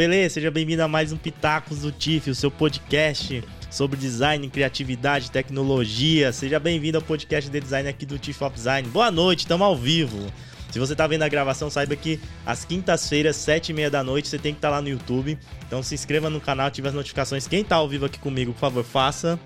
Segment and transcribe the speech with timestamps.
[0.00, 0.32] beleza?
[0.32, 6.32] Seja bem-vindo a mais um Pitacos do TIF, o seu podcast sobre design, criatividade, tecnologia.
[6.32, 8.88] Seja bem-vindo ao podcast de design aqui do TIF of Design.
[8.88, 10.32] Boa noite, estamos ao vivo.
[10.70, 14.28] Se você está vendo a gravação, saiba que às quintas-feiras, sete e meia da noite,
[14.28, 15.38] você tem que estar tá lá no YouTube.
[15.66, 17.46] Então se inscreva no canal, ative as notificações.
[17.46, 19.38] Quem está ao vivo aqui comigo, por favor, faça.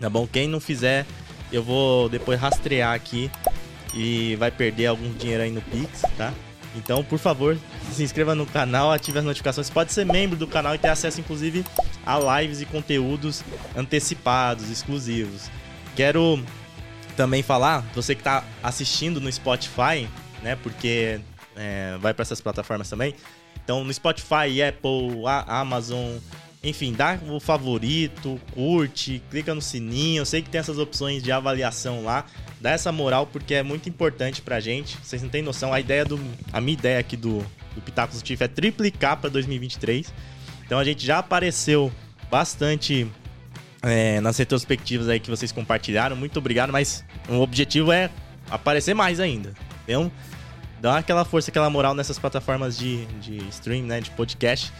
[0.00, 0.26] Tá bom?
[0.26, 1.06] Quem não fizer,
[1.52, 3.30] eu vou depois rastrear aqui
[3.94, 6.34] e vai perder algum dinheiro aí no Pix, tá?
[6.76, 7.56] Então, por favor,
[7.92, 9.70] se inscreva no canal, ative as notificações.
[9.70, 11.64] Pode ser membro do canal e ter acesso, inclusive,
[12.04, 13.44] a lives e conteúdos
[13.76, 15.50] antecipados, exclusivos.
[15.94, 16.42] Quero
[17.16, 20.08] também falar, você que está assistindo no Spotify,
[20.42, 20.56] né?
[20.56, 21.20] Porque
[21.56, 23.14] é, vai para essas plataformas também.
[23.62, 26.16] Então, no Spotify, Apple, Amazon,
[26.62, 30.22] enfim, dá o favorito, curte, clica no sininho.
[30.22, 32.26] Eu sei que tem essas opções de avaliação lá
[32.64, 34.96] dá essa moral porque é muito importante pra gente.
[35.02, 36.18] Vocês não têm noção, a ideia do.
[36.50, 37.44] A minha ideia aqui do,
[37.74, 40.10] do Pitacos do Tiff é triplicar pra 2023.
[40.64, 41.92] Então a gente já apareceu
[42.30, 43.06] bastante
[43.82, 46.16] é, nas retrospectivas aí que vocês compartilharam.
[46.16, 48.08] Muito obrigado, mas o objetivo é
[48.50, 49.52] aparecer mais ainda.
[49.82, 50.10] Então,
[50.80, 54.00] dá aquela força, aquela moral nessas plataformas de, de stream, né?
[54.00, 54.72] De podcast.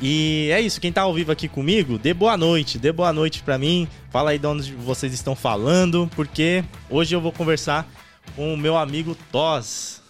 [0.00, 3.42] E é isso, quem tá ao vivo aqui comigo, dê boa noite, dê boa noite
[3.42, 3.88] para mim.
[4.10, 7.88] Fala aí de onde vocês estão falando, porque hoje eu vou conversar
[8.34, 10.02] com o meu amigo Toz.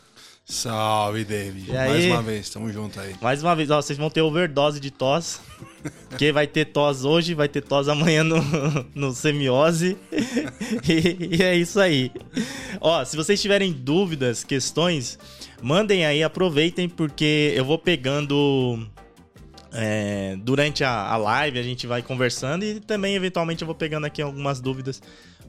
[0.49, 1.73] Salve, David.
[1.73, 3.17] Mais uma vez, tamo junto aí.
[3.21, 5.41] Mais uma vez, ó, vocês vão ter overdose de tos.
[6.09, 8.37] Porque vai ter tos hoje, vai ter tos amanhã no,
[8.95, 9.97] no semiose.
[10.89, 12.13] E, e, é isso aí.
[12.81, 15.19] Ó, se vocês tiverem dúvidas, questões,
[15.63, 18.87] mandem aí, aproveitem, porque eu vou pegando
[19.79, 24.07] é, durante a, a, live a gente vai conversando e também, eventualmente, eu vou pegando
[24.07, 25.03] aqui algumas dúvidas,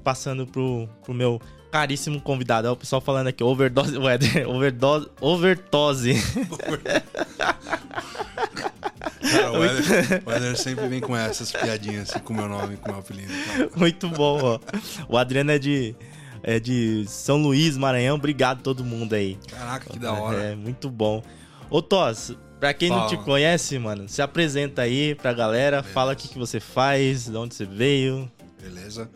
[0.03, 2.67] passando pro, pro meu caríssimo convidado.
[2.67, 6.15] É o pessoal falando aqui, overdose, weather, overdose, overtose.
[9.31, 12.75] Cara, o Eder, o Eder sempre vem com essas piadinhas assim, com o meu nome,
[12.75, 13.31] com o meu apelido.
[13.77, 14.59] Muito bom, ó.
[15.07, 15.95] O Adriano é de,
[16.43, 18.17] é de São Luís, Maranhão.
[18.17, 19.37] Obrigado a todo mundo aí.
[19.49, 20.37] Caraca, que da hora.
[20.37, 21.23] É, muito bom.
[21.69, 23.01] Ô, Tos, Pra quem fala.
[23.01, 25.93] não te conhece, mano, se apresenta aí pra galera, Beleza.
[25.93, 28.31] fala o que, que você faz, de onde você veio.
[28.61, 29.09] Beleza.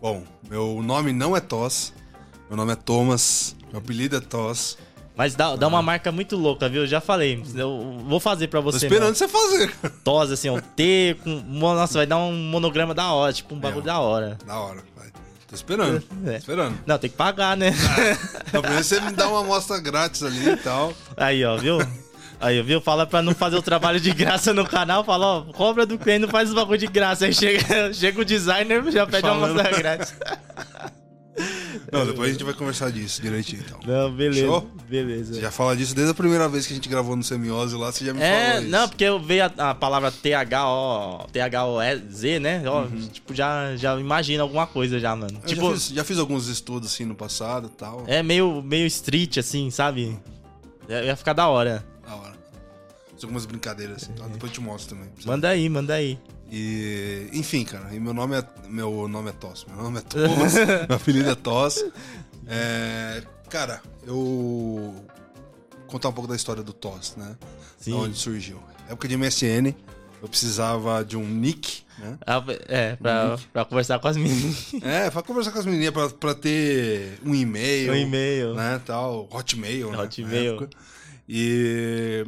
[0.00, 1.94] Bom, meu nome não é Toss,
[2.48, 4.76] meu nome é Thomas, meu apelido é Toss.
[5.14, 5.82] Mas dá, dá uma ah.
[5.82, 6.86] marca muito louca, viu?
[6.86, 7.42] Já falei.
[7.54, 8.80] Eu vou fazer pra você.
[8.80, 9.14] Tô esperando mano.
[9.14, 9.72] você fazer.
[10.02, 10.60] Tos, assim, ó.
[10.74, 11.30] T com.
[11.48, 14.38] Nossa, vai dar um monograma da hora, tipo um bagulho é, da hora.
[14.46, 15.08] Da hora, vai.
[15.46, 16.02] Tô esperando.
[16.24, 16.30] É.
[16.30, 16.78] Tô esperando.
[16.86, 17.72] Não, tem que pagar, né?
[17.72, 20.94] Ah, não, primeiro você me dá uma amostra grátis ali e tal.
[21.16, 21.78] Aí, ó, viu?
[22.42, 22.80] Aí, viu?
[22.80, 25.04] Fala pra não fazer o trabalho de graça no canal.
[25.04, 27.24] Fala, ó, cobra do cliente, não faz os bagulho de graça.
[27.24, 30.12] Aí chega, chega o designer já pede uma amostra grátis.
[31.92, 33.78] Não, depois a gente vai conversar disso direitinho, então.
[33.86, 34.44] Não, beleza.
[34.44, 34.70] Show?
[34.88, 35.34] Beleza.
[35.34, 37.92] Você já fala disso desde a primeira vez que a gente gravou no Semiose lá,
[37.92, 38.70] você já me é, falou isso.
[38.70, 41.26] Não, porque eu veio a, a palavra T-H-O...
[41.32, 42.62] T-H-O-Z, né?
[42.66, 43.08] Ó, uhum.
[43.08, 45.38] Tipo, já, já imagina alguma coisa já, mano.
[45.42, 48.04] Eu tipo, já fiz, já fiz alguns estudos, assim, no passado e tal.
[48.06, 50.18] É meio, meio street, assim, sabe?
[50.88, 51.91] Ia ficar da hora
[53.24, 54.12] algumas brincadeiras assim.
[54.12, 55.10] Depois eu te mostro também.
[55.24, 56.18] Manda aí, manda aí.
[56.50, 59.64] E, enfim, cara, e meu nome é meu nome é Toss.
[59.66, 60.54] Meu nome é Thomas,
[60.88, 61.84] meu apelido é Toss.
[62.46, 64.94] É, cara, eu
[65.86, 67.36] contar um pouco da história do Toss, né?
[67.78, 67.92] Sim.
[67.92, 68.62] De onde surgiu.
[68.88, 69.74] Época de MSN,
[70.20, 72.18] eu precisava de um nick, né?
[72.26, 74.74] Ah, é, pra, um pra conversar com as meninas.
[74.82, 77.92] É, pra conversar com as meninas, pra, pra ter um e-mail.
[77.92, 78.54] Um e-mail.
[78.54, 79.98] Né, tal, Hotmail, né?
[79.98, 80.68] Hotmail.
[81.28, 82.26] E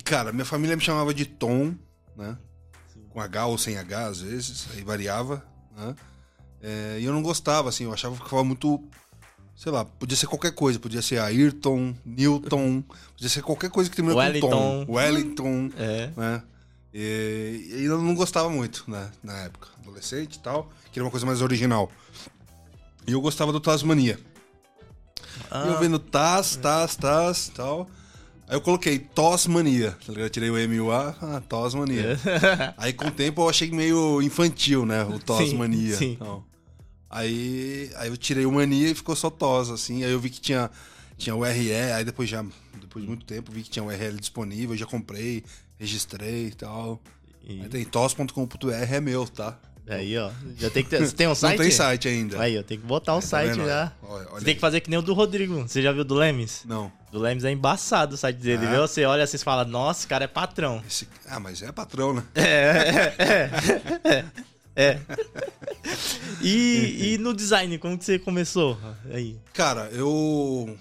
[0.00, 1.74] e, cara, minha família me chamava de Tom,
[2.16, 2.38] né?
[2.90, 3.04] Sim.
[3.10, 5.44] Com H ou sem H, às vezes, aí variava,
[5.76, 5.94] né?
[6.62, 8.82] É, e eu não gostava, assim, eu achava que ficava muito.
[9.54, 13.96] Sei lá, podia ser qualquer coisa, podia ser Ayrton, Newton, podia ser qualquer coisa que
[13.96, 14.86] termina com Tom.
[14.88, 15.70] Wellington.
[15.76, 16.10] É.
[16.16, 16.42] Né?
[16.94, 19.10] E, e eu não gostava muito, né?
[19.22, 21.92] Na época, adolescente e tal, queria uma coisa mais original.
[23.06, 24.18] E eu gostava do Tasmania.
[25.50, 25.66] Ah.
[25.66, 27.90] E eu vendo Tas, Tas, Tas e tal.
[28.50, 30.26] Aí eu coloquei Tosmania, tá ligado?
[30.26, 32.18] Eu tirei o M-U-A, ah, Tosmania.
[32.18, 32.74] É.
[32.76, 35.04] Aí com o tempo eu achei meio infantil, né?
[35.04, 35.92] O Tosmania.
[35.92, 36.12] Sim, sim.
[36.14, 36.44] Então,
[37.08, 40.02] aí, aí eu tirei o Mania e ficou só Tos, assim.
[40.02, 40.68] Aí eu vi que tinha,
[41.16, 42.44] tinha o RE, aí depois já,
[42.80, 45.44] depois de muito tempo, vi que tinha o URL disponível, já comprei,
[45.78, 47.00] registrei e tal.
[47.44, 47.62] E...
[47.62, 49.60] Aí tem tos.com.br é meu, tá?
[49.88, 50.30] Aí, ó.
[50.56, 51.00] Já tem que ter.
[51.00, 51.56] Você tem um site?
[51.56, 52.40] Não tem site ainda.
[52.40, 52.62] Aí, ó.
[52.62, 53.92] Tem que botar um site tá já.
[54.02, 55.62] Olha, olha você tem que fazer que nem o do Rodrigo.
[55.62, 56.62] Você já viu do Lemes?
[56.64, 56.92] Não.
[57.10, 58.70] Do Lemes é embaçado o site dele, ah.
[58.70, 58.80] viu?
[58.82, 60.82] Você olha assim e fala, nossa, esse cara é patrão.
[60.86, 61.08] Esse...
[61.26, 62.22] Ah, mas é patrão, né?
[62.34, 64.08] É, é, é.
[64.08, 64.24] é.
[64.76, 65.00] é.
[66.40, 68.78] E, e no design, como que você começou
[69.12, 69.36] aí?
[69.52, 70.78] Cara, eu.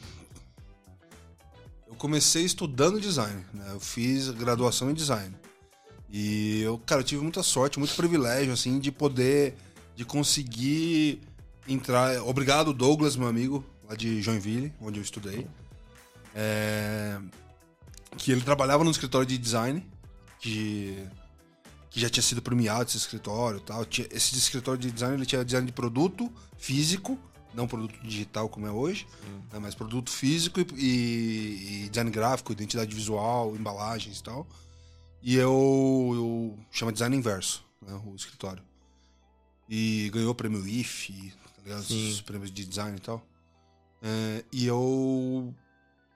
[1.87, 3.65] Eu comecei estudando design, né?
[3.71, 5.35] Eu fiz graduação em design.
[6.11, 9.55] E eu, cara, eu tive muita sorte, muito privilégio, assim, de poder,
[9.95, 11.21] de conseguir
[11.67, 12.21] entrar.
[12.23, 15.45] Obrigado, Douglas, meu amigo, lá de Joinville, onde eu estudei.
[16.33, 17.19] É,
[18.17, 19.85] que ele trabalhava no escritório de design,
[20.39, 21.05] que,
[21.89, 23.85] que já tinha sido premiado esse escritório e tal.
[24.11, 27.19] Esse escritório de design ele tinha design de produto físico,
[27.53, 29.07] não produto digital como é hoje,
[29.51, 34.47] né, mas produto físico e, e, e, design gráfico, identidade visual, embalagens e tal.
[35.21, 38.63] E eu, eu chama Design Inverso, né, o escritório.
[39.69, 41.33] E ganhou o prêmio IF,
[41.67, 41.77] tá?
[41.77, 43.23] Os prêmios de design e tal.
[44.01, 45.53] É, e eu.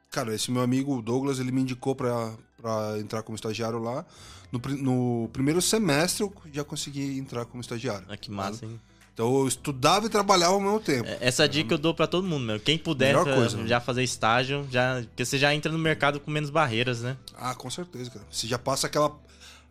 [0.09, 4.05] Cara, esse meu amigo Douglas, ele me indicou pra, pra entrar como estagiário lá.
[4.51, 8.05] No, no primeiro semestre eu já consegui entrar como estagiário.
[8.09, 8.79] Ah, que massa, hein?
[9.13, 11.07] Então eu estudava e trabalhava ao mesmo tempo.
[11.07, 12.60] É, essa dica eu dou para todo mundo, meu.
[12.60, 16.50] Quem puder coisa, já fazer estágio, já, porque você já entra no mercado com menos
[16.50, 17.15] barreiras, né?
[17.36, 18.25] Ah, com certeza, cara.
[18.30, 19.15] Você já passa aquela,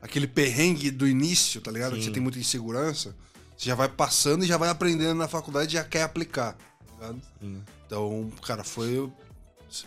[0.00, 1.94] aquele perrengue do início, tá ligado?
[1.94, 1.98] Sim.
[1.98, 3.16] Que você tem muita insegurança.
[3.56, 6.94] Você já vai passando e já vai aprendendo na faculdade e já quer aplicar, tá
[6.94, 7.20] ligado?
[7.40, 7.62] Sim.
[7.86, 9.10] Então, cara, foi.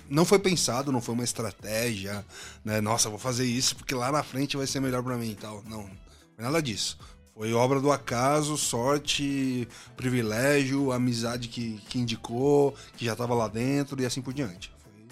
[0.09, 2.25] Não foi pensado, não foi uma estratégia,
[2.63, 2.81] né?
[2.81, 5.63] Nossa, vou fazer isso porque lá na frente vai ser melhor para mim e tal.
[5.67, 5.89] Não,
[6.37, 6.97] nada disso.
[7.35, 9.67] Foi obra do acaso, sorte,
[9.97, 14.71] privilégio, amizade que, que indicou, que já estava lá dentro e assim por diante.
[14.81, 15.07] Foi,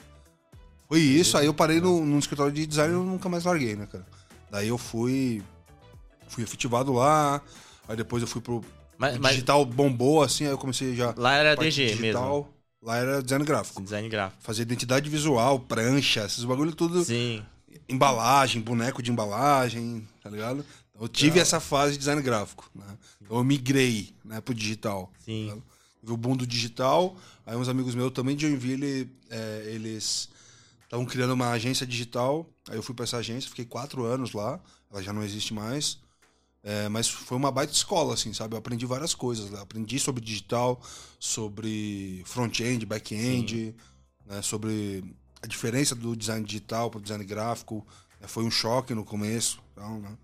[0.88, 3.88] foi isso, aí eu parei no, no escritório de design e nunca mais larguei, né,
[3.92, 4.06] cara?
[4.50, 5.44] Daí eu fui.
[6.30, 7.42] Fui efetivado lá,
[7.88, 8.64] aí depois eu fui pro.
[8.98, 9.76] Mas, digital mas...
[9.76, 11.14] bombou, assim, aí eu comecei já.
[11.18, 12.00] Lá era DG digital.
[12.38, 12.54] mesmo.
[12.82, 13.82] Lá era design gráfico.
[13.82, 14.42] Design gráfico.
[14.42, 17.04] Fazer identidade visual, prancha, esses bagulho tudo.
[17.04, 17.44] Sim.
[17.90, 20.66] Embalagem, boneco de embalagem, tá ligado?
[21.04, 22.98] Eu tive essa fase de design gráfico, né?
[23.30, 25.12] Eu migrei, né, pro digital.
[25.26, 25.48] Sim.
[25.48, 25.62] Né?
[26.06, 27.16] o boom do digital,
[27.46, 30.30] aí uns amigos meus também de Joinville, é, eles
[30.84, 34.60] estavam criando uma agência digital, aí eu fui para essa agência, fiquei quatro anos lá,
[34.92, 35.98] ela já não existe mais,
[36.62, 38.54] é, mas foi uma baita escola, assim, sabe?
[38.54, 40.82] Eu aprendi várias coisas lá, aprendi sobre digital,
[41.20, 43.74] sobre front-end, back-end,
[44.26, 45.04] né, sobre
[45.42, 47.86] a diferença do design digital para o design gráfico,
[48.20, 48.28] né?
[48.28, 50.18] foi um choque no começo, então, né?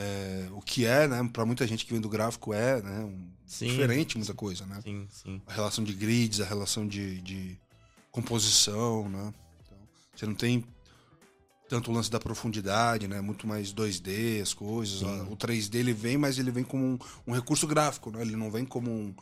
[0.00, 3.28] É, o que é, né, para muita gente que vem do gráfico é, né, um,
[3.44, 4.80] diferente muita coisa, né?
[4.80, 5.42] Sim, sim.
[5.44, 7.58] A relação de grids, a relação de, de
[8.12, 9.34] composição, né?
[9.64, 9.78] Então,
[10.14, 10.64] você não tem
[11.68, 13.20] tanto o lance da profundidade, né?
[13.20, 15.00] Muito mais 2D, as coisas.
[15.00, 15.26] Sim.
[15.32, 18.22] O 3D ele vem, mas ele vem como um, um, recurso gráfico, né?
[18.22, 19.12] Ele não vem como um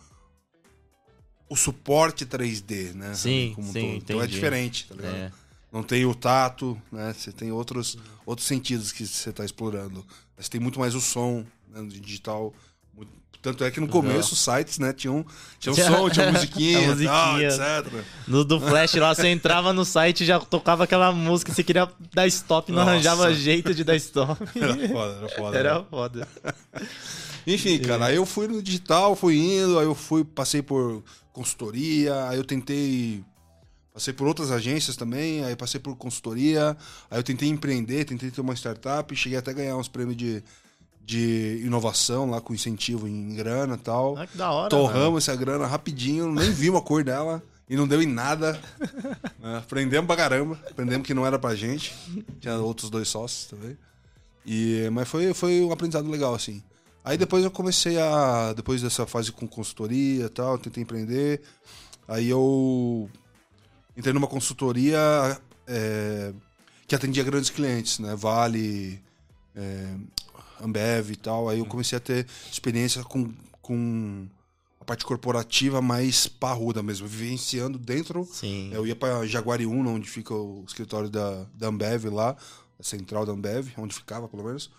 [1.49, 3.15] o suporte 3D, né?
[3.15, 5.15] Sim, como sim, um Então é diferente, tá ligado?
[5.15, 5.33] É.
[5.77, 7.13] Não tem o tato, né?
[7.13, 10.03] Você tem outros, outros sentidos que você está explorando.
[10.35, 12.55] Mas tem muito mais o som né, no digital.
[13.43, 15.25] Tanto é que no começo os sites, né, tinham,
[15.61, 17.11] tinha um som, tinha musiquinha, musiquinha.
[17.11, 18.05] Tal, etc.
[18.27, 21.87] No do Flash lá, você entrava no site e já tocava aquela música, você queria
[22.15, 22.93] dar stop, não Nossa.
[22.93, 24.43] arranjava jeito de dar stop.
[24.59, 25.59] Era foda, era foda.
[25.59, 25.85] Era né?
[25.91, 26.29] foda.
[27.47, 32.29] Enfim, cara, aí eu fui no digital, fui indo, aí eu fui, passei por consultoria,
[32.29, 33.23] aí eu tentei
[33.97, 36.77] Passei por outras agências também, aí passei por consultoria,
[37.11, 40.45] aí eu tentei empreender, tentei ter uma startup, cheguei até a ganhar uns prêmios de,
[41.03, 44.19] de inovação lá com incentivo em grana e tal.
[44.19, 44.69] Ah, que da hora.
[44.69, 48.61] Torramos essa grana rapidinho, nem vimos a cor dela e não deu em nada.
[49.43, 51.95] é, aprendemos pra caramba, aprendemos que não era pra gente.
[52.39, 53.79] Tinha outros dois sócios também.
[54.45, 56.63] E, mas foi, foi um aprendizado legal, assim.
[57.03, 58.53] Aí depois eu comecei a.
[58.53, 61.41] Depois dessa fase com consultoria e tal, tentei empreender.
[62.07, 63.09] Aí eu
[63.97, 64.99] entrei numa consultoria
[65.67, 66.33] é,
[66.87, 68.15] que atendia grandes clientes, né?
[68.15, 69.01] Vale,
[69.55, 69.95] é,
[70.61, 71.49] Ambev e tal.
[71.49, 74.27] Aí eu comecei a ter experiência com, com
[74.81, 78.29] a parte corporativa mais parruda mesmo, vivenciando dentro.
[78.31, 78.71] Sim.
[78.73, 82.37] Eu ia para Jaguariúna, onde fica o escritório da, da Ambev lá,
[82.79, 84.71] a central da Ambev, onde ficava pelo menos.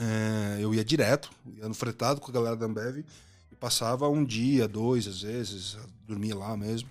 [0.00, 3.04] É, eu ia direto, ia no fretado com a galera da Ambev
[3.50, 6.88] e passava um dia, dois às vezes, dormia lá mesmo.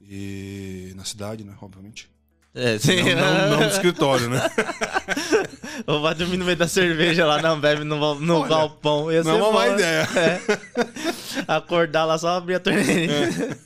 [0.00, 1.54] E na cidade, né?
[1.60, 2.08] Obviamente.
[2.54, 3.02] É, sim.
[3.14, 4.40] Não, não, não no escritório, né?
[5.86, 9.12] Ou vai dormir no meio da cerveja lá na Ambev no, no Olha, galpão.
[9.12, 10.08] Ia não é uma má ideia.
[10.16, 11.44] É.
[11.46, 13.12] Acordar lá, só abrir a torneira.
[13.12, 13.56] É.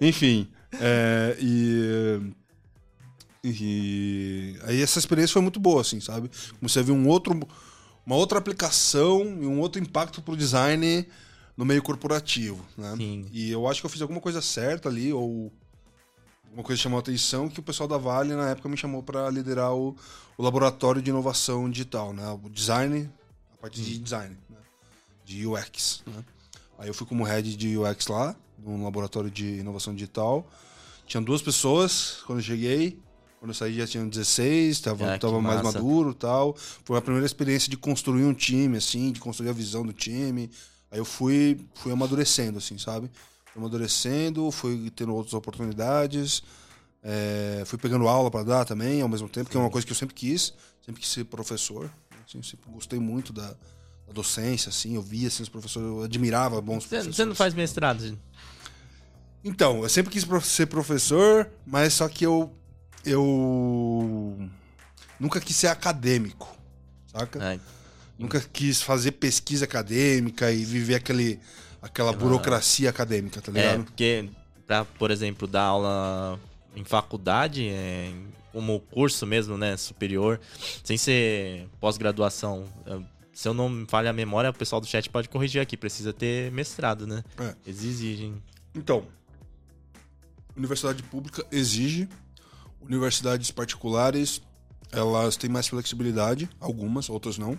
[0.00, 0.48] Enfim.
[0.80, 2.20] É, e,
[3.44, 4.58] e.
[4.62, 6.30] Aí essa experiência foi muito boa, assim, sabe?
[6.58, 7.38] Comecei a ver um outro,
[8.06, 11.06] uma outra aplicação e um outro impacto pro design
[11.56, 12.94] no meio corporativo, né?
[12.96, 13.26] Sim.
[13.32, 15.52] E eu acho que eu fiz alguma coisa certa ali, ou
[16.54, 19.28] uma coisa chamou a atenção que o pessoal da Vale na época me chamou para
[19.28, 19.96] liderar o,
[20.38, 22.26] o, laboratório de inovação digital, né?
[22.42, 23.10] O design,
[23.52, 24.56] a parte de design, né?
[25.24, 26.02] de UX.
[26.06, 26.24] Né?
[26.78, 30.48] Aí eu fui como head de UX lá, num laboratório de inovação digital.
[31.06, 33.02] Tinha duas pessoas quando eu cheguei.
[33.40, 36.54] Quando eu saí já tinha 16, tava, Ah, tava mais maduro tal.
[36.56, 40.50] Foi a primeira experiência de construir um time, assim, de construir a visão do time.
[40.90, 43.10] Aí eu fui, fui amadurecendo, assim, sabe?
[43.56, 46.42] Amadurecendo, fui tendo outras oportunidades.
[47.02, 49.92] é, fui pegando aula para dar também, ao mesmo tempo, que é uma coisa que
[49.92, 50.52] eu sempre quis.
[50.84, 51.90] Sempre quis ser professor.
[52.26, 53.48] Assim, eu sempre gostei muito da,
[54.06, 54.94] da docência, assim.
[54.96, 57.16] Eu via, assim, os professores, eu admirava bons Você professores.
[57.16, 58.18] você não faz mestrado?
[59.44, 62.52] Então, eu sempre quis ser professor, mas só que eu.
[63.04, 64.38] Eu.
[65.20, 66.48] Nunca quis ser acadêmico,
[67.06, 67.42] saca?
[67.42, 67.60] Ai,
[68.18, 71.38] Nunca quis fazer pesquisa acadêmica e viver aquele,
[71.84, 73.84] aquela burocracia acadêmica, tá é, ligado?
[73.84, 74.30] porque,
[74.66, 76.40] pra, por exemplo, dar aula
[76.74, 78.10] em faculdade, é,
[78.50, 80.40] como curso mesmo, né, superior,
[80.82, 82.98] sem ser pós-graduação, é,
[83.34, 86.12] se eu não me falha a memória, o pessoal do chat pode corrigir aqui, precisa
[86.12, 87.22] ter mestrado, né?
[87.38, 87.54] É.
[87.66, 88.42] Eles exigem.
[88.74, 89.06] Então,
[90.56, 92.08] universidade pública exige,
[92.80, 94.40] universidades particulares,
[94.90, 97.58] elas têm mais flexibilidade, algumas, outras não.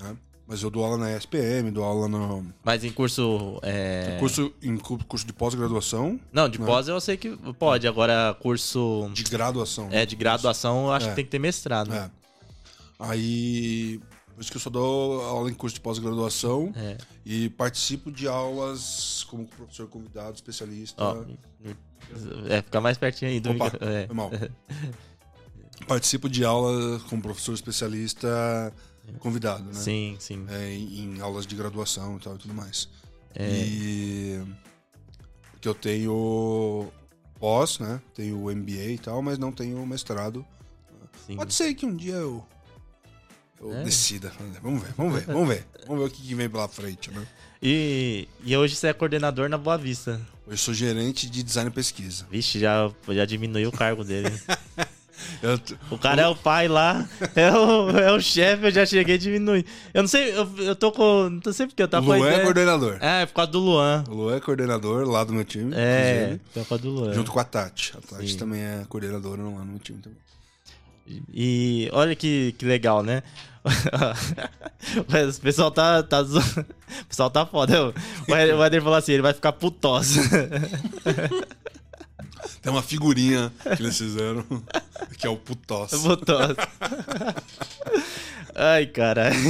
[0.00, 0.16] Né?
[0.50, 3.60] Mas eu dou aula na ESPM, dou aula no Mas em curso.
[3.62, 4.16] É...
[4.18, 6.66] curso, em cu- curso de pós-graduação, Não, de Não.
[6.66, 9.08] pós eu sei que pode, agora curso.
[9.14, 9.88] de graduação.
[9.92, 11.10] É, de graduação eu acho É.
[11.10, 11.94] que tem que ter mestrado.
[11.94, 12.10] É.
[12.98, 14.00] Aí,
[14.34, 16.98] por isso que eu só dou aula em curso de pós-graduação É.
[17.24, 21.00] e participo de aulas como professor convidado, especialista.
[21.00, 21.24] Ó,
[22.48, 24.12] é, fica mais pertinho aí do Opa, é.
[24.12, 24.30] mal.
[25.86, 28.72] Participo de aulas como professor especialista
[29.18, 29.72] convidado, né?
[29.74, 30.46] Sim, sim.
[30.48, 32.88] É, em, em aulas de graduação e tal e tudo mais.
[33.34, 33.48] É.
[33.50, 34.42] E
[35.52, 36.90] porque eu tenho
[37.38, 38.00] pós, né?
[38.14, 40.44] Tenho o MBA e tal, mas não tenho mestrado.
[41.26, 41.36] sim.
[41.36, 42.44] Pode ser que um dia eu
[43.60, 43.82] eu É.
[43.84, 44.32] decida.
[44.62, 45.66] Vamos ver, vamos ver, vamos ver.
[45.86, 47.26] Vamos ver o que que vem pela frente, né?
[47.62, 50.20] E, e hoje você é coordenador na Boa Vista.
[50.46, 52.26] Eu sou gerente de design e pesquisa.
[52.30, 54.30] Vixe, já, já diminuiu o cargo dele.
[55.90, 59.18] O cara é o pai lá, é o, é o chefe, eu já cheguei a
[59.18, 59.64] diminuir.
[59.94, 61.40] Eu não sei, eu, eu tô com.
[61.44, 62.98] Não sei porque eu tava Luan é coordenador.
[63.00, 64.04] É, por causa do Luan.
[64.08, 65.72] O Luan é coordenador lá do meu time.
[65.74, 67.12] É, por causa do Luan.
[67.14, 67.94] Junto com a Tati.
[67.96, 68.38] A Tati Sim.
[68.38, 70.18] também é coordenadora lá no meu time também.
[71.34, 73.22] E olha que, que legal, né?
[74.96, 76.02] O pessoal tá.
[76.02, 76.38] tá zo-
[77.02, 77.92] O pessoal tá foda.
[78.28, 80.20] O Eder falou assim: ele vai ficar putosa.
[82.62, 84.44] Tem uma figurinha que eles fizeram,
[85.18, 85.90] que é o Putós.
[85.90, 86.56] putosa.
[88.54, 89.36] Ai, caralho.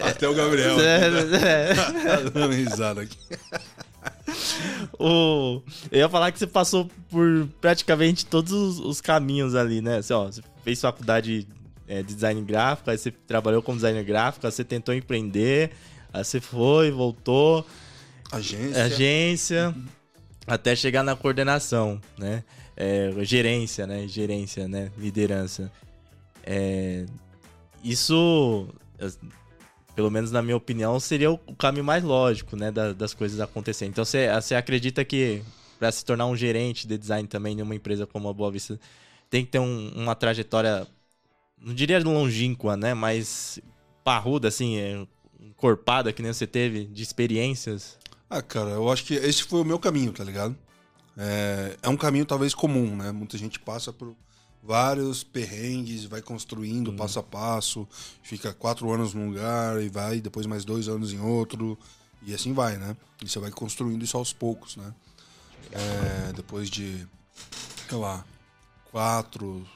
[0.00, 1.74] Até o Gabriel É, é.
[1.74, 3.16] tá dando risada aqui.
[4.98, 5.62] O...
[5.90, 10.02] Eu ia falar que você passou por praticamente todos os, os caminhos ali, né?
[10.02, 11.46] Você, ó, você fez faculdade
[11.86, 15.70] é, de design gráfico, aí você trabalhou como designer gráfico, aí você tentou empreender,
[16.12, 17.66] aí você foi, voltou,
[18.30, 18.84] Agência.
[18.84, 19.74] agência,
[20.46, 22.44] até chegar na coordenação, né?
[22.76, 24.06] É, gerência, né?
[24.06, 24.90] Gerência, né?
[24.98, 25.70] Liderança.
[26.44, 27.06] É,
[27.82, 28.68] Isso,
[29.94, 32.70] pelo menos na minha opinião, seria o caminho mais lógico, né?
[32.70, 33.90] da- Das coisas acontecerem.
[33.90, 35.42] Então, você, você acredita que
[35.78, 38.78] para se tornar um gerente de design também numa empresa como a Boa Vista,
[39.30, 40.86] tem que ter um- uma trajetória,
[41.60, 42.94] não diria longínqua, né?
[42.94, 43.60] Mas
[44.04, 45.06] parruda, assim, é,
[45.40, 47.97] encorpada, que nem você teve, de experiências.
[48.30, 50.56] Ah, cara, eu acho que esse foi o meu caminho, tá ligado?
[51.16, 53.10] É, é um caminho talvez comum, né?
[53.10, 54.14] Muita gente passa por
[54.62, 57.88] vários perrengues, vai construindo passo a passo,
[58.22, 61.78] fica quatro anos num lugar e vai, depois mais dois anos em outro,
[62.22, 62.96] e assim vai, né?
[63.24, 64.94] E você vai construindo isso aos poucos, né?
[65.72, 67.06] É, depois de,
[67.88, 68.24] sei lá,
[68.90, 69.66] quatro,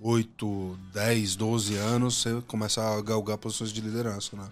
[0.00, 4.48] oito, dez, doze anos, você começa a galgar posições de liderança, né?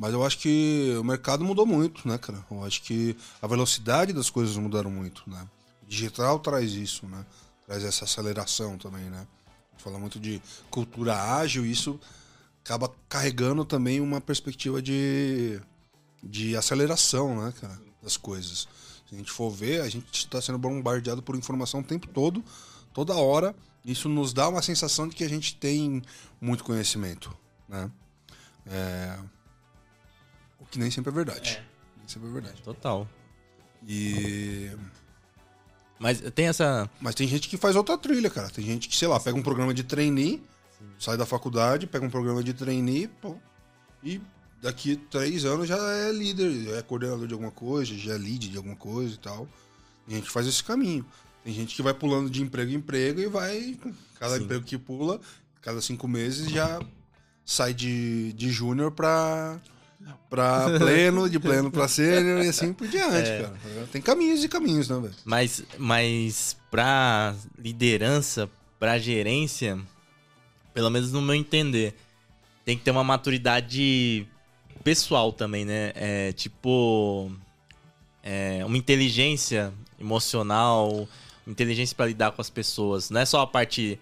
[0.00, 2.42] Mas eu acho que o mercado mudou muito, né, cara?
[2.50, 5.46] Eu acho que a velocidade das coisas mudaram muito, né?
[5.82, 7.22] O digital traz isso, né?
[7.66, 9.26] Traz essa aceleração também, né?
[9.76, 10.40] Fala muito de
[10.70, 12.00] cultura ágil e isso
[12.64, 15.60] acaba carregando também uma perspectiva de,
[16.22, 17.78] de aceleração, né, cara?
[18.02, 18.66] Das coisas.
[19.06, 22.42] Se a gente for ver, a gente está sendo bombardeado por informação o tempo todo,
[22.94, 23.54] toda hora.
[23.84, 26.02] Isso nos dá uma sensação de que a gente tem
[26.40, 27.36] muito conhecimento,
[27.68, 27.90] né?
[28.66, 29.18] É...
[30.60, 31.62] O que nem sempre é verdade.
[31.98, 32.62] Nem sempre é verdade.
[32.62, 33.08] Total.
[33.86, 34.70] E...
[35.98, 36.88] Mas tem essa.
[37.00, 38.48] Mas tem gente que faz outra trilha, cara.
[38.48, 40.42] Tem gente que, sei lá, pega um programa de trainee,
[40.98, 43.36] sai da faculdade, pega um programa de trainee, pô,
[44.02, 44.20] e
[44.62, 48.48] daqui três anos já é líder, já é coordenador de alguma coisa, já é lead
[48.48, 49.48] de alguma coisa e tal.
[50.06, 51.04] Tem gente que faz esse caminho.
[51.44, 53.78] Tem gente que vai pulando de emprego em emprego e vai.
[54.18, 54.44] Cada Sim.
[54.44, 55.20] emprego que pula,
[55.60, 56.80] cada cinco meses já
[57.44, 59.60] sai de, de júnior pra,
[60.28, 63.42] pra pleno, de pleno pra sênior e assim por diante, é.
[63.42, 63.88] cara.
[63.92, 65.14] Tem caminhos e caminhos, né, velho?
[65.24, 69.78] Mas, mas pra liderança, pra gerência,
[70.72, 71.94] pelo menos no meu entender,
[72.64, 74.26] tem que ter uma maturidade
[74.84, 75.92] pessoal também, né?
[75.94, 77.30] É, tipo,
[78.22, 81.08] é, uma inteligência emocional,
[81.46, 83.10] inteligência para lidar com as pessoas.
[83.10, 83.98] Não é só a parte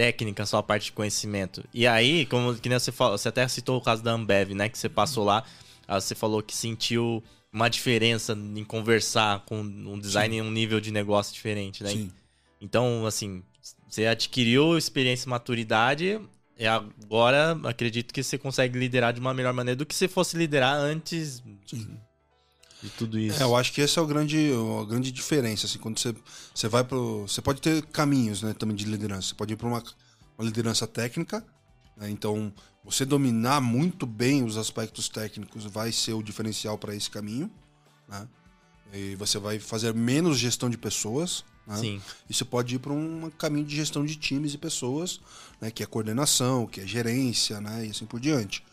[0.00, 1.62] técnica, só a parte de conhecimento.
[1.74, 4.66] E aí, como que você falou, você até citou o caso da Ambev, né?
[4.66, 5.44] Que você passou lá,
[5.86, 10.90] você falou que sentiu uma diferença em conversar com um design em um nível de
[10.90, 11.90] negócio diferente, né?
[11.90, 12.10] Sim.
[12.62, 13.42] Então, assim,
[13.86, 16.18] você adquiriu experiência e maturidade,
[16.58, 20.34] e agora acredito que você consegue liderar de uma melhor maneira do que se fosse
[20.34, 21.98] liderar antes Sim.
[22.82, 23.40] De tudo isso.
[23.40, 26.14] É, eu acho que essa é o grande, a grande diferença, assim, quando você,
[26.54, 27.22] você vai pro...
[27.22, 29.28] Você pode ter caminhos, né, também de liderança.
[29.28, 29.82] Você pode ir para uma,
[30.38, 31.44] uma liderança técnica,
[31.96, 32.52] né, então
[32.84, 37.50] você dominar muito bem os aspectos técnicos vai ser o diferencial para esse caminho,
[38.08, 38.26] né?
[38.92, 41.76] E você vai fazer menos gestão de pessoas, né?
[41.76, 42.02] Sim.
[42.28, 45.20] E você pode ir para um caminho de gestão de times e pessoas,
[45.60, 45.70] né?
[45.70, 47.86] que é coordenação, que é gerência, né?
[47.86, 48.64] e assim por diante.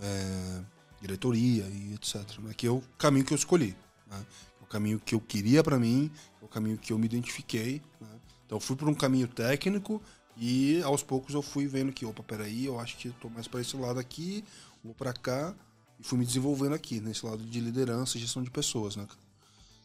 [0.00, 0.60] É,
[1.00, 2.38] diretoria e etc.
[2.40, 2.52] Né?
[2.56, 3.76] Que é o caminho que eu escolhi.
[4.06, 4.26] Né?
[4.60, 7.82] É o caminho que eu queria para mim, é o caminho que eu me identifiquei.
[8.00, 8.08] Né?
[8.46, 10.02] Então eu fui por um caminho técnico
[10.36, 13.60] e aos poucos eu fui vendo que, opa, peraí, eu acho que estou mais para
[13.60, 14.44] esse lado aqui,
[14.84, 15.54] vou para cá
[15.98, 19.06] e fui me desenvolvendo aqui, nesse lado de liderança e gestão de pessoas, né?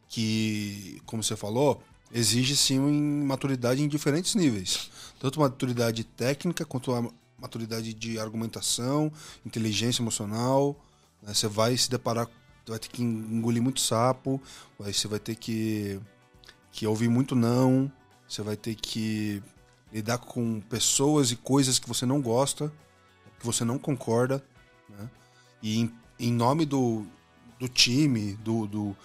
[0.07, 2.79] Que, como você falou, exige sim
[3.25, 4.91] maturidade em diferentes níveis.
[5.19, 9.11] Tanto maturidade técnica quanto a maturidade de argumentação,
[9.43, 10.79] inteligência emocional.
[11.25, 11.33] Né?
[11.33, 12.27] Você vai se deparar,
[12.67, 14.41] vai ter que engolir muito sapo,
[14.77, 15.99] você vai ter que,
[16.71, 17.91] que ouvir muito não,
[18.27, 19.41] você vai ter que
[19.91, 22.71] lidar com pessoas e coisas que você não gosta,
[23.39, 24.43] que você não concorda.
[24.89, 25.09] Né?
[25.61, 27.05] E em, em nome do,
[27.59, 28.95] do time, do, do,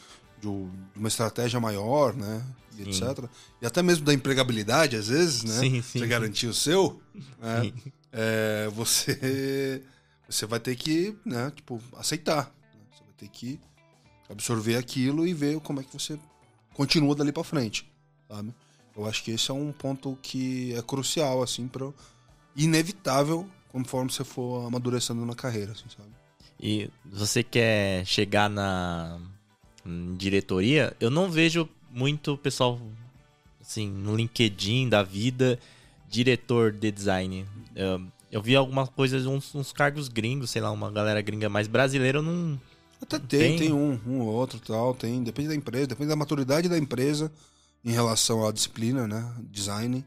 [0.40, 0.48] de
[0.96, 2.44] uma estratégia maior, né?
[2.76, 3.24] E etc.
[3.60, 5.58] E até mesmo da empregabilidade, às vezes, né?
[5.58, 7.00] Sim, sim, você garantir o seu,
[7.38, 7.72] né?
[8.10, 9.82] É, você,
[10.28, 11.50] você vai ter que, né?
[11.54, 12.44] Tipo, aceitar.
[12.74, 12.80] Né?
[12.92, 13.58] Você vai ter que
[14.28, 16.18] absorver aquilo e ver como é que você
[16.74, 17.90] continua dali para frente,
[18.28, 18.54] sabe?
[18.96, 21.90] Eu acho que esse é um ponto que é crucial, assim, para
[22.56, 26.10] inevitável conforme você for amadurecendo na carreira, assim, sabe?
[26.60, 29.20] E você quer chegar na
[30.16, 32.80] diretoria, eu não vejo muito pessoal
[33.60, 35.58] assim no LinkedIn da vida
[36.08, 37.46] diretor de design.
[38.30, 42.18] Eu vi algumas coisas, uns, uns, cargos gringos, sei lá, uma galera gringa mais brasileira,
[42.18, 42.60] eu não.
[43.00, 45.22] Até tem, tem, tem um, um ou outro tal, tem.
[45.22, 47.32] Depende da empresa, depende da maturidade da empresa
[47.84, 49.32] em relação à disciplina, né?
[49.50, 50.04] Design,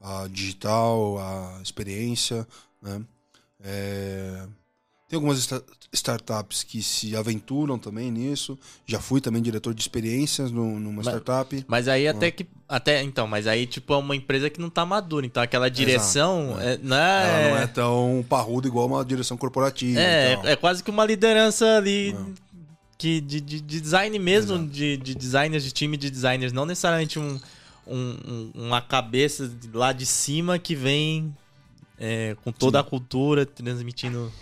[0.00, 2.46] a digital, a experiência,
[2.80, 3.02] né?
[3.60, 4.46] É...
[5.08, 5.48] Tem algumas
[5.92, 8.58] startups que se aventuram também nisso.
[8.84, 11.64] Já fui também diretor de experiências no, numa mas, startup.
[11.68, 12.32] Mas aí até ah.
[12.32, 12.46] que.
[12.68, 15.24] Até, então, mas aí, tipo, é uma empresa que não tá madura.
[15.24, 16.56] Então aquela direção.
[16.60, 16.74] É.
[16.74, 17.50] É, não é...
[17.50, 20.00] Não é tão parruda igual uma direção corporativa.
[20.00, 22.10] É, é, é quase que uma liderança ali.
[22.10, 22.46] É.
[22.98, 27.18] Que de, de, de design mesmo, de, de designers, de time de designers, não necessariamente
[27.18, 27.38] um,
[27.86, 31.32] um, uma cabeça lá de cima que vem
[31.98, 32.86] é, com toda Sim.
[32.86, 34.32] a cultura transmitindo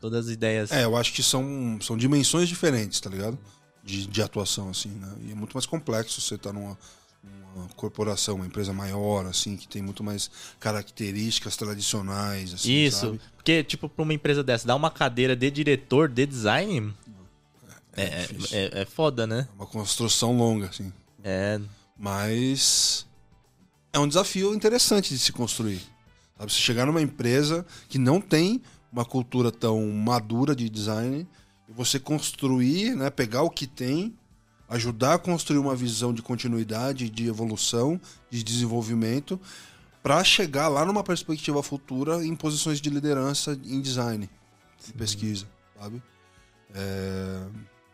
[0.00, 0.70] todas as ideias.
[0.72, 3.38] É, eu acho que são, são dimensões diferentes, tá ligado?
[3.82, 5.12] De, de atuação, assim, né?
[5.22, 6.76] E é muito mais complexo você estar tá numa,
[7.76, 10.30] corporação, uma empresa maior, assim, que tem muito mais
[10.60, 13.20] características tradicionais, assim, Isso, sabe?
[13.34, 16.94] porque, tipo, pra uma empresa dessa, dar uma cadeira de diretor de design...
[17.96, 19.48] É, é, é, é, é foda, né?
[19.50, 20.92] É uma construção longa, assim.
[21.24, 21.60] É.
[21.98, 23.04] Mas
[23.92, 25.80] é um desafio interessante de se construir.
[26.36, 26.52] Sabe?
[26.52, 31.26] Você chegar numa empresa que não tem uma cultura tão madura de design
[31.68, 34.14] e você construir, né, pegar o que tem,
[34.68, 39.40] ajudar a construir uma visão de continuidade, de evolução, de desenvolvimento,
[40.02, 44.28] para chegar lá numa perspectiva futura em posições de liderança em design,
[44.88, 45.46] em pesquisa,
[45.78, 46.02] sabe?
[46.74, 47.42] É...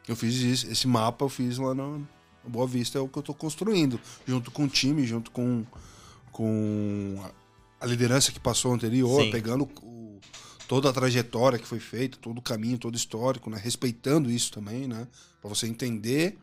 [0.07, 1.99] Eu fiz isso, esse mapa eu fiz lá na
[2.47, 5.65] Boa Vista, é o que eu estou construindo, junto com o time, junto com,
[6.31, 7.19] com
[7.81, 9.31] a liderança que passou anterior, Sim.
[9.31, 9.67] pegando
[10.69, 13.61] toda a trajetória que foi feita, todo o caminho, todo o histórico, né?
[13.63, 15.07] Respeitando isso também, né?
[15.41, 16.39] Para você entender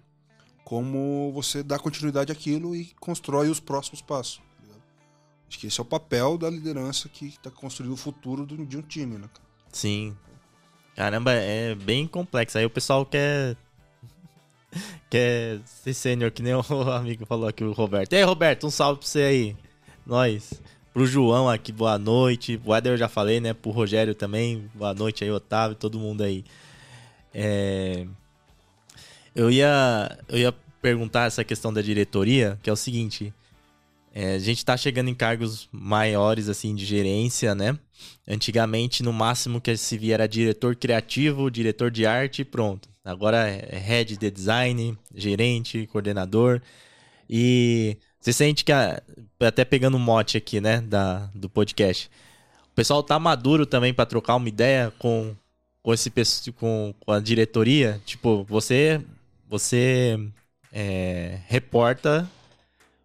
[0.63, 4.41] como você dá continuidade àquilo e constrói os próximos passos.
[5.47, 8.81] Acho que esse é o papel da liderança que está construindo o futuro de um
[8.81, 9.29] time, né?
[9.69, 10.15] Sim.
[10.95, 12.57] Caramba, é bem complexo.
[12.57, 13.57] Aí o pessoal quer
[15.10, 18.13] quer ser sênior, que nem o amigo falou aqui, o Roberto.
[18.13, 19.57] E aí, Roberto, um salve pra você aí.
[20.05, 20.53] Nós.
[20.93, 22.60] Pro João aqui, boa noite.
[22.65, 23.54] O Eder eu já falei, né?
[23.54, 26.43] Pro Rogério também, boa noite aí, Otávio, todo mundo aí.
[27.34, 28.06] É,
[29.34, 33.34] eu ia, eu ia perguntar essa questão da diretoria, que é o seguinte:
[34.13, 37.80] é, a gente tá chegando em cargos maiores, assim, de gerência, né?
[38.27, 42.89] Antigamente, no máximo que se via era diretor criativo, diretor de arte pronto.
[43.04, 46.62] Agora é head de design, gerente, coordenador.
[47.30, 49.01] E você sente que, a,
[49.39, 52.10] até pegando um mote aqui, né, da, do podcast,
[52.71, 55.36] o pessoal tá maduro também para trocar uma ideia com,
[55.81, 56.12] com, esse,
[56.51, 57.99] com, com a diretoria?
[58.05, 59.01] Tipo, você,
[59.49, 60.19] você
[60.71, 62.29] é, reporta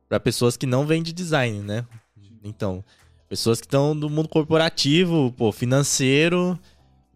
[0.07, 1.85] para pessoas que não vêm de design, né?
[2.45, 2.85] Então,
[3.29, 6.59] pessoas que estão do mundo corporativo, pô, financeiro,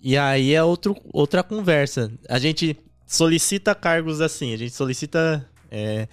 [0.00, 2.10] e aí é outro, outra conversa.
[2.28, 6.08] A gente solicita cargos assim, a gente solicita é,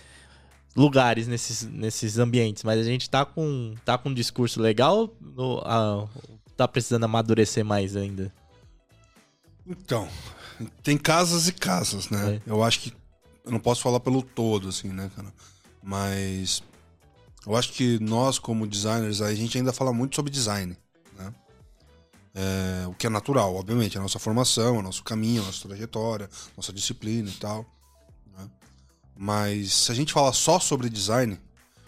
[0.78, 5.60] lugares nesses, nesses ambientes, mas a gente tá com, tá com um discurso legal ou
[5.66, 6.08] a,
[6.56, 8.32] tá precisando amadurecer mais ainda?
[9.66, 10.08] Então,
[10.84, 12.36] tem casas e casas, né?
[12.36, 12.42] É.
[12.52, 12.94] Eu acho que
[13.44, 15.34] eu não posso falar pelo todo, assim, né, cara?
[15.82, 16.62] Mas
[17.44, 20.78] eu acho que nós, como designers, a gente ainda fala muito sobre design,
[21.18, 21.34] né?
[22.36, 26.30] É, o que é natural, obviamente, a nossa formação, o nosso caminho, a nossa trajetória,
[26.56, 27.66] nossa disciplina e tal.
[29.18, 31.40] Mas se a gente fala só sobre design,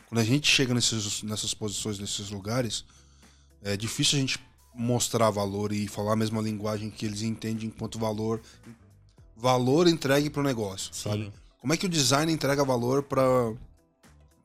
[0.08, 2.84] quando a gente chega nesses, nessas posições, nesses lugares,
[3.62, 4.40] é difícil a gente
[4.74, 8.42] mostrar valor e falar a mesma linguagem que eles entendem enquanto valor
[9.40, 11.10] valor entregue para o negócio, Sim.
[11.10, 11.34] sabe?
[11.60, 13.24] Como é que o design entrega valor para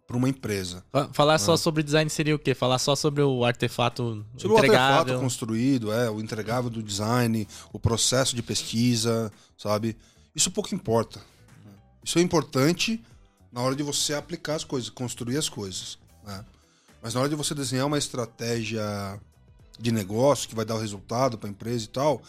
[0.06, 0.84] para uma empresa.
[1.14, 1.56] Falar só né?
[1.56, 2.54] sobre design seria o quê?
[2.54, 4.96] Falar só sobre o artefato sobre entregável.
[4.96, 9.96] o artefato construído, é, o entregável do design, o processo de pesquisa, sabe?
[10.36, 11.22] Isso pouco importa.
[12.04, 13.02] Isso é importante
[13.50, 15.98] na hora de você aplicar as coisas, construir as coisas.
[16.24, 16.44] Né?
[17.00, 18.82] Mas na hora de você desenhar uma estratégia
[19.78, 22.22] de negócio que vai dar o resultado para a empresa e tal,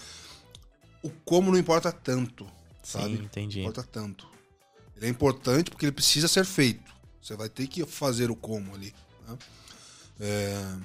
[1.04, 2.48] o como não importa tanto,
[2.84, 3.18] sabe?
[3.18, 3.62] Sim, entendi.
[3.62, 4.28] Não importa tanto.
[4.96, 6.94] Ele é importante porque ele precisa ser feito.
[7.22, 8.94] Você vai ter que fazer o como ali.
[9.28, 9.38] Né?
[10.20, 10.76] É...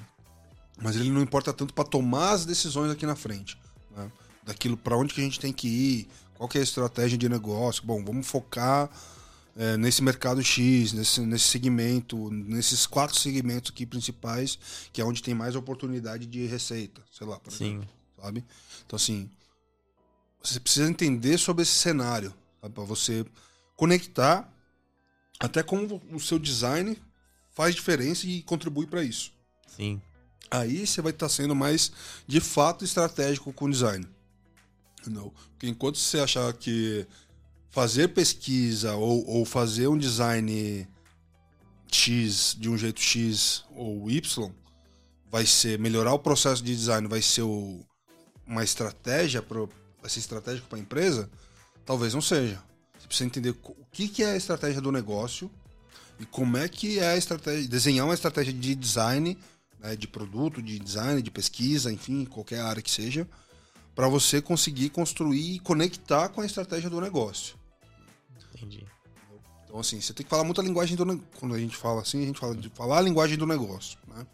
[0.81, 3.57] Mas ele não importa tanto para tomar as decisões aqui na frente.
[3.95, 4.11] Né?
[4.43, 6.09] Daquilo para onde que a gente tem que ir,
[6.41, 7.85] qual que é a estratégia de negócio.
[7.85, 8.89] Bom, vamos focar
[9.55, 14.57] é, nesse mercado X, nesse, nesse segmento, nesses quatro segmentos aqui principais,
[14.91, 17.65] que é onde tem mais oportunidade de receita, sei lá, por Sim.
[17.65, 17.89] exemplo.
[18.19, 18.43] Sabe?
[18.83, 19.29] Então, assim,
[20.41, 23.23] você precisa entender sobre esse cenário, para você
[23.75, 24.51] conectar
[25.39, 26.99] até como o seu design
[27.51, 29.31] faz diferença e contribui para isso.
[29.67, 30.01] Sim.
[30.49, 31.91] Aí você vai estar tá sendo mais
[32.25, 34.07] de fato estratégico com o design.
[35.07, 35.31] Não.
[35.51, 37.07] Porque enquanto você achar que
[37.69, 40.87] fazer pesquisa ou, ou fazer um design
[41.91, 44.51] X de um jeito X ou Y
[45.31, 47.79] vai ser melhorar o processo de design, vai ser o,
[48.45, 49.59] uma estratégia para
[50.01, 51.29] vai ser estratégico para a empresa,
[51.85, 52.61] talvez não seja.
[52.99, 55.49] Você precisa entender o que, que é a estratégia do negócio
[56.19, 59.37] e como é que é a estratégia, desenhar uma estratégia de design,
[59.79, 63.27] né, de produto, de design, de pesquisa, enfim, qualquer área que seja,
[63.95, 67.55] para você conseguir construir e conectar com a estratégia do negócio.
[68.55, 68.85] Entendi.
[69.65, 72.25] Então, assim, você tem que falar muita linguagem do Quando a gente fala assim, a
[72.25, 73.97] gente fala de falar a linguagem do negócio.
[74.07, 74.25] Né?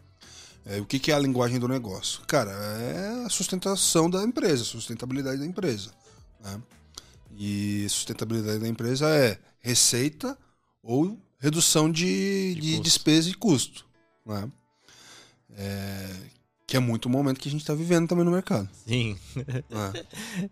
[0.65, 2.21] É, o que, que é a linguagem do negócio?
[2.25, 5.91] Cara, é a sustentação da empresa, a sustentabilidade da empresa.
[6.43, 6.61] Né?
[7.37, 10.37] E sustentabilidade da empresa é receita
[10.81, 13.85] ou redução de, de, de despesa e custo.
[14.25, 14.51] Né?
[15.55, 16.15] É,
[16.67, 18.67] que é muito o momento que a gente está vivendo também no mercado.
[18.85, 19.17] Sim.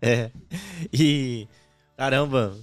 [0.00, 0.30] é.
[0.90, 1.46] E,
[1.94, 2.56] caramba,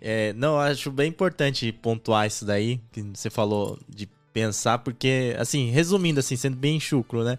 [0.00, 5.68] é, não, acho bem importante pontuar isso daí, que você falou de pensar, porque, assim,
[5.70, 7.36] resumindo, assim, sendo bem chucro, né?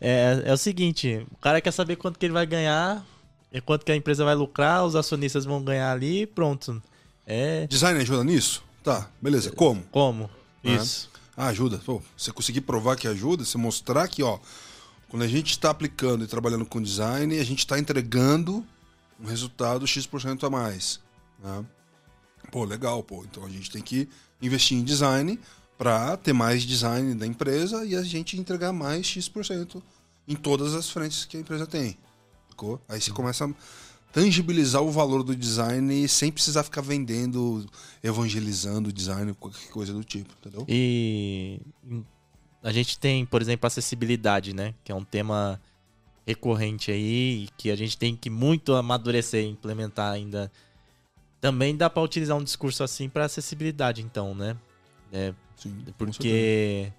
[0.00, 3.06] É, é o seguinte, o cara quer saber quanto que ele vai ganhar,
[3.66, 6.82] quanto que a empresa vai lucrar, os acionistas vão ganhar ali e pronto.
[7.26, 7.66] É...
[7.66, 8.64] Design ajuda nisso?
[8.82, 9.52] Tá, beleza.
[9.52, 9.82] Como?
[9.92, 10.30] Como?
[10.64, 11.10] Isso.
[11.36, 11.80] Ah, ajuda.
[11.84, 14.38] Pô, você conseguir provar que ajuda, você mostrar que, ó,
[15.12, 18.66] quando a gente está aplicando e trabalhando com design, a gente está entregando
[19.20, 21.00] um resultado X% a mais.
[21.38, 21.66] Né?
[22.50, 23.22] Pô, legal, pô.
[23.22, 24.08] Então a gente tem que
[24.40, 25.38] investir em design
[25.76, 29.82] para ter mais design da empresa e a gente entregar mais X%
[30.26, 31.98] em todas as frentes que a empresa tem.
[32.48, 32.80] Ficou?
[32.88, 33.50] Aí você começa a
[34.14, 37.68] tangibilizar o valor do design sem precisar ficar vendendo,
[38.02, 40.64] evangelizando o design, qualquer coisa do tipo, entendeu?
[40.66, 41.60] E
[42.62, 44.74] a gente tem, por exemplo, acessibilidade, né?
[44.84, 45.60] Que é um tema
[46.26, 50.50] recorrente aí que a gente tem que muito amadurecer e implementar ainda.
[51.40, 54.56] Também dá para utilizar um discurso assim para acessibilidade, então, né?
[55.12, 56.92] É, Sim, porque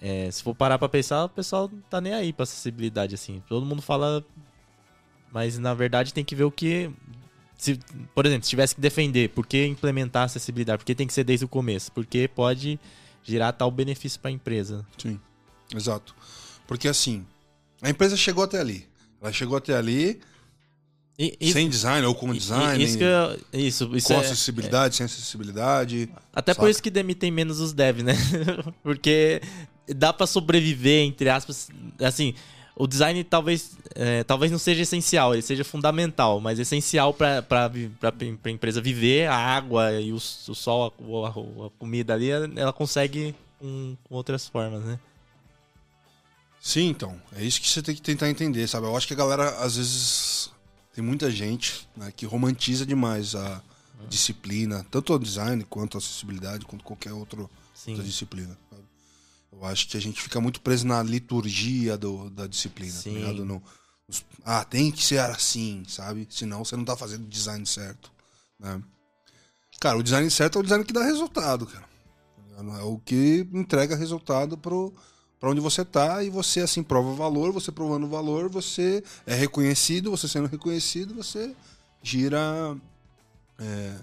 [0.00, 3.42] é, se for parar pra pensar, o pessoal não tá nem aí pra acessibilidade, assim.
[3.48, 4.24] Todo mundo fala.
[5.32, 6.90] Mas na verdade tem que ver o que.
[7.58, 7.78] se,
[8.14, 11.24] por exemplo, se tivesse que defender por que implementar acessibilidade, por que tem que ser
[11.24, 11.90] desde o começo?
[11.90, 12.78] Porque pode
[13.26, 14.86] gerar tal benefício para a empresa.
[14.96, 15.20] Sim,
[15.74, 16.14] exato.
[16.66, 17.26] Porque assim,
[17.82, 18.86] a empresa chegou até ali.
[19.20, 20.20] Ela chegou até ali
[21.18, 22.82] e, isso, sem design ou com design.
[22.82, 26.10] Isso, eu, isso, isso com é, acessibilidade, é, sem acessibilidade.
[26.32, 26.62] Até saca?
[26.62, 28.14] por isso que demitem menos os devs, né?
[28.82, 29.40] Porque
[29.88, 31.68] dá para sobreviver, entre aspas.
[32.00, 32.34] Assim,
[32.78, 38.50] o design talvez, é, talvez não seja essencial, ele seja fundamental, mas essencial para a
[38.50, 40.92] empresa viver, a água e o, o sol,
[41.24, 41.28] a,
[41.66, 45.00] a, comida ali, ela consegue com, com outras formas, né?
[46.60, 47.18] Sim, então.
[47.34, 48.86] É isso que você tem que tentar entender, sabe?
[48.86, 50.50] Eu acho que a galera, às vezes,
[50.94, 53.62] tem muita gente né, que romantiza demais a
[54.08, 57.48] disciplina, tanto o design quanto a acessibilidade, quanto qualquer outro,
[57.88, 58.58] outra disciplina.
[58.68, 58.82] Sabe?
[59.56, 63.22] Eu acho que a gente fica muito preso na liturgia do, da disciplina, tá Sim.
[63.22, 63.62] tá no,
[64.44, 66.28] ah, tem que ser assim, sabe?
[66.30, 68.12] Senão você não tá fazendo o design certo,
[68.60, 68.80] né?
[69.80, 71.84] Cara, o design certo é o design que dá resultado, cara.
[72.78, 74.94] É o que entrega resultado pro,
[75.38, 80.10] para onde você tá e você assim prova valor, você provando valor, você é reconhecido,
[80.10, 81.54] você sendo reconhecido, você
[82.02, 82.76] gira
[83.58, 83.94] é,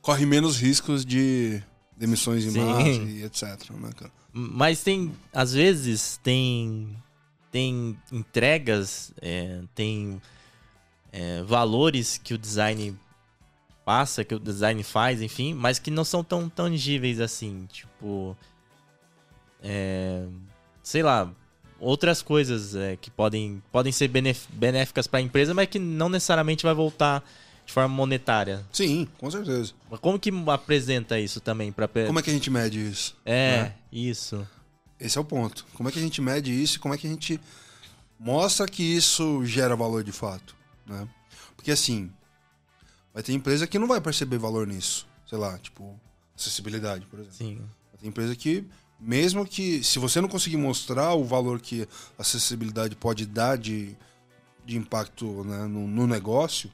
[0.00, 1.62] corre menos riscos de
[1.96, 4.12] demissões em massa e etc, né, cara?
[4.40, 6.96] Mas tem, às vezes, tem,
[7.50, 10.22] tem entregas, é, tem
[11.10, 12.96] é, valores que o design
[13.84, 17.66] passa, que o design faz, enfim, mas que não são tão tangíveis assim.
[17.66, 18.36] Tipo,
[19.60, 20.24] é,
[20.84, 21.28] sei lá,
[21.80, 26.62] outras coisas é, que podem, podem ser benéficas para a empresa, mas que não necessariamente
[26.62, 27.28] vai voltar
[27.68, 28.64] de forma monetária.
[28.72, 29.74] Sim, com certeza.
[29.90, 33.14] Mas como que apresenta isso também para Como é que a gente mede isso?
[33.26, 33.74] É, né?
[33.92, 34.48] isso.
[34.98, 35.66] Esse é o ponto.
[35.74, 36.80] Como é que a gente mede isso?
[36.80, 37.38] Como é que a gente
[38.18, 41.06] mostra que isso gera valor de fato, né?
[41.56, 42.10] Porque assim,
[43.12, 45.06] vai ter empresa que não vai perceber valor nisso.
[45.26, 46.00] Sei lá, tipo,
[46.34, 47.36] acessibilidade, por exemplo.
[47.36, 47.56] Sim.
[47.92, 48.66] Vai ter empresa que
[48.98, 51.86] mesmo que se você não conseguir mostrar o valor que
[52.18, 53.94] a acessibilidade pode dar de,
[54.64, 56.72] de impacto né, no, no negócio,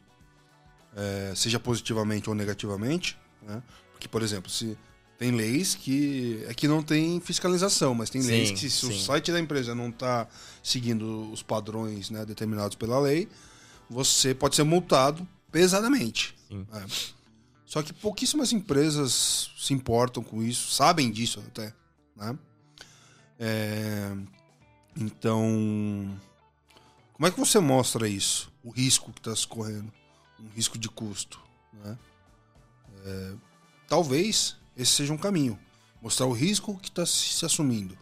[0.97, 3.63] é, seja positivamente ou negativamente, né?
[3.93, 4.77] Porque, por exemplo, se
[5.19, 8.89] tem leis que é que não tem fiscalização, mas tem sim, leis que se sim.
[8.89, 10.27] o site da empresa não está
[10.63, 13.29] seguindo os padrões né, determinados pela lei,
[13.89, 16.35] você pode ser multado pesadamente.
[16.51, 16.85] É.
[17.65, 21.73] Só que pouquíssimas empresas se importam com isso, sabem disso até.
[22.17, 22.39] Né?
[23.39, 24.17] É...
[24.97, 26.21] Então,
[27.13, 28.53] como é que você mostra isso?
[28.63, 29.93] O risco que está se correndo?
[30.41, 31.41] Um risco de custo.
[31.73, 31.99] Né?
[33.05, 33.33] É,
[33.89, 35.59] talvez esse seja um caminho.
[36.03, 37.97] Mostrar o risco que está se assumindo.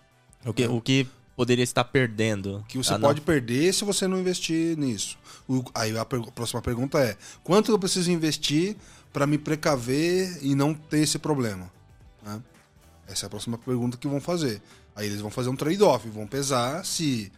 [0.45, 2.65] O que, o que poderia estar perdendo.
[2.69, 3.27] Que você ah, pode não.
[3.27, 5.19] perder se você não investir nisso.
[5.49, 8.77] O, aí a, próxima pergunta é: quanto eu preciso investir
[9.13, 11.71] para me precaver e não ter esse problema?
[12.23, 12.41] Né?
[13.07, 14.63] Essa é a próxima pergunta que vão fazer.
[14.95, 17.31] Aí eles vão fazer um trade-off, vão pesar se.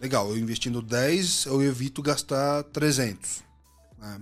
[0.00, 3.42] Legal, eu investindo 10, eu evito gastar 300.
[3.98, 4.20] Né?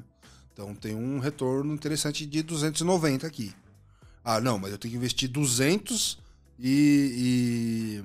[0.59, 3.55] Então tem um retorno interessante de 290 aqui.
[4.25, 6.19] Ah, não, mas eu tenho que investir 200
[6.59, 8.03] e,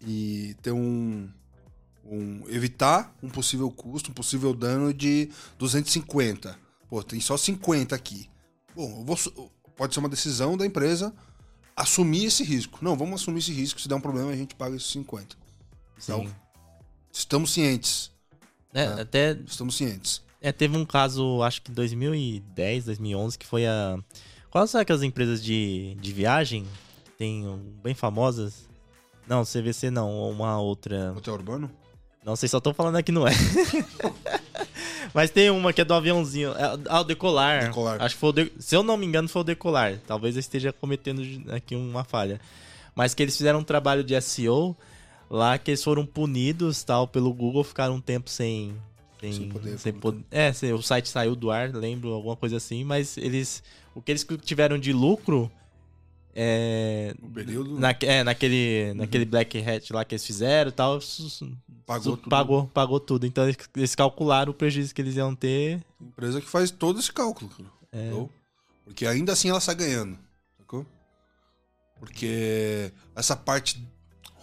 [0.00, 1.28] e, e ter um,
[2.04, 2.44] um.
[2.48, 6.56] evitar um possível custo, um possível dano de 250.
[6.88, 8.30] Pô, tem só 50 aqui.
[8.72, 11.12] Bom, vou, pode ser uma decisão da empresa
[11.74, 12.78] assumir esse risco.
[12.82, 13.80] Não, vamos assumir esse risco.
[13.80, 15.36] Se der um problema, a gente paga esses 50.
[16.00, 16.34] Então, Sim.
[17.12, 18.12] estamos cientes.
[18.72, 19.02] É, né?
[19.02, 19.32] Até.
[19.44, 20.22] Estamos cientes.
[20.44, 23.96] É, teve um caso, acho que 2010, 2011, que foi a.
[24.50, 26.66] Quais são aquelas empresas de, de viagem?
[27.16, 28.68] Tem um, bem famosas.
[29.26, 31.14] Não, CVC não, uma outra.
[31.16, 31.70] Hotel Urbano?
[32.22, 33.32] Não sei, só tô falando aqui, não é.
[35.14, 36.50] Mas tem uma que é do aviãozinho.
[36.50, 37.68] É, ah, o Decolar.
[37.68, 38.02] Decolar.
[38.02, 38.52] Acho que foi o de...
[38.58, 39.98] Se eu não me engano, foi o Decolar.
[40.06, 42.38] Talvez eu esteja cometendo aqui uma falha.
[42.94, 44.76] Mas que eles fizeram um trabalho de SEO
[45.30, 48.76] lá que eles foram punidos tal pelo Google, ficaram um tempo sem
[49.20, 49.78] sem, sem poder.
[49.78, 53.62] Sem poder é, o site saiu do ar, lembro, alguma coisa assim, mas eles.
[53.94, 55.50] O que eles tiveram de lucro.
[56.36, 57.78] É, o período.
[57.78, 58.94] Na, é, naquele, uhum.
[58.96, 60.98] naquele Black Hat lá que eles fizeram e tal.
[61.86, 62.28] Pagou tudo.
[62.28, 63.26] Pagou, pagou tudo.
[63.26, 65.80] Então eles, eles, calcularam o prejuízo que eles iam ter.
[66.00, 67.50] Empresa que faz todo esse cálculo.
[67.92, 68.10] É.
[68.84, 70.18] Porque ainda assim ela está ganhando.
[70.58, 70.84] Sacou?
[72.00, 73.80] Porque essa parte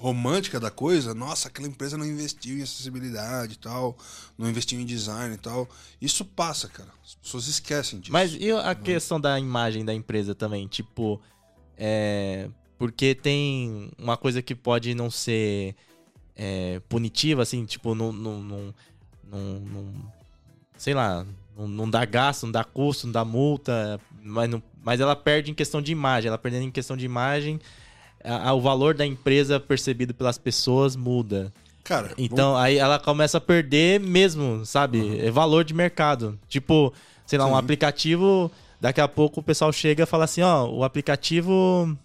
[0.02, 3.96] romântica da coisa, nossa, aquela empresa não investiu em acessibilidade e tal,
[4.36, 5.70] não investiu em design e tal.
[6.02, 6.90] Isso passa, cara.
[7.06, 8.12] As pessoas esquecem disso.
[8.12, 8.82] Mas e a não.
[8.82, 10.68] questão da imagem da empresa também?
[10.68, 11.22] Tipo,
[11.78, 12.50] é.
[12.80, 15.76] Porque tem uma coisa que pode não ser
[16.36, 18.12] é, punitiva, assim, tipo, não.
[18.12, 18.74] não, não,
[19.32, 20.12] não
[20.76, 21.24] sei lá,
[21.56, 25.52] não, não dá gasto, não dá custo, não dá multa, mas, não, mas ela perde
[25.52, 26.28] em questão de imagem.
[26.30, 27.62] Ela perdendo em questão de imagem,
[28.24, 31.52] a, a, o valor da empresa percebido pelas pessoas muda.
[31.84, 35.00] Cara, então aí ela começa a perder mesmo, sabe?
[35.00, 35.20] Uhum.
[35.20, 36.40] É valor de mercado.
[36.48, 36.94] Tipo,
[37.26, 37.52] sei lá, Sim.
[37.52, 41.98] um aplicativo, daqui a pouco o pessoal chega e fala assim, ó, o aplicativo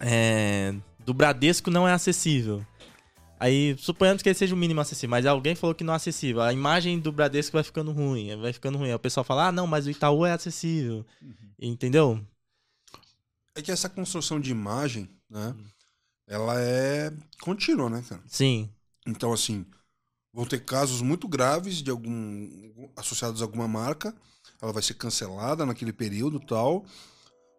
[0.00, 2.64] é, do Bradesco não é acessível.
[3.40, 6.42] Aí, suponhamos que ele seja o mínimo acessível, mas alguém falou que não é acessível.
[6.42, 8.88] A imagem do Bradesco vai ficando ruim, vai ficando ruim.
[8.88, 11.06] Aí o pessoal fala, ah, não, mas o Itaú é acessível.
[11.22, 11.34] Uhum.
[11.60, 12.20] Entendeu?
[13.54, 15.54] É que essa construção de imagem, né?
[16.26, 18.22] Ela é contínua, né, cara?
[18.26, 18.68] Sim.
[19.06, 19.64] Então, assim,
[20.32, 24.14] vão ter casos muito graves de algum associados a alguma marca.
[24.60, 26.84] Ela vai ser cancelada naquele período tal.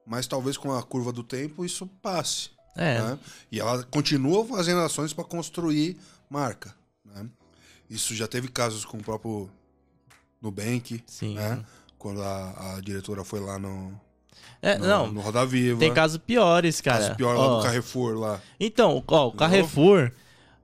[0.06, 2.52] Mas talvez com a curva do tempo isso passe.
[2.76, 3.02] É.
[3.02, 3.20] Né?
[3.52, 5.98] E ela continua fazendo ações para construir
[6.30, 6.76] marca.
[7.04, 7.28] Né?
[7.90, 9.50] Isso já teve casos com o próprio
[10.42, 11.36] Nubank, Sim.
[11.36, 11.66] né?
[11.98, 14.00] Quando a, a diretora foi lá no,
[14.62, 15.12] é, no, não.
[15.12, 15.80] no Roda Viva.
[15.80, 17.00] Tem casos piores, cara.
[17.00, 18.42] Casos piores lá do Carrefour lá.
[18.60, 20.12] Então, ó, o Carrefour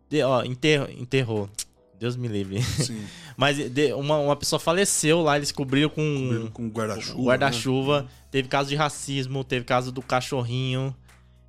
[0.09, 1.49] de, ó, enterrou, enterrou.
[1.99, 2.61] Deus me livre.
[2.61, 3.05] Sim.
[3.37, 7.21] Mas de, uma, uma pessoa faleceu lá, eles cobriram com, com guarda-chuva.
[7.21, 8.01] Guarda-chuva.
[8.03, 8.07] Né?
[8.31, 10.95] Teve caso de racismo, teve caso do cachorrinho.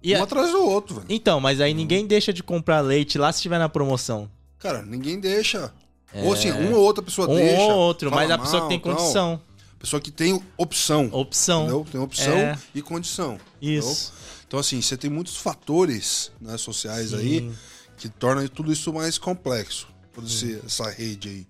[0.02, 0.24] E um a...
[0.24, 1.06] atrás do outro, velho.
[1.08, 1.76] Então, mas aí hum.
[1.76, 4.30] ninguém deixa de comprar leite lá se estiver na promoção.
[4.58, 5.72] Cara, ninguém deixa.
[6.12, 6.22] É...
[6.22, 7.60] Ou assim, uma ou outra pessoa um deixa.
[7.60, 9.32] Um ou outro, mas a pessoa que tem condição.
[9.32, 9.55] Não.
[9.86, 11.08] Pessoa que tem opção.
[11.12, 11.62] Opção.
[11.62, 11.86] Entendeu?
[11.92, 12.58] Tem opção é...
[12.74, 13.38] e condição.
[13.62, 14.08] Isso.
[14.08, 14.44] Entendeu?
[14.48, 17.16] Então, assim, você tem muitos fatores né, sociais Sim.
[17.16, 17.52] aí
[17.96, 19.86] que tornam tudo isso mais complexo.
[20.12, 20.26] Toda
[20.66, 21.46] essa rede aí.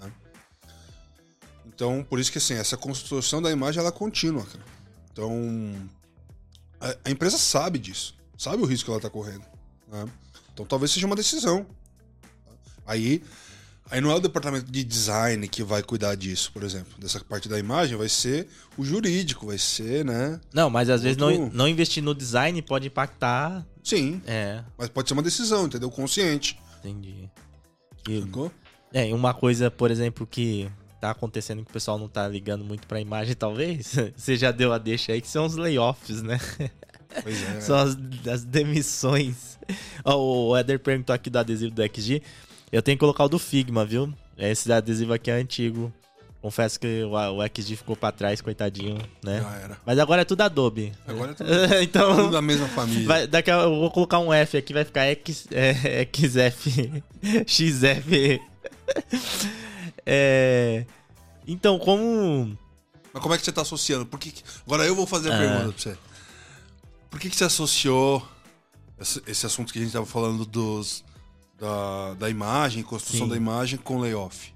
[0.00, 0.12] Né?
[1.66, 4.64] Então, por isso que assim, essa construção da imagem ela é contínua, cara.
[5.12, 5.90] Então,
[6.80, 8.14] a, a empresa sabe disso.
[8.38, 9.44] Sabe o risco que ela está correndo.
[9.88, 10.06] Né?
[10.54, 11.66] Então, talvez seja uma decisão.
[12.86, 13.20] Aí,
[13.90, 16.92] Aí não é o departamento de design que vai cuidar disso, por exemplo.
[16.98, 18.46] Dessa parte da imagem, vai ser
[18.78, 20.40] o jurídico, vai ser, né?
[20.52, 21.04] Não, mas às outro...
[21.04, 23.66] vezes não, não investir no design pode impactar.
[23.82, 24.22] Sim.
[24.26, 24.62] É.
[24.78, 25.90] Mas pode ser uma decisão, entendeu?
[25.90, 26.56] Consciente.
[26.78, 27.28] Entendi.
[28.08, 28.18] E,
[28.92, 32.86] É, uma coisa, por exemplo, que tá acontecendo que o pessoal não tá ligando muito
[32.86, 33.94] pra imagem, talvez.
[34.16, 36.38] Você já deu a deixa aí, que são os layoffs, né?
[37.22, 37.58] Pois é.
[37.60, 37.96] são as,
[38.30, 39.58] as demissões.
[40.04, 42.22] o Eder perguntou aqui do adesivo do XG.
[42.72, 44.12] Eu tenho que colocar o do Figma, viu?
[44.38, 45.92] Esse adesivo aqui é antigo.
[46.40, 49.42] Confesso que o, o XG ficou pra trás, coitadinho, né?
[49.42, 49.78] Já era.
[49.84, 50.92] Mas agora é tudo Adobe.
[51.06, 51.50] Agora é tudo,
[51.82, 53.06] então, tudo da mesma família.
[53.06, 57.02] Vai, daqui a, eu vou colocar um F aqui, vai ficar X, é, XF.
[57.46, 58.40] XF.
[60.06, 60.86] é,
[61.46, 62.56] então, como.
[63.12, 64.06] Mas como é que você tá associando?
[64.06, 64.32] Por que,
[64.64, 65.38] agora eu vou fazer a ah.
[65.38, 65.98] pergunta pra você.
[67.10, 68.26] Por que, que você associou
[68.98, 71.04] esse, esse assunto que a gente tava falando dos
[71.60, 73.30] da, da imagem, construção Sim.
[73.30, 74.52] da imagem com layoff?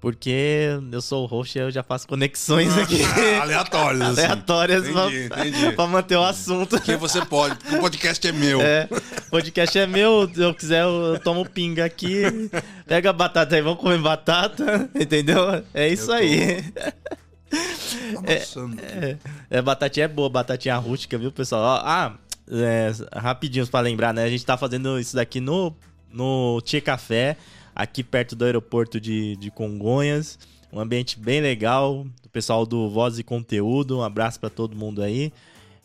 [0.00, 3.00] Porque eu sou o host e eu já faço conexões aqui.
[3.40, 4.02] Aleatórias.
[4.02, 4.20] Assim.
[4.20, 5.72] Aleatórias entendi, pra, entendi.
[5.74, 6.76] pra manter o assunto.
[6.76, 8.60] Porque você pode, porque o podcast é meu.
[8.60, 8.86] É,
[9.30, 12.22] podcast é meu, se eu quiser eu tomo pinga aqui,
[12.86, 15.64] pega a batata aí, vamos comer batata, entendeu?
[15.72, 16.62] É isso aí.
[16.70, 16.92] Tá
[18.26, 21.80] é, é, é, batatinha é boa, batatinha rústica, viu, pessoal?
[21.82, 22.14] Ah,
[22.50, 24.24] é, rapidinho pra lembrar, né?
[24.24, 25.74] A gente tá fazendo isso daqui no
[26.14, 27.36] no Tia Café,
[27.74, 30.38] aqui perto do aeroporto de, de Congonhas.
[30.72, 32.06] Um ambiente bem legal.
[32.24, 35.32] O pessoal do Voz e Conteúdo, um abraço para todo mundo aí.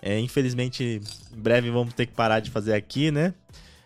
[0.02, 1.02] É, infelizmente,
[1.36, 3.34] em breve vamos ter que parar de fazer aqui, né?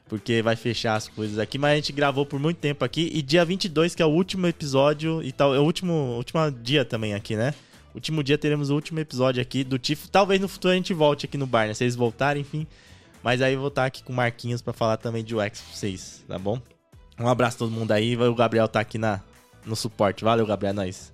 [0.07, 1.57] Porque vai fechar as coisas aqui.
[1.57, 3.09] Mas a gente gravou por muito tempo aqui.
[3.13, 6.85] E dia 22, que é o último episódio, e tal, é o último, último dia
[6.85, 7.53] também aqui, né?
[7.95, 10.09] Último dia teremos o último episódio aqui do TIF.
[10.09, 11.73] Talvez no futuro a gente volte aqui no bar, né?
[11.73, 12.67] Se eles voltarem, enfim.
[13.23, 15.75] Mas aí eu vou estar aqui com o Marquinhos para falar também de UX pra
[15.75, 16.61] vocês, tá bom?
[17.19, 18.17] Um abraço a todo mundo aí.
[18.17, 19.21] O Gabriel tá aqui na,
[19.65, 20.23] no suporte.
[20.23, 21.13] Valeu, Gabriel, é nóis.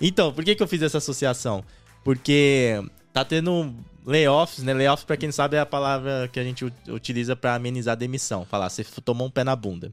[0.00, 1.62] Então, por que, que eu fiz essa associação?
[2.02, 3.74] Porque tá tendo
[4.06, 4.72] layoffs, né?
[4.72, 7.96] Layoffs, pra quem não sabe, é a palavra que a gente utiliza para amenizar a
[7.96, 8.44] demissão.
[8.44, 9.92] Falar, você tomou um pé na bunda.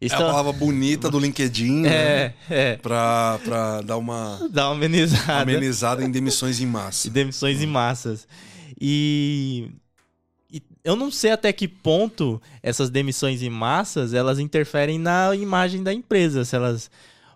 [0.00, 1.90] Isso é a palavra bonita do LinkedIn, né?
[2.50, 2.76] É, é.
[2.78, 4.48] Pra, pra dar uma...
[4.50, 5.42] Dar uma amenizada.
[5.42, 7.06] Amenizada em demissões em massa.
[7.06, 8.26] E demissões em massas.
[8.80, 9.70] E
[10.84, 15.92] eu não sei até que ponto essas demissões em massas elas interferem na imagem da
[15.92, 16.90] empresa, se elas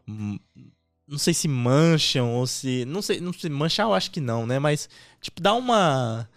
[0.07, 4.47] não sei se mancham ou se não sei, não sei, manchar eu acho que não,
[4.47, 4.59] né?
[4.59, 4.89] Mas
[5.21, 6.29] tipo dá uma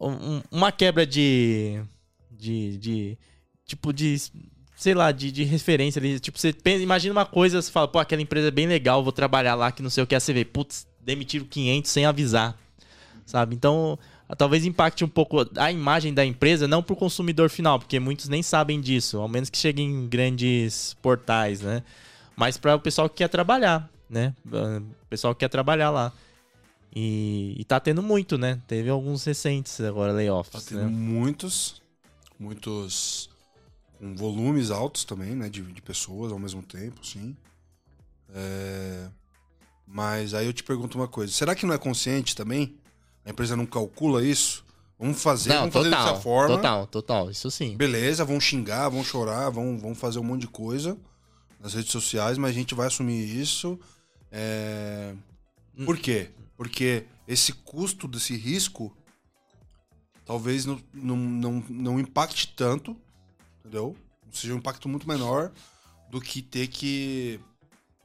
[0.00, 1.82] um, uma quebra de
[2.30, 3.18] de, de
[3.66, 4.16] tipo de
[4.78, 6.20] sei lá, de, de referência ali.
[6.20, 9.10] Tipo, você pensa, imagina uma coisa, você fala, pô, aquela empresa é bem legal, vou
[9.10, 12.56] trabalhar lá, que não sei o que, você vê, putz, demitiram 500 sem avisar,
[13.26, 13.56] sabe?
[13.56, 13.98] Então,
[14.36, 18.28] talvez impacte um pouco a imagem da empresa, não para o consumidor final, porque muitos
[18.28, 21.82] nem sabem disso, ao menos que cheguem em grandes portais, né?
[22.36, 23.90] Mas para o pessoal que quer trabalhar.
[24.08, 24.34] né?
[24.46, 26.12] O pessoal quer trabalhar lá.
[26.94, 28.60] E, e tá tendo muito, né?
[28.66, 30.64] Teve alguns recentes agora, layoffs.
[30.64, 30.88] Tá tendo né?
[30.88, 31.82] muitos,
[32.38, 33.28] muitos
[33.98, 35.48] com volumes altos também, né?
[35.48, 37.36] De, de pessoas ao mesmo tempo, sim.
[38.34, 39.08] É,
[39.86, 42.76] Mas aí eu te pergunto uma coisa: será que não é consciente também?
[43.28, 44.64] A empresa não calcula isso?
[44.98, 46.56] Vamos fazer, Não, vamos fazer total, dessa forma.
[46.56, 47.76] total, total, isso sim.
[47.76, 50.96] Beleza, vão xingar, vão chorar, vão, vão fazer um monte de coisa
[51.60, 53.78] nas redes sociais, mas a gente vai assumir isso.
[54.32, 55.14] É...
[55.76, 55.84] Hum.
[55.84, 56.30] Por quê?
[56.56, 58.96] Porque esse custo desse risco
[60.24, 62.96] talvez não, não, não, não impacte tanto,
[63.60, 63.94] entendeu?
[64.32, 65.52] Seja um impacto muito menor
[66.10, 67.38] do que ter que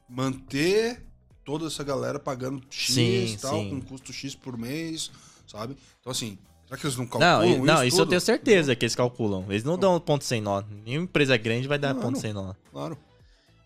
[0.06, 1.02] manter
[1.44, 3.70] toda essa galera pagando X Sim, e tal, sim.
[3.70, 5.10] com custo X por mês,
[5.46, 5.76] sabe?
[6.00, 8.08] Então, assim, será que eles não calculam Não, e- não, isso isso eu tudo?
[8.10, 9.44] tenho certeza que eles calculam.
[9.48, 10.62] Eles não dão ponto sem nó.
[10.84, 12.20] Nenhuma empresa grande vai dar Não, ponto não.
[12.20, 12.54] sem nó.
[12.72, 12.96] Claro.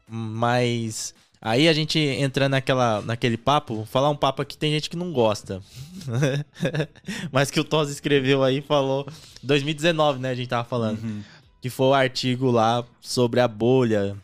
[0.09, 4.97] Mas aí a gente entrando naquela, naquele papo, falar um papo aqui tem gente que
[4.97, 5.63] não gosta.
[7.31, 9.07] Mas que o Toz escreveu aí falou
[9.43, 11.23] 2019, né, a gente tava falando, Uhum.
[11.61, 14.17] que foi o artigo lá sobre a bolha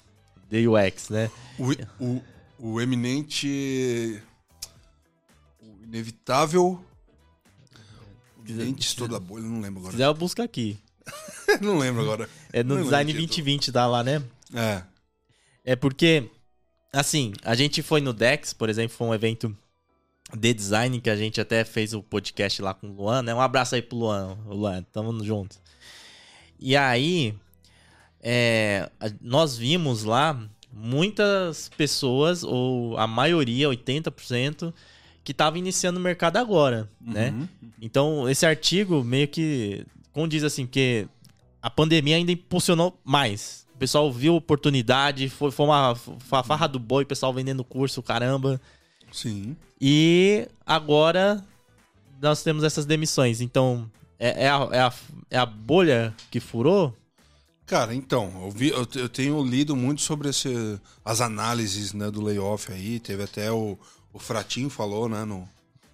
[0.50, 1.30] de UX, né?
[1.58, 1.72] O,
[2.04, 2.22] o,
[2.64, 4.22] o eminente.
[5.60, 6.82] O inevitável.
[8.38, 9.92] O eminente estudo da bolha, não lembro Se agora.
[9.92, 10.78] quiser eu busco aqui.
[11.60, 12.26] não lembro agora.
[12.54, 13.26] É no Não Design o título.
[13.26, 14.22] 2020 tá lá, né?
[14.54, 14.82] É.
[15.62, 16.30] É porque,
[16.90, 19.54] assim, a gente foi no Dex, por exemplo, foi um evento
[20.34, 23.34] de design que a gente até fez o podcast lá com o Luan, né?
[23.34, 25.60] Um abraço aí pro Luan, Luan, tamo junto.
[26.58, 27.34] E aí,
[28.22, 28.90] é,
[29.20, 34.72] nós vimos lá muitas pessoas, ou a maioria, 80%,
[35.22, 37.30] que estavam iniciando o mercado agora, né?
[37.30, 37.48] Uhum.
[37.80, 41.06] Então, esse artigo meio que condiz assim, que
[41.62, 43.66] a pandemia ainda impulsionou mais.
[43.74, 48.02] O pessoal viu oportunidade, foi, foi uma fa- farra do boi, o pessoal vendendo curso,
[48.02, 48.60] caramba.
[49.10, 49.56] Sim.
[49.80, 51.42] E agora
[52.20, 53.40] nós temos essas demissões.
[53.40, 54.92] Então, é, é a, é, a,
[55.30, 56.94] é a bolha que furou?
[57.66, 62.22] Cara, então, eu, vi, eu, eu tenho lido muito sobre esse, as análises né, do
[62.22, 63.00] layoff aí.
[63.00, 63.78] Teve até o,
[64.12, 65.24] o Fratinho falou, né?
[65.24, 65.48] No,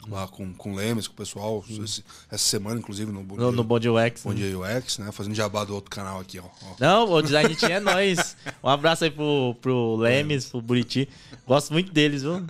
[0.08, 3.78] lá com, com o Lemes, com o pessoal, esse- essa semana, inclusive, no Bom No,
[3.78, 4.22] Dia, UX.
[4.24, 5.12] Bom Dia UX, né?
[5.12, 6.44] Fazendo jabá do outro canal aqui, ó.
[6.44, 6.74] ó.
[6.80, 8.36] Não, o design é nós.
[8.64, 11.08] Um abraço aí pro, pro Lemes, pro Buriti.
[11.46, 12.44] Gosto muito deles, viu?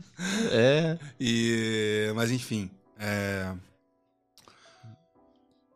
[0.51, 0.99] É.
[1.21, 3.53] E, mas enfim, é...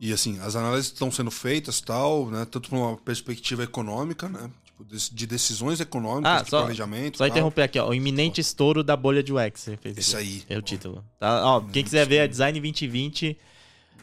[0.08, 2.44] e assim, as análises estão sendo feitas tal, né?
[2.50, 4.50] Tanto por uma perspectiva econômica, né?
[4.64, 7.16] Tipo, de, de decisões econômicas, Ah, de só- planejamento.
[7.18, 7.28] Só tal.
[7.28, 7.88] interromper aqui, ó.
[7.88, 9.68] O iminente estouro da bolha de UX.
[9.68, 10.16] Aqui.
[10.16, 10.42] aí.
[10.48, 11.04] É o título.
[11.18, 11.42] Tá?
[11.46, 13.38] Ó, quem quiser ver é Design 2020.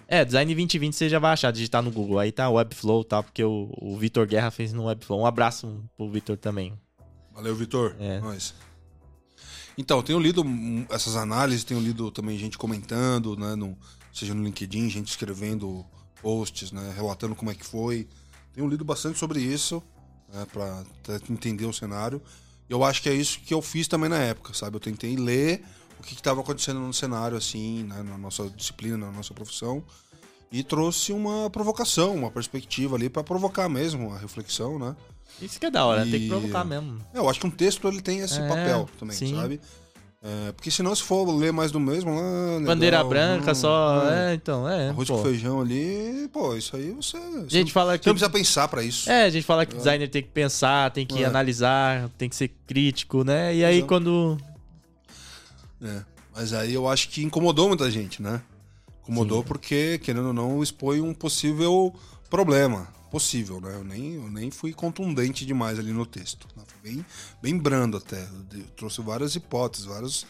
[0.07, 2.19] É, Design 2020 você já vai achar, digitar no Google.
[2.19, 3.21] Aí tá Webflow, tá?
[3.21, 5.19] Porque o, o Vitor Guerra fez no Webflow.
[5.21, 6.73] Um abraço pro Vitor também.
[7.33, 7.95] Valeu, Vitor.
[7.99, 8.19] É.
[8.19, 8.53] Nós.
[9.77, 10.43] Então, eu tenho lido
[10.89, 13.55] essas análises, tenho lido também gente comentando, né?
[13.55, 13.77] No,
[14.13, 15.85] seja no LinkedIn, gente escrevendo
[16.21, 16.93] posts, né?
[16.95, 18.07] Relatando como é que foi.
[18.53, 19.81] Tenho lido bastante sobre isso,
[20.31, 20.45] né?
[21.03, 22.21] Até entender o cenário.
[22.69, 24.75] E eu acho que é isso que eu fiz também na época, sabe?
[24.75, 25.63] Eu tentei ler
[25.99, 28.01] o que estava acontecendo no cenário, assim, né?
[28.03, 29.83] na nossa disciplina, na nossa profissão.
[30.51, 34.95] E trouxe uma provocação, uma perspectiva ali para provocar mesmo a reflexão, né?
[35.41, 36.99] Isso que é da hora, tem que E- provocar mesmo.
[37.13, 39.33] Eu acho que um texto ele tem esse É, papel também, sim.
[39.33, 39.61] sabe?
[40.23, 44.07] É, porque senão se for ler mais do mesmo, ah, Bandeira legal, branca hum, só.
[44.07, 44.89] é, É, então, é.
[44.89, 45.17] arroz pô.
[45.17, 47.17] com feijão ali, pô, isso aí você.
[47.17, 48.03] A você gente fala não, que.
[48.03, 49.09] você não precisa pensar pra isso.
[49.09, 51.25] É, a gente fala que designer tem que pensar, tem que É.
[51.25, 53.55] analisar, tem que ser crítico, né?
[53.55, 53.87] E aí Exato.
[53.87, 54.37] quando.
[55.81, 56.03] É,
[56.35, 58.41] Mas aí eu acho que incomodou muita gente, né?
[59.01, 61.93] Incomodou porque, querendo ou não, expõe um possível
[62.29, 62.87] problema.
[63.11, 63.75] Possível, né?
[63.75, 66.47] Eu nem, eu nem fui contundente demais ali no texto.
[66.55, 66.63] né?
[66.81, 67.05] Bem,
[67.41, 68.21] bem brando até.
[68.53, 70.25] Eu trouxe várias hipóteses, várias,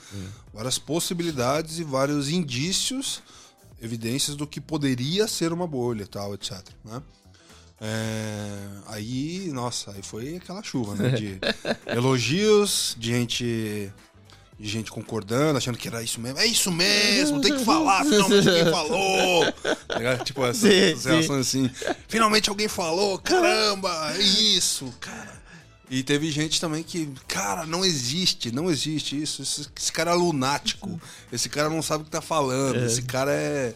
[0.51, 3.21] várias possibilidades e vários indícios,
[3.79, 6.59] evidências do que poderia ser uma bolha tal, etc.
[6.83, 7.01] Né?
[7.79, 11.09] É, aí, nossa, aí foi aquela chuva, né?
[11.11, 11.39] De
[11.85, 13.93] elogios, de gente
[14.61, 16.37] de gente concordando, achando que era isso mesmo.
[16.37, 19.51] É isso mesmo, tem que falar, finalmente alguém falou.
[19.51, 20.17] Tá?
[20.23, 21.09] Tipo, essas, essas sim.
[21.09, 21.71] reações assim.
[22.07, 25.41] Finalmente alguém falou, caramba, é isso, cara.
[25.89, 29.41] E teve gente também que, cara, não existe, não existe isso.
[29.41, 31.01] Esse, esse cara é lunático.
[31.33, 32.85] Esse cara não sabe o que tá falando.
[32.85, 33.73] Esse cara é.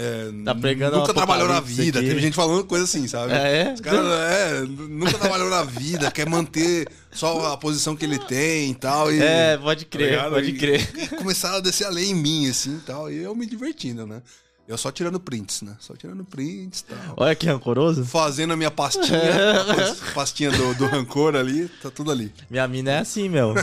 [0.00, 1.98] É, Tá pregando Nunca trabalhou na vida.
[1.98, 2.08] aqui.
[2.08, 3.32] Teve gente falando coisa assim, sabe?
[3.32, 3.72] Ah, é?
[3.72, 8.70] Esse cara é, nunca trabalhou na vida, quer manter só a posição que ele tem
[8.70, 9.12] e tal.
[9.12, 10.30] E, É, pode tá crer, ligado?
[10.32, 10.88] pode E- crer.
[10.96, 13.10] E começaram a descer a lei em mim, assim e tal.
[13.10, 14.22] E eu me divertindo, né?
[14.68, 15.74] Eu só tirando prints, né?
[15.80, 17.14] Só tirando prints e tal.
[17.16, 18.04] Olha que rancoroso.
[18.04, 19.08] Fazendo a minha pastinha,
[20.10, 22.30] a pastinha do, do rancor ali, tá tudo ali.
[22.50, 23.54] Minha mina é assim, meu.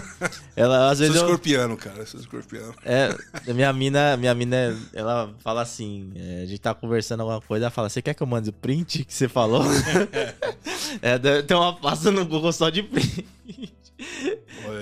[0.56, 1.14] Ela às vezes.
[1.14, 2.04] Sou eu- escorpiano, cara.
[2.08, 2.74] Sou escorpiano.
[2.84, 3.16] É,
[3.54, 7.72] minha mina, minha mina, ela fala assim, é, a gente tá conversando alguma coisa, ela
[7.72, 9.64] fala, você quer que eu mande o print que você falou?
[11.04, 13.28] é, ter uma pasta no Google só de print.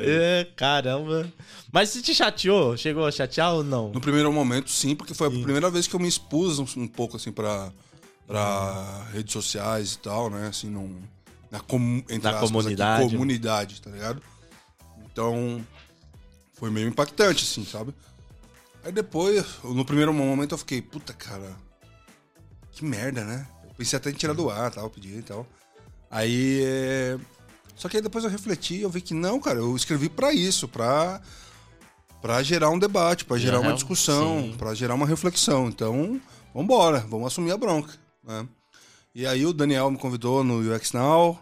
[0.05, 1.32] É, caramba.
[1.72, 3.91] Mas se te chateou, chegou a chatear ou não?
[3.91, 6.88] No primeiro momento, sim, porque foi a primeira vez que eu me expus um, um
[6.88, 7.72] pouco, assim, pra,
[8.28, 10.47] pra redes sociais e tal, né?
[10.47, 11.01] Assim, num,
[11.51, 13.09] na, comu, entre Na aspas, aqui, comunidade.
[13.11, 14.22] comunidade, tá ligado?
[15.11, 15.66] Então,
[16.53, 17.93] foi meio impactante, assim, sabe?
[18.84, 21.55] Aí depois, no primeiro momento, eu fiquei, puta, cara,
[22.72, 23.47] que merda, né?
[23.64, 25.47] Eu pensei até em tirar do ar, tal, pedir e tal.
[26.09, 27.18] Aí, é...
[27.84, 30.32] Só que aí depois eu refleti e eu vi que não, cara, eu escrevi pra
[30.32, 31.22] isso, pra,
[32.22, 35.68] pra gerar um debate, pra gerar uma Aham, discussão, pra gerar uma reflexão.
[35.68, 36.22] Então,
[36.56, 38.48] vambora, vamos assumir a bronca, né?
[39.14, 41.38] E aí o Daniel me convidou no UX Now,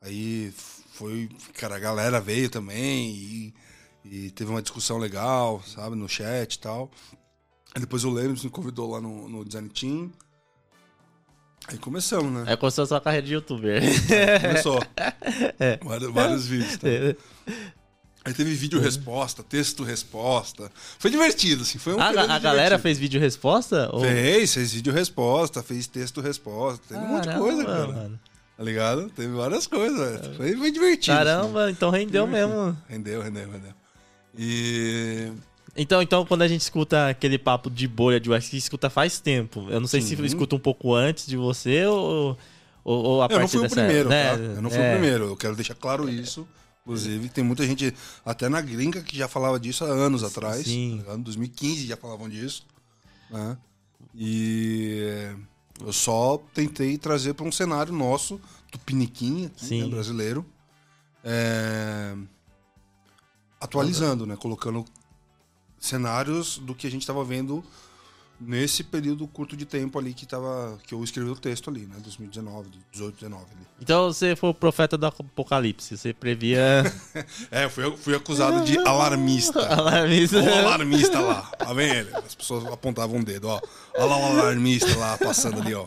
[0.00, 0.54] aí
[0.92, 3.54] foi, cara, a galera veio também e,
[4.04, 6.92] e teve uma discussão legal, sabe, no chat e tal.
[7.74, 10.12] Aí depois o Lemos me convidou lá no, no Design Team.
[11.68, 12.52] Aí começamos, né?
[12.52, 13.82] É como se fosse sua carreira de youtuber.
[14.40, 14.80] Começou.
[15.58, 15.78] É.
[15.82, 16.76] Vários, vários vídeos.
[16.76, 16.86] Tá?
[18.24, 20.70] Aí teve vídeo resposta, texto resposta.
[20.98, 21.78] Foi divertido, assim.
[21.78, 22.78] Foi um a, a galera divertido.
[22.78, 23.88] fez vídeo resposta?
[23.92, 24.00] Ou...
[24.00, 26.82] Fez, fez vídeo resposta, fez texto resposta.
[26.88, 27.86] Teve um monte de Caramba, coisa, cara.
[27.86, 28.20] mano.
[28.56, 29.10] Tá ligado?
[29.10, 30.34] Teve várias coisas, velho.
[30.36, 31.16] Foi, foi divertido.
[31.16, 31.24] assim.
[31.24, 32.76] Caramba, então rendeu mesmo.
[32.88, 33.74] Rendeu, rendeu, rendeu.
[34.36, 35.32] E.
[35.76, 39.66] Então, então, quando a gente escuta aquele papo de bolha de que escuta faz tempo.
[39.70, 40.24] Eu não sei se Sim.
[40.24, 42.36] escuta um pouco antes de você ou,
[42.82, 44.30] ou, ou a Eu não partir fui o dessa, primeiro, né?
[44.30, 44.36] tá?
[44.36, 44.88] Eu não fui É.
[44.88, 45.24] o primeiro.
[45.24, 46.46] Eu quero deixar claro isso.
[46.82, 47.92] Inclusive, tem muita gente,
[48.24, 50.64] até na gringa, que já falava disso há anos atrás.
[50.64, 50.90] Sim.
[50.98, 51.18] tá ligado?
[51.18, 52.64] Em 2015 já falavam disso.
[53.28, 53.56] Né?
[54.14, 55.34] E
[55.84, 59.82] eu só tentei trazer para um cenário nosso, tupiniquim, aqui, Sim.
[59.82, 60.46] né, brasileiro.
[61.24, 62.14] É,
[63.60, 64.36] Atualizando, né?
[64.36, 64.84] Colocando
[65.78, 67.64] cenários do que a gente estava vendo
[68.40, 71.96] nesse período curto de tempo ali que, tava, que eu escrevi o texto ali, né?
[72.02, 73.66] 2019, 18, 19 ali.
[73.80, 75.96] Então você foi o profeta do apocalipse.
[75.96, 76.84] Você previa.
[77.50, 79.60] É, eu fui, fui acusado de alarmista.
[79.72, 80.42] Alarmista.
[80.42, 81.42] O alarmista lá.
[81.42, 82.14] Tá vendo?
[82.16, 83.60] As pessoas apontavam o dedo, ó.
[83.94, 85.86] Olha lá o alarmista lá passando ali, ó.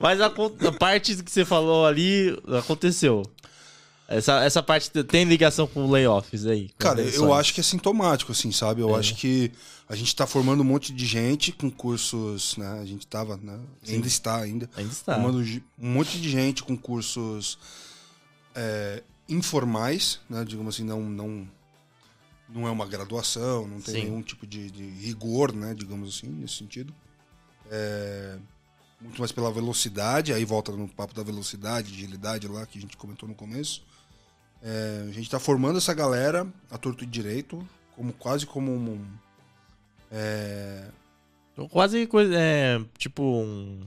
[0.00, 3.22] Mas a, a parte que você falou ali aconteceu.
[4.08, 6.70] Essa, essa parte tem ligação com layoffs aí?
[6.70, 8.80] com Cara, eu acho que é sintomático, assim, sabe?
[8.80, 9.52] Eu acho que
[9.86, 12.80] a gente tá formando um monte de gente com cursos, né?
[12.80, 13.60] A gente tava, né?
[13.86, 14.68] Ainda está, ainda.
[14.74, 15.14] Ainda está.
[15.14, 15.44] Formando
[15.78, 17.58] um monte de gente com cursos
[18.54, 20.42] é, informais, né?
[20.42, 21.46] Digamos assim, não, não,
[22.48, 24.04] não é uma graduação, não tem Sim.
[24.04, 25.74] nenhum tipo de, de rigor, né?
[25.74, 26.94] Digamos assim, nesse sentido.
[27.70, 28.38] É,
[29.02, 32.96] muito mais pela velocidade, aí volta no papo da velocidade, agilidade lá que a gente
[32.96, 33.82] comentou no começo.
[34.62, 39.00] É, a gente está formando essa galera a torto e direito, como quase como um.
[40.10, 40.84] é,
[41.70, 42.32] Quase coisa.
[42.36, 43.22] É, tipo.
[43.22, 43.80] um-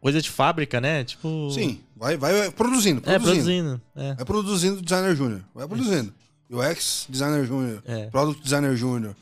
[0.00, 1.04] coisa de fábrica, né?
[1.04, 1.50] Tipo.
[1.52, 3.44] sim, vai, vai produzindo, É, produzindo.
[3.44, 3.80] produzindo.
[3.94, 4.14] É.
[4.14, 5.42] Vai produzindo designer júnior.
[5.54, 6.12] Vai produzindo.
[6.50, 7.82] UX designer júnior.
[7.86, 8.06] É.
[8.06, 9.14] Product designer júnior.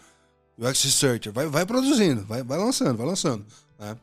[0.59, 1.33] UX researcher.
[1.33, 2.25] Vai, vai produzindo.
[2.25, 3.45] Vai, vai lançando, vai lançando.
[3.79, 3.97] Né?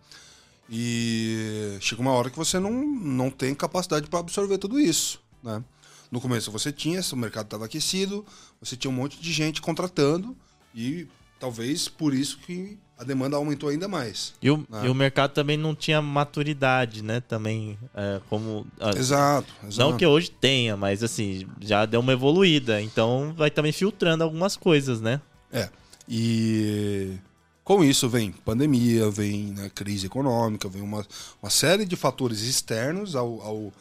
[0.70, 5.22] E chega uma hora que você não, não tem capacidade para absorver tudo isso.
[5.44, 5.64] Né?
[6.12, 8.26] No começo você tinha, o mercado estava aquecido,
[8.60, 10.36] você tinha um monte de gente contratando
[10.74, 11.08] e
[11.40, 14.34] talvez por isso que a demanda aumentou ainda mais.
[14.42, 14.86] E o, Ah.
[14.86, 17.20] e o mercado também não tinha maturidade, né?
[17.20, 17.78] Também.
[17.94, 18.66] é, como.
[18.96, 19.78] Exato, exato.
[19.80, 22.82] Não que hoje tenha, mas assim, já deu uma evoluída.
[22.82, 25.20] Então vai também filtrando algumas coisas, né?
[25.52, 25.70] É.
[26.08, 27.18] E
[27.64, 31.06] com isso vem pandemia, vem né, crise econômica, vem uma,
[31.42, 33.74] uma série de fatores externos ao, ao,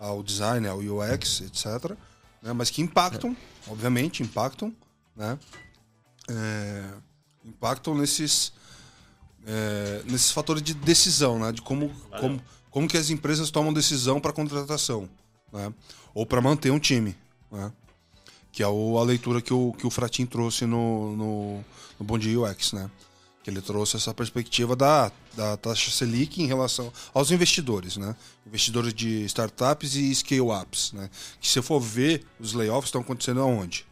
[0.00, 1.90] ao design, ao UX, etc.
[2.42, 3.36] né, mas que impactam,
[3.68, 4.74] obviamente, impactam,
[5.14, 5.38] né?
[6.28, 6.84] É,
[7.44, 8.52] impactam nesses,
[9.46, 11.52] é, nesses fatores de decisão, né?
[11.52, 15.08] De como, como, como que as empresas tomam decisão para contratação,
[15.52, 15.72] né?
[16.14, 17.14] Ou para manter um time,
[17.52, 17.70] né?
[18.52, 21.64] Que é o- a leitura que o, que o Fratin trouxe no, no,
[21.98, 22.90] no Bom Dia UX, né?
[23.42, 28.14] Que ele trouxe essa perspectiva da, da taxa Selic em relação aos investidores, né?
[28.46, 31.08] Investidores de startups e scale-ups, né?
[31.40, 33.86] Que se for ver, os layoffs estão acontecendo aonde?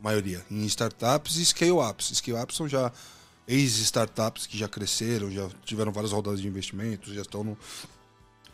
[0.00, 0.44] A maioria.
[0.50, 2.12] Em startups e scale-ups.
[2.14, 2.90] Scale-ups são já
[3.46, 7.58] ex-startups que já cresceram, já tiveram várias rodadas de investimentos, já estão no,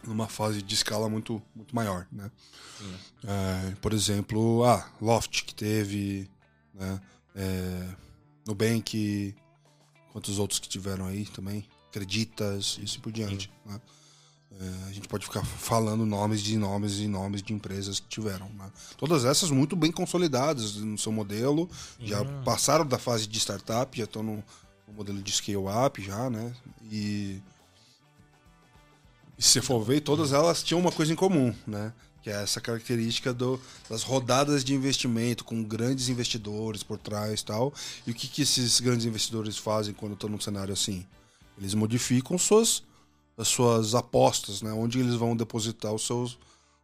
[0.04, 2.30] numa fase de escala muito, muito maior, né?
[3.24, 6.28] É, por exemplo, ah, Loft, que teve,
[6.74, 7.00] né?
[7.34, 7.86] É,
[8.46, 9.34] Nubank,
[10.12, 13.50] quantos outros que tiveram aí também, Acreditas, e assim por diante.
[13.66, 13.80] Né?
[14.60, 18.48] É, a gente pode ficar falando nomes de nomes e nomes de empresas que tiveram.
[18.50, 18.70] Né?
[18.96, 21.68] Todas essas muito bem consolidadas no seu modelo,
[22.00, 24.44] já passaram da fase de startup, já estão no,
[24.86, 26.54] no modelo de scale-up já, né?
[26.90, 27.40] E,
[29.38, 31.92] e se você for ver, todas elas tinham uma coisa em comum, né?
[32.22, 37.72] Que é essa característica do, das rodadas de investimento com grandes investidores por trás tal.
[38.06, 41.06] E o que, que esses grandes investidores fazem quando estão num cenário assim?
[41.58, 42.82] Eles modificam suas,
[43.36, 44.72] as suas apostas, né?
[44.72, 46.38] onde eles vão depositar os seus,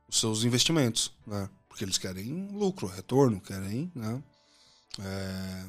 [0.09, 1.49] os seus investimentos, né?
[1.69, 4.23] porque eles querem lucro, retorno, querem né?
[4.99, 5.65] É...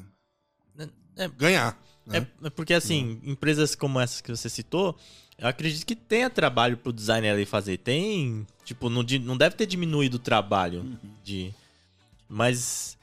[1.18, 1.76] É, ganhar.
[2.06, 2.26] Né?
[2.44, 4.96] É, porque assim, empresas como essas que você citou,
[5.38, 7.78] eu acredito que tenha trabalho pro designer ali fazer.
[7.78, 10.96] Tem, tipo, não, não deve ter diminuído o trabalho uhum.
[11.22, 11.54] de
[12.28, 12.98] mas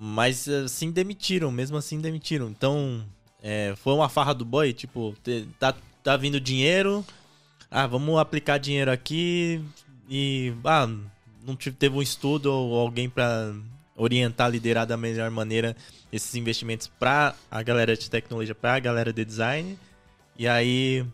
[0.00, 2.48] mas assim demitiram, mesmo assim demitiram.
[2.48, 3.04] Então,
[3.42, 5.14] é, foi uma farra do boy, tipo,
[5.58, 7.04] tá tá vindo dinheiro,
[7.70, 9.62] ah, vamos aplicar dinheiro aqui
[10.08, 10.88] e ah,
[11.44, 13.54] não teve um estudo ou alguém para
[13.96, 15.76] orientar, liderar da melhor maneira
[16.10, 19.78] esses investimentos para a galera de tecnologia, para a galera de design.
[20.38, 21.04] E aí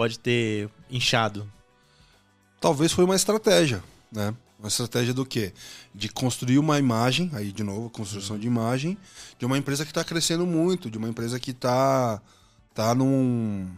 [0.00, 1.46] pode ter inchado?
[2.58, 4.34] Talvez foi uma estratégia, né?
[4.58, 5.52] Uma estratégia do quê?
[5.94, 8.96] De construir uma imagem, aí de novo, construção de imagem,
[9.38, 12.18] de uma empresa que está crescendo muito, de uma empresa que está
[12.72, 13.70] tá num,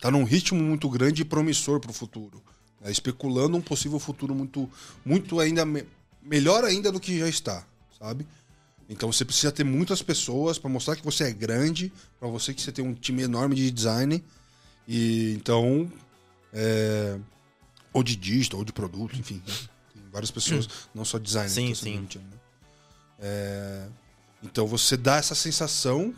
[0.00, 2.42] tá num ritmo muito grande e promissor para o futuro.
[2.80, 2.90] Né?
[2.90, 4.68] Especulando um possível futuro muito,
[5.04, 5.84] muito ainda me,
[6.20, 7.64] melhor ainda do que já está,
[8.00, 8.26] sabe?
[8.88, 12.60] Então você precisa ter muitas pessoas para mostrar que você é grande, para você que
[12.60, 14.24] você tem um time enorme de design
[14.88, 15.92] e então.
[16.52, 17.18] É,
[17.92, 19.42] ou de digital, ou de produto, enfim.
[19.46, 19.54] Né?
[19.92, 20.70] Tem várias pessoas, hum.
[20.94, 21.50] não só design.
[21.50, 21.98] Sim, sim.
[21.98, 22.22] né?
[23.20, 23.88] é,
[24.42, 26.14] então você dá essa sensação,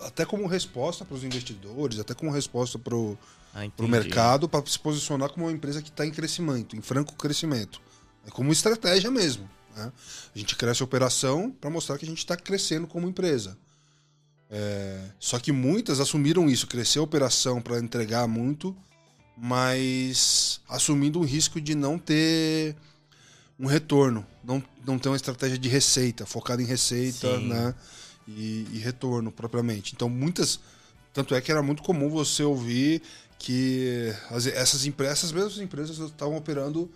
[0.00, 3.18] até como resposta para os investidores, até como resposta para o
[3.54, 7.80] ah, mercado, para se posicionar como uma empresa que está em crescimento, em franco crescimento.
[8.26, 9.48] É como estratégia mesmo.
[9.74, 9.90] Né?
[10.34, 13.56] A gente cresce a operação para mostrar que a gente está crescendo como empresa.
[14.54, 18.76] É, só que muitas assumiram isso, crescer a operação para entregar muito,
[19.34, 22.76] mas assumindo o risco de não ter
[23.58, 27.74] um retorno, não, não ter uma estratégia de receita, focada em receita né,
[28.28, 29.94] e, e retorno propriamente.
[29.94, 30.60] Então, muitas.
[31.14, 33.02] Tanto é que era muito comum você ouvir
[33.38, 36.90] que as, essas, essas mesmas empresas estavam operando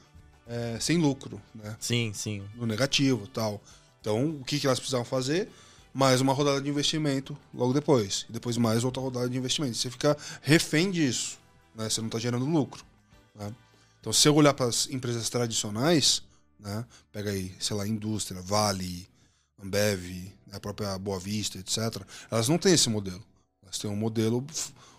[0.46, 1.76] é, sem lucro, né?
[1.80, 2.42] Sim, sim.
[2.54, 3.62] No negativo tal.
[4.00, 5.50] Então, o que, que elas precisavam fazer?
[5.97, 8.26] Mais uma rodada de investimento logo depois.
[8.28, 9.78] E depois mais outra rodada de investimento.
[9.78, 11.38] Você fica refém disso.
[11.74, 11.88] Né?
[11.88, 12.84] Você não está gerando lucro.
[13.34, 13.51] Né?
[13.99, 16.22] Então, se eu olhar para as empresas tradicionais,
[16.61, 16.84] né?
[17.11, 19.09] pega aí, sei lá, indústria, Vale,
[19.59, 23.24] Ambev, a própria Boa Vista, etc., elas não têm esse modelo.
[23.62, 24.47] Elas têm um modelo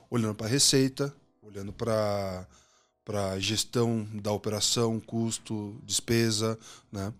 [0.10, 2.48] olhando para a receita, olhando para
[3.06, 6.60] para gestão da operação, custo, despesa,
[6.91, 7.14] né?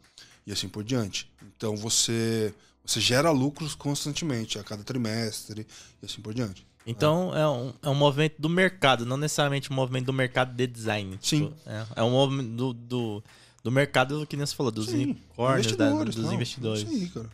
[0.46, 1.32] E assim por diante.
[1.56, 2.54] Então você
[2.88, 5.68] você gera lucros constantemente, a cada trimestre
[6.02, 6.66] e assim por diante.
[6.86, 10.56] Então é, é um, é um movimento do mercado, não necessariamente um movimento do mercado
[10.56, 11.20] de design.
[11.22, 11.48] Sim.
[11.48, 13.24] Tipo, é, é, um movimento do, do,
[13.62, 16.84] do mercado que nem você falou, dos Sim, unicórnios, da, dos não, investidores.
[16.84, 17.30] É isso aí, cara.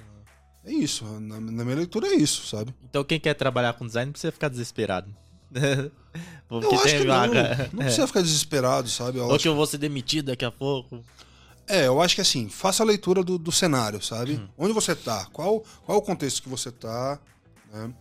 [0.65, 1.05] É isso.
[1.19, 2.73] Na, na, minha leitura é isso, sabe?
[2.89, 5.13] Então quem quer trabalhar com design não precisa ficar desesperado.
[6.49, 7.27] Porque eu acho que não.
[7.27, 9.19] Não precisa ficar desesperado, sabe?
[9.19, 11.03] Eu Ou que eu vou ser demitido daqui a pouco.
[11.67, 14.33] É, eu acho que assim, faça a leitura do, do cenário, sabe?
[14.33, 14.49] Uhum.
[14.57, 15.25] Onde você tá?
[15.31, 17.19] Qual, qual o contexto que você tá?
[17.71, 17.93] Né?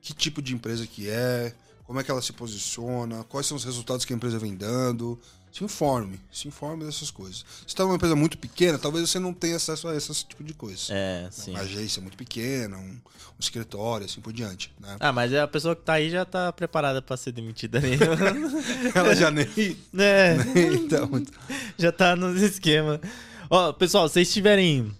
[0.00, 1.54] Que tipo de empresa que é?
[1.84, 3.24] Como é que ela se posiciona?
[3.24, 5.18] Quais são os resultados que a empresa vem dando?
[5.56, 7.38] Se informe, se informe dessas coisas.
[7.38, 10.52] Se está uma empresa muito pequena, talvez você não tenha acesso a esse tipo de
[10.52, 10.92] coisa.
[10.92, 11.28] É, né?
[11.30, 11.52] sim.
[11.52, 13.00] Uma agência muito pequena, um, um,
[13.40, 14.70] escritório, assim por diante.
[14.78, 14.98] Né?
[15.00, 17.92] Ah, mas a pessoa que está aí já está preparada para ser demitida ali.
[18.94, 19.46] Ela já nem.
[19.96, 20.36] É.
[20.54, 21.32] nem tá muito...
[21.78, 23.00] Já está no esquema.
[23.48, 24.94] Ó, pessoal, se vocês tiverem.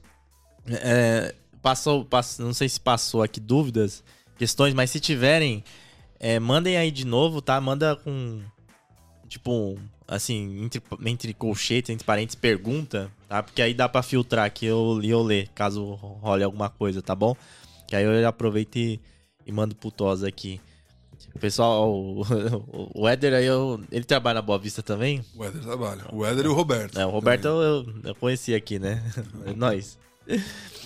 [0.68, 4.02] É, passou, passou, não sei se passou aqui dúvidas,
[4.38, 5.62] questões, mas se tiverem,
[6.18, 7.60] é, mandem aí de novo, tá?
[7.60, 8.40] Manda com.
[9.28, 13.42] Tipo, assim, entre, entre colchetes, entre parênteses, pergunta, tá?
[13.42, 17.36] Porque aí dá pra filtrar aqui eu, eu ler, caso role alguma coisa, tá bom?
[17.86, 19.00] Que aí eu aproveito e,
[19.44, 20.60] e mando pro Tosa aqui.
[21.34, 25.24] O pessoal, o, o Éder aí, eu, ele trabalha na Boa Vista também?
[25.34, 26.04] O Éder trabalha.
[26.12, 26.98] O Éder e o Roberto.
[26.98, 29.02] É, o Roberto eu, eu, conheci aqui, né?
[29.44, 29.98] É nós.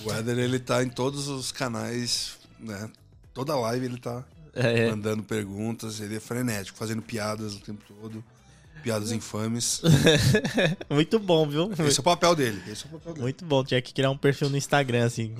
[0.04, 2.90] O Éder, ele tá em todos os canais, né?
[3.32, 4.90] Toda live ele tá é, é.
[4.90, 8.24] mandando perguntas, ele é frenético, fazendo piadas o tempo todo.
[8.82, 9.82] Piadas infames.
[10.88, 11.70] Muito bom, viu?
[11.72, 12.62] Esse é o papel dele.
[12.66, 13.22] Esse é o papel dele.
[13.22, 13.64] Muito bom.
[13.64, 15.34] Tinha que criar um perfil no Instagram, assim.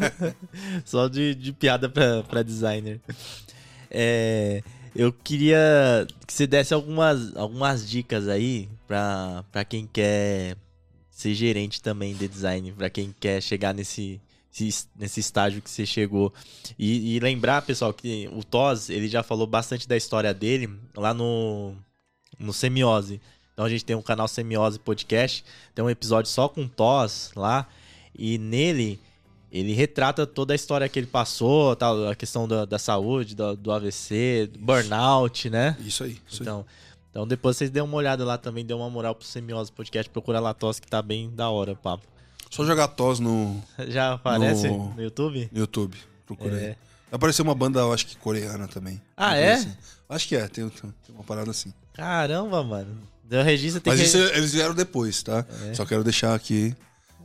[0.84, 3.00] Só de, de piada pra, pra designer.
[3.90, 4.62] É,
[4.94, 10.56] eu queria que você desse algumas, algumas dicas aí pra, pra quem quer
[11.10, 14.20] ser gerente também de design, pra quem quer chegar nesse,
[14.96, 16.32] nesse estágio que você chegou.
[16.78, 21.14] E, e, lembrar, pessoal, que o Toz, ele já falou bastante da história dele lá
[21.14, 21.74] no,
[22.38, 23.20] no Semiose.
[23.52, 27.30] Então a gente tem um canal Semiose Podcast, tem um episódio só com o Toz
[27.36, 27.68] lá,
[28.16, 29.00] e nele
[29.52, 33.56] ele retrata toda a história que ele passou, tal, a questão da, da saúde, do,
[33.56, 35.76] do AVC, do burnout, né?
[35.78, 36.18] Isso aí.
[36.28, 36.64] Isso então, aí.
[37.10, 40.40] então depois vocês dêem uma olhada lá também, dê uma moral pro Semiose Podcast, procura
[40.40, 42.04] lá Toz que tá bem da hora papo.
[42.50, 43.60] Só jogar tos no.
[43.88, 45.48] Já aparece no, no YouTube?
[45.50, 45.96] No YouTube.
[46.24, 46.58] Procurei.
[46.60, 46.76] É.
[47.10, 49.00] Apareceu uma banda, eu acho que coreana também.
[49.16, 49.54] Ah, é?
[49.54, 49.76] Assim.
[50.08, 51.72] Acho que é, tem, tem, uma parada assim.
[51.94, 53.00] Caramba, mano.
[53.24, 54.06] Deu registro tem Mas que...
[54.06, 55.46] isso eles vieram depois, tá?
[55.70, 55.74] É.
[55.74, 56.74] Só quero deixar aqui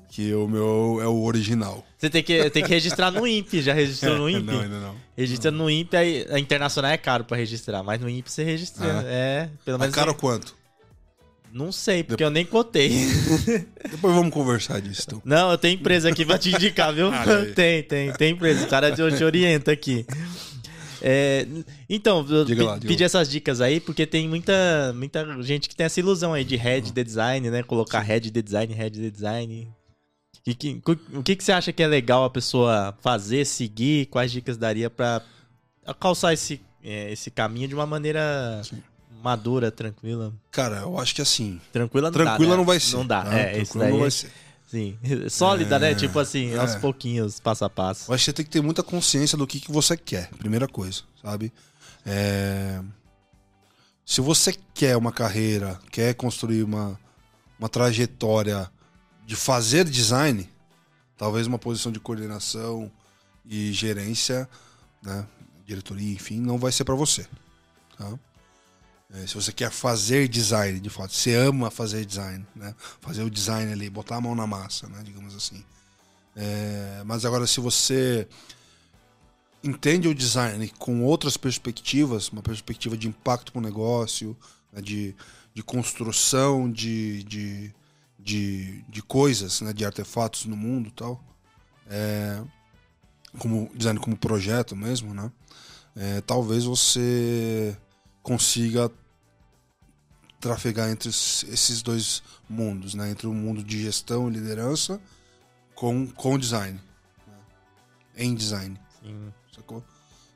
[0.10, 1.86] que o meu é o original.
[1.98, 3.62] Você tem que, tem que registrar no INPE.
[3.62, 4.46] Já registrou no INPE?
[4.52, 4.96] não, ainda não.
[5.18, 5.66] Registra não.
[5.66, 5.98] no INPE,
[6.32, 8.86] a internacional é caro pra registrar, mas no INPE você registra.
[8.86, 9.04] Ah.
[9.06, 9.94] É, pelo menos.
[9.94, 10.58] É caro quanto?
[11.52, 12.90] Não sei, porque eu nem cotei.
[13.90, 15.04] Depois vamos conversar disso.
[15.08, 15.22] Então.
[15.26, 17.10] Não, eu tenho empresa aqui pra te indicar, viu?
[17.14, 18.66] Ah, tem, tem, tem empresa.
[18.66, 20.06] O cara te, te orienta aqui.
[21.02, 21.46] É,
[21.90, 26.00] então, diga lá, pedir essas dicas aí, porque tem muita, muita gente que tem essa
[26.00, 27.64] ilusão aí de head de design, né?
[27.64, 29.72] Colocar head de design, head de design.
[30.46, 30.82] E que,
[31.14, 34.08] o que, que você acha que é legal a pessoa fazer, seguir?
[34.08, 35.22] Quais dicas daria para
[36.00, 38.82] calçar esse, é, esse caminho de uma maneira Sim
[39.22, 40.34] madura, tranquila?
[40.52, 41.60] Cara, eu acho que assim.
[41.72, 42.52] Tranquila não tranquila dá.
[42.52, 42.58] Né?
[42.58, 42.96] não vai ser.
[42.96, 43.34] Não dá, tá?
[43.34, 43.52] é.
[43.54, 44.32] Tranquila daí, não vai ser.
[44.70, 44.98] Sim.
[45.30, 45.92] Sólida, né?
[45.92, 46.00] é, né?
[46.00, 46.58] Tipo assim, é.
[46.58, 48.10] aos pouquinhos, passo a passo.
[48.10, 50.68] Eu acho que você tem que ter muita consciência do que, que você quer, primeira
[50.68, 51.52] coisa, sabe?
[52.06, 52.82] É...
[54.06, 57.00] Se você quer uma carreira, quer construir uma,
[57.58, 58.70] uma trajetória
[59.26, 60.50] de fazer design,
[61.18, 62.92] talvez uma posição de coordenação
[63.46, 64.50] e gerência,
[65.02, 65.28] né?
[65.66, 67.28] diretoria, enfim, não vai ser para você.
[67.98, 68.18] Tá?
[69.12, 72.76] É, se você quer fazer design, de fato, você ama fazer design, né?
[73.02, 75.02] Fazer o design ali, botar a mão na massa, né?
[75.04, 75.64] Digamos assim.
[76.36, 78.28] É, mas agora, se você
[79.64, 84.38] entende o design com outras perspectivas, uma perspectiva de impacto com o negócio,
[84.72, 84.82] né?
[84.82, 85.16] de,
[85.54, 87.74] de construção de, de,
[88.18, 89.74] de, de, coisas, né?
[89.74, 91.22] de artefatos no mundo tal,
[91.90, 92.42] é,
[93.38, 95.32] como design como projeto mesmo, né?
[95.96, 97.76] É, talvez você
[98.22, 98.92] consiga
[100.40, 103.12] trafegar entre esses dois mundos, né?
[103.12, 105.00] Entre o mundo de gestão e liderança
[105.76, 106.80] com, com design.
[107.28, 107.38] Né?
[108.18, 108.80] Em design.
[109.02, 109.34] Sim.
[109.56, 109.84] Sacou?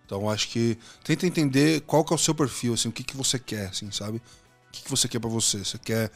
[0.05, 3.15] Então acho que tenta entender qual que é o seu perfil, assim, o que, que
[3.15, 4.17] você quer, assim, sabe?
[4.17, 5.59] O que, que você quer para você?
[5.59, 6.11] Você quer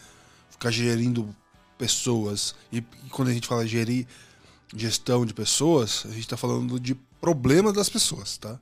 [0.50, 1.34] ficar gerindo
[1.78, 4.08] pessoas e, e, quando a gente fala gerir
[4.76, 8.60] gestão de pessoas, a gente está falando de problemas das pessoas, tá?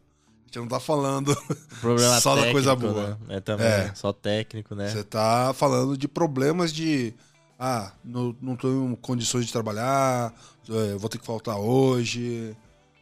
[0.59, 1.35] Gente não tá falando
[1.81, 3.19] Problema só técnico, da coisa boa.
[3.27, 3.37] Né?
[3.37, 3.91] É também, é.
[3.95, 4.89] só técnico, né?
[4.89, 7.13] Você tá falando de problemas de.
[7.57, 10.33] Ah, não, não tô em condições de trabalhar,
[10.69, 12.55] é, vou ter que faltar hoje.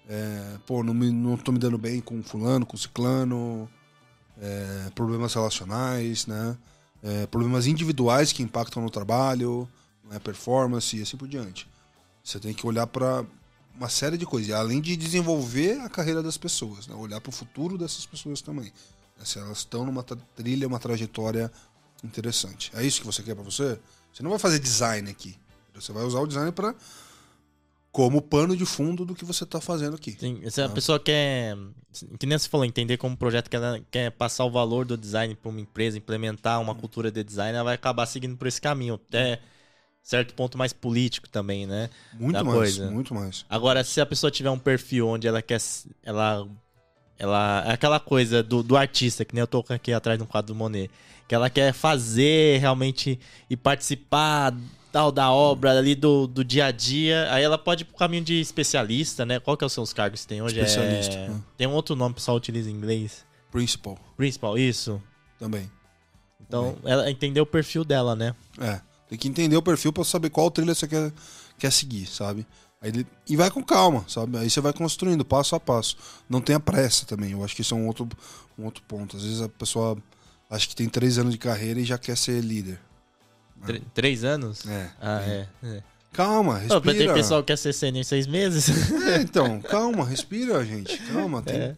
[0.08, 3.70] É, pô, não, me, não tô me dando bem com fulano, com ciclano.
[4.41, 6.58] É, problemas relacionais, né?
[7.01, 9.68] É, problemas individuais que impactam no trabalho,
[10.10, 10.20] né?
[10.20, 11.68] performance e assim por diante.
[12.24, 13.26] Você tem que olhar para
[13.76, 16.95] uma série de coisas, além de desenvolver a carreira das pessoas, né?
[16.95, 18.71] olhar para o futuro dessas pessoas também.
[19.17, 19.26] Né?
[19.26, 21.51] Se elas estão numa trilha, uma trajetória
[22.03, 22.71] interessante.
[22.76, 23.80] É isso que você quer para você?
[24.13, 25.36] Você não vai fazer design aqui.
[25.74, 26.76] Você vai usar o design para
[27.91, 30.17] como pano de fundo do que você está fazendo aqui.
[30.19, 30.74] Sim, se a tá?
[30.74, 31.55] pessoa quer,
[32.19, 35.36] que nem você falou, entender como projeto que ela quer passar o valor do design
[35.36, 38.95] para uma empresa, implementar uma cultura de design, ela vai acabar seguindo por esse caminho.
[38.95, 39.39] Até
[40.04, 41.89] certo ponto mais político também, né?
[42.14, 42.91] Muito da mais, coisa.
[42.91, 43.45] muito mais.
[43.49, 45.60] Agora, se a pessoa tiver um perfil onde ela quer.
[46.04, 46.47] Ela.
[47.18, 47.64] Ela.
[47.66, 50.58] É aquela coisa do, do artista, que nem eu tô aqui atrás no quadro do
[50.58, 50.91] Monet.
[51.28, 53.18] Que ela quer fazer realmente
[53.49, 54.54] e participar
[54.91, 57.28] tal da obra ali do, do dia a dia.
[57.32, 59.39] Aí ela pode ir pro caminho de especialista, né?
[59.39, 60.60] Qual que é os seus cargos que tem hoje?
[60.60, 61.16] Especialista.
[61.16, 61.32] É...
[61.58, 63.26] Tem um outro nome que o pessoal utiliza em inglês.
[63.49, 63.97] Principal.
[64.18, 65.01] Principal, isso.
[65.39, 65.72] Também.
[66.41, 66.91] Então, Também.
[66.91, 68.36] ela entendeu o perfil dela, né?
[68.60, 68.82] É.
[69.14, 71.14] Tem que entender o perfil para saber qual trilha você quer,
[71.59, 72.47] quer seguir, sabe?
[72.82, 74.39] Aí, e vai com calma, sabe?
[74.39, 75.95] Aí você vai construindo passo a passo.
[76.28, 77.34] Não tenha pressa também.
[77.34, 78.09] Eu acho que isso é um outro,
[78.57, 79.16] um outro ponto.
[79.16, 79.95] Às vezes a pessoa
[80.49, 82.80] acha que tem três anos de carreira e já quer ser líder.
[83.55, 83.82] Né?
[83.93, 84.66] Três anos?
[84.66, 84.89] É.
[84.99, 85.47] Ah, é.
[85.61, 85.84] é.
[86.11, 86.82] Calma, respira.
[86.82, 88.68] Pô, tem pessoal que quer ser sênior em seis meses.
[89.09, 90.97] É, então, calma, respira, gente.
[91.14, 91.43] Calma.
[91.43, 91.55] Tem...
[91.55, 91.76] É.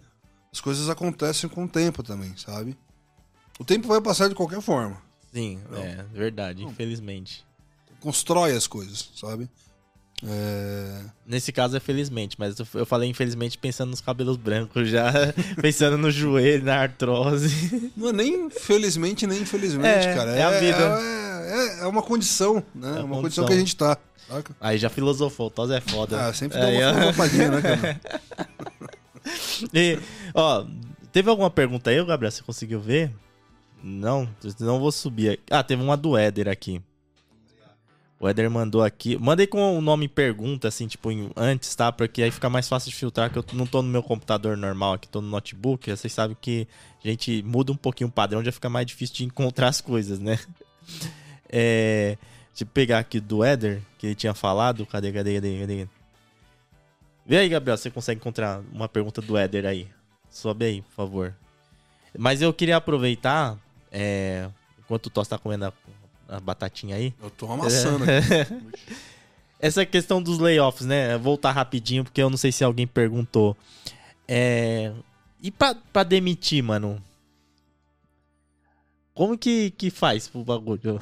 [0.53, 2.77] As coisas acontecem com o tempo também, sabe?
[3.59, 5.03] O tempo vai passar de qualquer forma.
[5.36, 5.83] Sim, não.
[5.83, 6.69] é verdade, não.
[6.69, 7.43] infelizmente.
[7.99, 9.49] Constrói as coisas, sabe?
[10.25, 11.01] É...
[11.27, 15.11] Nesse caso é felizmente, mas eu- falei infelizmente pensando nos cabelos brancos já,
[15.61, 17.91] pensando no joelho, na artrose.
[17.97, 20.31] Não é nem felizmente nem infelizmente, É, cara.
[20.31, 20.99] é a vida.
[21.01, 22.99] É, é- é uma condição, né?
[22.99, 23.21] É uma condição.
[23.21, 23.97] condição que a gente tá.
[24.29, 24.55] saca?
[24.61, 26.27] Aí já filosofou, Tos é foda.
[26.27, 26.93] Ah, sempre dá uma ó.
[26.93, 28.01] filosofadia, né, cara?
[29.73, 29.97] E,
[30.36, 30.65] ó,
[31.11, 32.31] teve alguma pergunta aí, Gabriel?
[32.31, 33.11] Você conseguiu ver?
[33.84, 34.28] Não,
[34.59, 35.39] não vou subir.
[35.49, 36.82] Ah, teve uma do Éder aqui.
[38.19, 39.17] O Éder mandou aqui.
[39.17, 41.91] Mandei com o nome pergunta, assim, tipo, antes, tá?
[41.91, 44.93] Porque aí fica mais fácil de filtrar, que eu não tô no meu computador normal
[44.93, 45.89] aqui, tô no notebook.
[45.89, 46.67] Vocês sabem que
[47.03, 50.19] a gente muda um pouquinho o padrão, já fica mais difícil de encontrar as coisas,
[50.19, 50.39] né?
[51.47, 52.17] É.
[52.49, 54.86] Deixa eu pegar aqui do Éder, que ele tinha falado.
[54.86, 55.88] Cadê, cadê, cadê, cadê?
[57.26, 59.88] Vê aí, Gabriel, você consegue encontrar uma pergunta do Éder aí.
[60.30, 61.36] Sobe aí, por favor.
[62.17, 63.57] Mas eu queria aproveitar,
[63.97, 65.73] é, enquanto o Toss tá comendo a,
[66.27, 67.13] a batatinha aí.
[67.23, 68.75] Eu tô amassando aqui.
[69.57, 71.17] Essa questão dos layoffs, né?
[71.17, 73.55] Voltar rapidinho, porque eu não sei se alguém perguntou.
[74.27, 74.91] É,
[75.41, 77.01] e pra, pra demitir, mano?
[79.13, 80.99] Como que, que faz pro bagulho?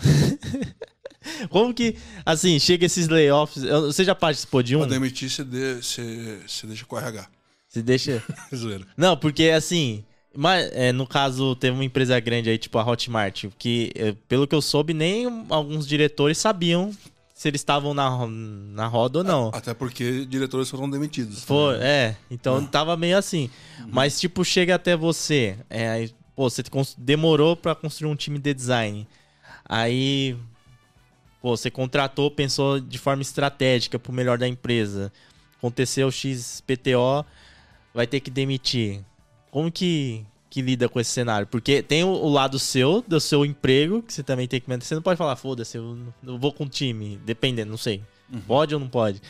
[1.49, 3.63] Como que, assim, chega esses layoffs?
[3.63, 4.81] Você já participou de um?
[4.81, 7.27] Pra demitir, você, de, você, você deixa com RH.
[7.67, 8.23] Você deixa.
[8.95, 10.05] Não, porque assim,
[10.35, 14.47] mas, é, no caso, teve uma empresa grande aí, tipo a Hotmart, que, é, pelo
[14.47, 16.91] que eu soube, nem alguns diretores sabiam
[17.33, 19.51] se eles estavam na, na roda ou não.
[19.53, 21.43] Até porque diretores foram demitidos.
[21.43, 21.85] Foi, né?
[21.85, 23.49] é, então tava meio assim.
[23.87, 25.57] Mas, tipo, chega até você.
[25.69, 26.63] É, pô, você
[26.97, 29.07] demorou pra construir um time de design.
[29.65, 30.35] Aí,
[31.41, 35.11] pô, você contratou, pensou de forma estratégica pro melhor da empresa.
[35.57, 37.25] Aconteceu XPTO,
[37.93, 39.03] vai ter que demitir.
[39.53, 41.45] Como que, que lida com esse cenário?
[41.45, 44.83] Porque tem o, o lado seu, do seu emprego, que você também tem que manter.
[44.83, 45.95] Você não pode falar, foda-se, eu,
[46.25, 48.01] eu vou com o time, dependendo, não sei.
[48.47, 49.21] Pode ou não pode?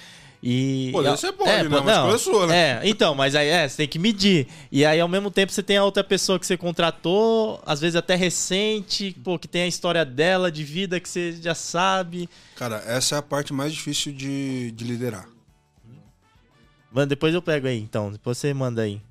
[0.42, 1.78] E, e- você pode, né?
[1.78, 2.56] Uma não, sua, né?
[2.56, 4.48] É, então, mas aí é, você tem que medir.
[4.72, 7.98] E aí, ao mesmo tempo, você tem a outra pessoa que você contratou, às vezes
[7.98, 12.30] até recente, pô, que tem a história dela, de vida que você já sabe.
[12.56, 15.28] Cara, essa é a parte mais difícil de, de liderar.
[16.94, 18.10] Mano, depois eu pego aí, então.
[18.10, 19.02] Depois você manda aí.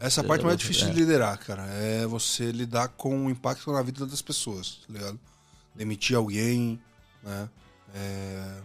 [0.00, 0.90] Essa é parte mais difícil É.
[0.90, 1.64] de liderar, cara.
[1.66, 5.18] É você lidar com o impacto na vida das pessoas, tá ligado?
[5.74, 6.80] Demitir alguém,
[7.22, 7.48] né?
[7.94, 8.60] É,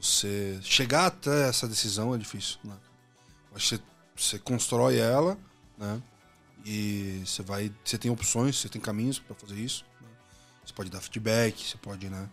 [0.00, 2.76] Você chegar até essa decisão é difícil, né?
[3.52, 3.80] Mas você,
[4.16, 5.36] você constrói ela,
[5.76, 6.00] né?
[6.64, 7.72] E você vai.
[7.84, 9.84] Você tem opções, você tem caminhos pra fazer isso.
[10.00, 10.08] né?
[10.64, 12.28] Você pode dar feedback, você pode, né?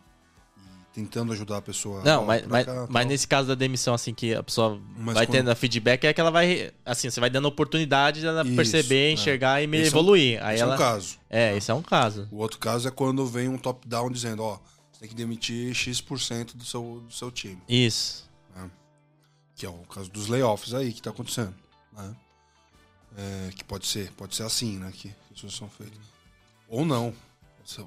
[0.95, 2.01] Tentando ajudar a pessoa.
[2.03, 5.13] Não, ó, mas, mas, cá, mas nesse caso da demissão, assim, que a pessoa Mas
[5.13, 6.71] vai quando- tendo feedback, é que ela vai.
[6.85, 9.11] Assim, você vai dando oportunidade dela Isso, perceber, é.
[9.11, 10.41] enxergar e me Esse é um- evoluir.
[10.43, 10.75] aí Esse é ela.
[10.75, 11.17] um caso.
[11.29, 12.27] É, esse é um caso.
[12.31, 14.57] O outro caso é quando vem um top-down dizendo, ó,
[14.91, 17.61] você tem que demitir X% do seu, do seu time.
[17.67, 18.23] Isso.
[19.57, 21.53] Que é o caso dos layoffs aí que tá acontecendo.
[21.95, 22.13] Né?
[23.17, 24.91] É, que pode ser, pode ser assim, né?
[24.93, 25.97] Que as coisas são feitas.
[26.67, 27.13] Ou não.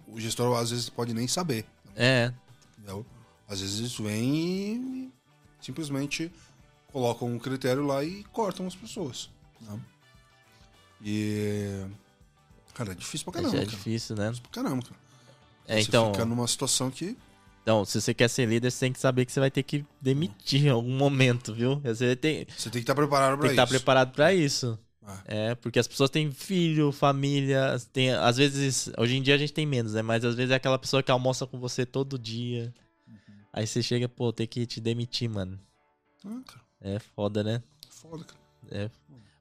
[0.06, 1.66] O gestor às vezes pode nem saber.
[1.94, 2.32] É.
[2.88, 3.06] Entendeu?
[3.46, 5.12] Às vezes isso vem e
[5.60, 6.32] simplesmente
[6.90, 9.28] colocam um critério lá e cortam as pessoas.
[9.60, 9.78] né?
[11.04, 11.84] E.
[12.74, 13.56] Cara, é difícil pra caramba.
[13.56, 13.70] é cara.
[13.70, 14.30] difícil, né?
[14.30, 14.96] Difícil pra caramba, cara.
[15.66, 16.12] É, Você então.
[16.12, 17.16] fica numa situação que
[17.62, 19.84] Então, se você quer ser líder, você tem que saber que você vai ter que
[20.00, 21.80] demitir em algum momento, viu?
[21.80, 23.72] Você tem, tem você tem que estar preparado que pra estar isso.
[23.72, 24.78] preparado pra isso.
[25.08, 25.22] Ah.
[25.24, 29.54] É, porque as pessoas têm filho, família, tem, às vezes, hoje em dia a gente
[29.54, 30.02] tem menos, né?
[30.02, 32.74] Mas às vezes é aquela pessoa que almoça com você todo dia.
[33.06, 33.14] Uhum.
[33.54, 35.58] Aí você chega, pô, tem que te demitir, mano.
[36.26, 37.62] Ah, cara, É foda, né?
[37.88, 38.40] foda, cara.
[38.70, 38.90] É.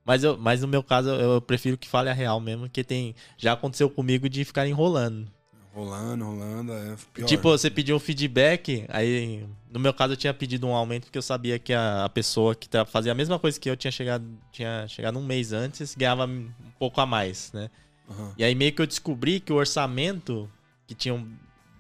[0.06, 2.82] Mas, eu, mas no meu caso, eu, eu prefiro que fale a real mesmo, porque
[2.82, 3.14] tem.
[3.38, 5.30] Já aconteceu comigo de ficar enrolando.
[5.78, 7.28] Rolando, rolando, é pior.
[7.28, 11.20] Tipo, você pediu um feedback, aí no meu caso eu tinha pedido um aumento porque
[11.20, 13.92] eu sabia que a, a pessoa que tá, fazia a mesma coisa que eu tinha
[13.92, 16.50] chegado, tinha chegado um mês antes, ganhava um
[16.80, 17.70] pouco a mais, né?
[18.10, 18.34] Aham.
[18.36, 20.50] E aí meio que eu descobri que o orçamento
[20.88, 21.28] que tinham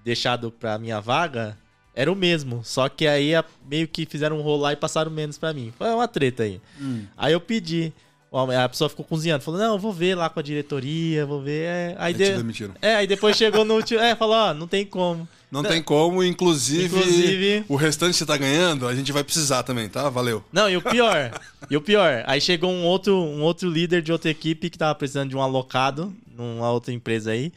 [0.05, 1.57] deixado pra minha vaga
[1.95, 5.39] era o mesmo, só que aí a- meio que fizeram um rolar e passaram menos
[5.39, 5.73] pra mim.
[5.75, 6.61] Foi uma treta aí.
[6.79, 7.07] Hum.
[7.17, 7.91] Aí eu pedi,
[8.31, 11.65] a pessoa ficou cozinhando, falou: "Não, eu vou ver lá com a diretoria, vou ver".
[11.65, 12.73] É, aí demitiram.
[12.81, 13.99] é, aí depois chegou no último.
[13.99, 15.27] É, falou, ó, não tem como.
[15.49, 19.63] Não tem como, inclusive, Inclusive- o restante que você tá ganhando, a gente vai precisar
[19.63, 20.09] também, tá?
[20.09, 20.43] Valeu.
[20.51, 21.31] Não, e o pior,
[21.69, 24.93] e o pior, aí chegou um outro, um outro líder de outra equipe que tava
[24.93, 27.53] precisando de um alocado numa outra empresa aí.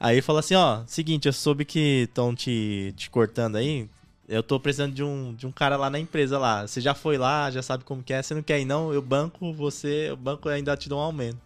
[0.00, 3.88] Aí falou assim, ó, seguinte, eu soube que estão te, te cortando aí.
[4.28, 6.66] Eu tô precisando de um, de um cara lá na empresa lá.
[6.66, 8.22] Você já foi lá, já sabe como que é.
[8.22, 8.92] Você não quer ir, não?
[8.92, 11.38] Eu banco você, o banco ainda te dou um aumento.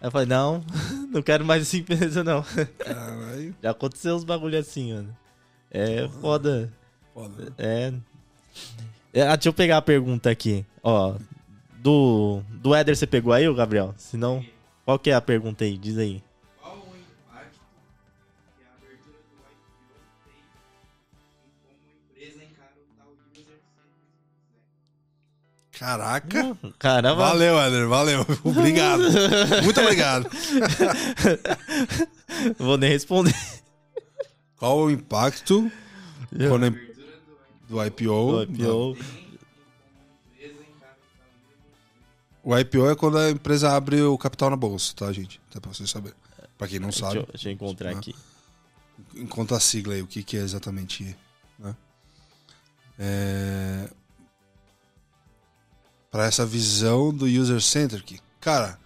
[0.00, 0.64] Aí eu falei, não,
[1.12, 2.44] não quero mais essa empresa, não.
[2.78, 3.54] Caralho.
[3.62, 5.16] Já aconteceu uns bagulho assim, mano.
[5.70, 6.72] É foda.
[7.14, 7.52] Foda.
[7.56, 7.92] É.
[9.12, 9.22] é.
[9.22, 10.66] ah, Deixa eu pegar a pergunta aqui.
[10.82, 11.14] Ó,
[11.78, 13.94] do, do Éder você pegou aí, Gabriel?
[13.96, 14.44] Se não,
[14.84, 15.78] qual que é a pergunta aí?
[15.78, 16.22] Diz aí.
[25.78, 26.56] Caraca.
[26.78, 27.16] Caramba.
[27.16, 28.20] Valeu, Eder, valeu.
[28.44, 29.02] Obrigado.
[29.64, 30.28] Muito obrigado.
[32.58, 33.34] Vou nem responder.
[34.56, 35.70] Qual o impacto
[36.48, 37.06] quando a- abertura
[37.68, 38.46] do IPO?
[38.46, 38.52] Do
[38.94, 38.96] IPO.
[42.42, 45.40] O IPO é quando a empresa abre o capital na bolsa, tá, gente?
[45.50, 46.16] Até pra vocês saberem.
[46.58, 47.98] Pra quem não Deixa sabe, eu, deixa eu encontrar Ah.
[47.98, 48.14] aqui.
[49.16, 51.16] encontra a sigla aí, o que, que é exatamente.
[51.58, 51.74] Né?
[52.98, 53.88] É...
[56.14, 58.78] Para essa visão do user-centric, cara,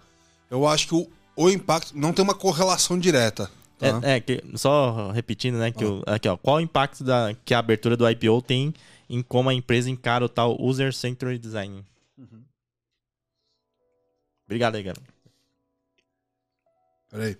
[0.49, 3.51] eu acho que o, o impacto não tem uma correlação direta.
[3.77, 4.01] Tá?
[4.01, 5.71] É, é, que, só repetindo, né?
[5.71, 8.73] Que o- aqui, ó, qual o impacto da, que a abertura do IPO tem
[9.07, 11.85] em como a empresa encara o tal User-Centered Design?
[14.47, 15.07] Obrigado aí, Gabriel.
[17.11, 17.37] Peraí.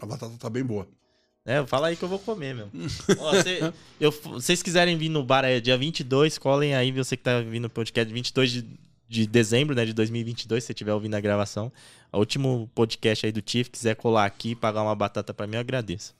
[0.00, 0.88] A batata tá bem boa.
[1.44, 2.70] É, fala aí que eu vou comer, meu.
[3.18, 7.22] Ó, cê- eu- vocês quiserem vir no bar, é dia 22, colhem aí, você que
[7.22, 8.62] tá vindo no podcast 22 de,
[9.08, 11.72] de dezembro, né, de 2022, se você estiver ouvindo a gravação.
[12.12, 15.54] O último podcast aí do Tiff, quiser colar aqui e pagar uma batata pra mim,
[15.54, 16.14] eu agradeço.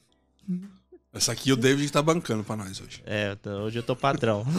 [1.12, 3.02] Essa aqui o David tá bancando pra nós hoje.
[3.04, 4.44] É, hoje eu tô patrão.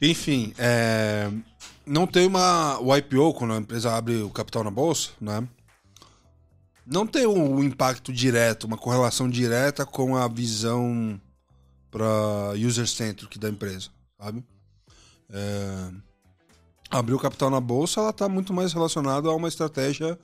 [0.00, 1.30] Enfim, é,
[1.84, 2.78] não tem uma.
[2.80, 5.46] O IPO, quando a empresa abre o capital na bolsa, né?
[6.86, 11.20] Não tem um impacto direto, uma correlação direta com a visão
[11.90, 13.90] para user-centric da empresa,
[14.20, 14.44] sabe?
[15.30, 15.90] É,
[16.90, 20.18] abrir o capital na bolsa, ela está muito mais relacionada a uma estratégia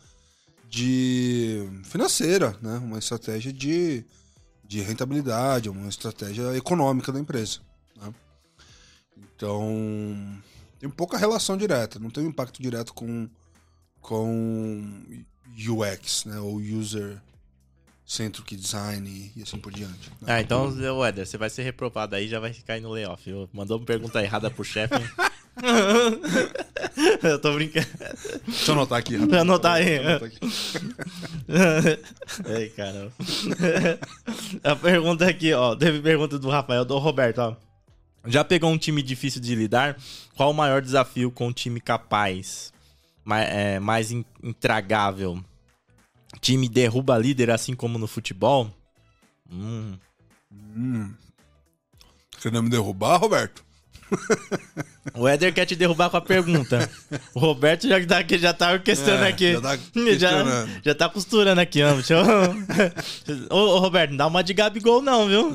[0.68, 2.78] de financeira, né?
[2.78, 4.04] Uma estratégia de,
[4.64, 7.60] de rentabilidade, uma estratégia econômica da empresa.
[7.96, 8.12] né?
[9.16, 10.42] Então,
[10.78, 13.28] tem pouca relação direta, não tem um impacto direto com,
[14.00, 15.04] com
[15.56, 16.40] UX, né?
[16.40, 17.20] Ou User
[18.06, 20.10] Centric Design e assim por diante.
[20.20, 20.34] né?
[20.34, 23.28] Ah, então, o Éder, você vai ser reprovado aí já vai cair no layoff.
[23.28, 24.94] Eu- Mandou uma pergunta errada pro chefe.
[27.22, 27.86] eu tô brincando.
[28.46, 29.14] Deixa eu anotar aqui.
[29.16, 29.84] Anotar aí.
[29.84, 30.38] Deixa eu anotar aqui.
[32.60, 33.12] Ei, caramba.
[34.64, 35.74] A pergunta aqui, ó.
[35.76, 37.56] Teve pergunta do Rafael, do Roberto, ó.
[38.26, 39.96] Já pegou um time difícil de lidar?
[40.36, 42.72] Qual o maior desafio com um time capaz?
[43.24, 45.42] Mais, é, mais in- intragável?
[46.40, 48.70] Time derruba líder assim como no futebol?
[49.50, 49.96] Hum.
[52.40, 53.64] Querendo me derrubar, Roberto?
[55.14, 56.90] O Éder quer te derrubar com a pergunta.
[57.34, 59.52] O Roberto já tá, já tá orquestrando É, aqui.
[59.52, 60.70] já tá já, questionando.
[60.82, 61.92] já tá costurando aqui, ó.
[61.94, 62.24] Deixa eu...
[63.50, 65.52] ô, ô, Roberto, não dá uma de Gabigol, não, viu?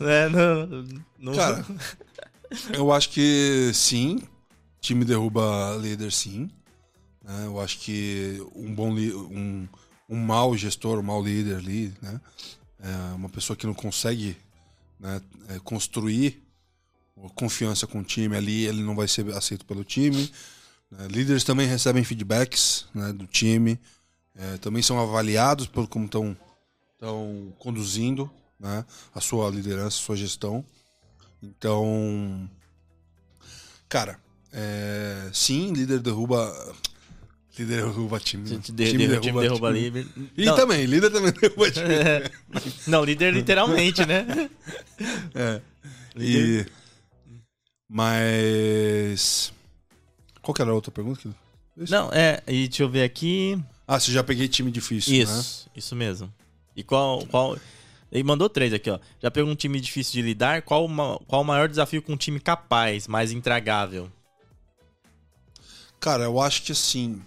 [0.00, 0.84] É, não,
[1.18, 1.64] não- Cara,
[2.72, 4.20] eu acho que sim,
[4.80, 6.48] time derruba líder sim.
[7.24, 7.42] né?
[7.46, 9.68] Eu acho que um bom um,
[10.10, 12.20] um mau gestor, um mau líder ali, né?
[12.80, 14.36] É uma pessoa que não consegue
[14.98, 16.42] né, é, construir
[17.34, 20.30] confiança com o time ali, ele não vai ser aceito pelo time.
[20.90, 21.06] né?
[21.08, 23.78] Líderes também recebem feedbacks né, do time,
[24.34, 26.36] é, também são avaliados por como estão
[26.94, 28.84] estão conduzindo né,
[29.14, 30.62] a sua liderança, a sua gestão.
[31.42, 32.48] Então,
[33.88, 34.20] cara,
[34.52, 36.52] é, sim, líder derruba.
[37.60, 38.42] Líder derruba time.
[38.48, 38.58] né?
[38.62, 39.80] Time, de, time, time derruba time.
[39.80, 40.06] líder.
[40.36, 41.86] E Não, também, líder também derruba time.
[42.86, 44.26] não, líder literalmente, né?
[45.34, 45.60] É.
[46.16, 46.72] Líder- E,
[47.88, 49.52] mas.
[50.42, 51.28] Qual que era a outra pergunta?
[51.76, 51.92] Isso.
[51.92, 53.58] Não, é, e deixa eu ver aqui.
[53.86, 55.18] Ah, você já peguei time difícil, né?
[55.22, 56.32] Isso, isso mesmo.
[56.76, 57.58] E qual, qual.
[58.12, 58.98] Ele mandou três aqui, ó.
[59.22, 60.62] Já pegou um time difícil de lidar?
[60.62, 60.88] Qual,
[61.26, 64.10] qual o maior desafio com um time capaz, mais intragável?
[66.00, 67.20] Cara, eu acho que assim.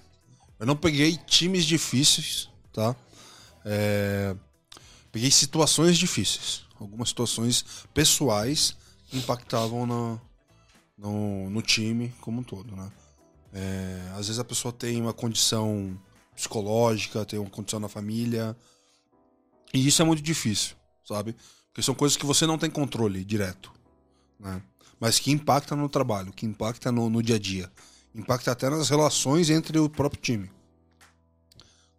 [0.63, 2.95] Eu não peguei times difíceis, tá?
[3.65, 4.33] É,
[5.11, 6.63] peguei situações difíceis.
[6.79, 8.73] Algumas situações pessoais
[9.11, 10.21] impactavam no,
[10.97, 12.89] no, no time como um todo, né?
[13.51, 15.99] É, às vezes a pessoa tem uma condição
[16.33, 18.55] psicológica, tem uma condição na família.
[19.73, 21.35] E isso é muito difícil, sabe?
[21.73, 23.69] Porque são coisas que você não tem controle direto,
[24.39, 24.61] né?
[24.97, 27.69] Mas que impactam no trabalho, que impacta no, no dia a dia
[28.15, 30.51] impacta até nas relações entre o próprio time.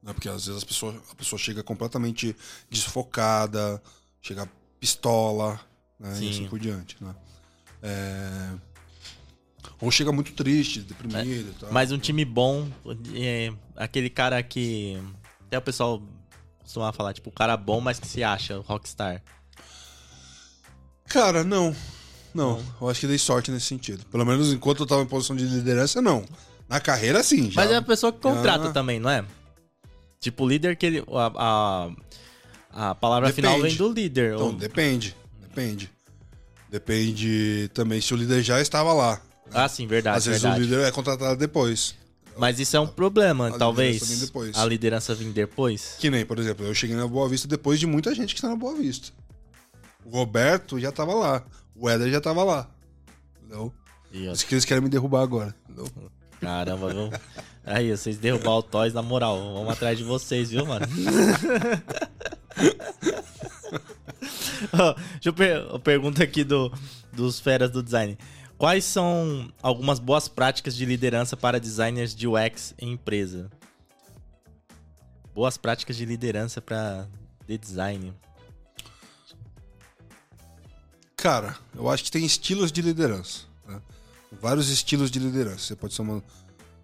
[0.04, 0.12] Né?
[0.12, 2.36] Porque às vezes a pessoa, a pessoa chega completamente
[2.70, 3.82] desfocada,
[4.20, 4.48] chega
[4.78, 5.58] pistola,
[5.98, 6.12] né?
[6.12, 6.30] e Sim.
[6.30, 6.96] assim por diante.
[7.00, 7.14] Né?
[7.82, 8.50] É,
[9.80, 11.72] Ou chega muito triste, deprimido e tal.
[11.72, 12.68] Mas um time bom,
[13.14, 15.02] é, aquele cara que.
[15.46, 16.02] Até o pessoal
[16.60, 19.22] costumava falar, tipo, o cara bom, mas que se acha, o rockstar.
[21.06, 21.74] Cara, não.
[22.34, 24.04] Não, eu acho que dei sorte nesse sentido.
[24.06, 26.24] Pelo menos enquanto eu tava em posição de liderança, não.
[26.68, 27.50] Na carreira, sim.
[27.50, 27.62] Já...
[27.62, 28.72] Mas é a pessoa que contrata Ah.
[28.72, 29.24] também, não é?
[30.24, 31.04] Tipo, o líder que ele.
[31.12, 31.90] A,
[32.72, 33.46] a, a palavra Depende.
[33.46, 34.34] final vem do líder.
[34.34, 35.14] Então, Ou- depende.
[35.42, 35.90] Depende.
[36.70, 39.20] Depende também se o líder já estava lá.
[39.52, 40.16] Ah, sim, verdade.
[40.16, 40.62] Às vezes verdade.
[40.62, 41.94] o líder é contratado depois.
[42.38, 44.30] Mas isso é um problema, A talvez.
[44.32, 44.50] vem.
[44.54, 45.96] A liderança vir depois.
[46.00, 48.48] Que nem, por exemplo, eu cheguei na Boa Vista depois de muita gente que está
[48.48, 49.12] na Boa Vista.
[50.02, 51.44] O Roberto já tava lá.
[51.76, 52.66] O Éder já tava lá.
[53.38, 53.72] Entendeu?
[54.10, 55.54] Isso que eles querem me derrubar agora.
[55.68, 55.86] Entendeu?
[56.40, 57.10] caramba, viu?
[57.64, 60.86] Aí, vocês derrubar o Toys, na moral, vamos atrás de vocês, viu, mano?
[65.14, 66.72] Deixa eu per eu pergunto aqui do,
[67.12, 68.18] dos feras do design.
[68.56, 73.50] Quais são algumas boas práticas de liderança para designers de UX em empresa?
[75.34, 77.08] Boas práticas de liderança para
[77.46, 78.14] de design.
[81.16, 83.46] Cara, eu acho que tem estilos de liderança.
[83.66, 83.80] né?
[84.40, 85.58] Vários estilos de liderança.
[85.58, 86.22] Você pode ser uma.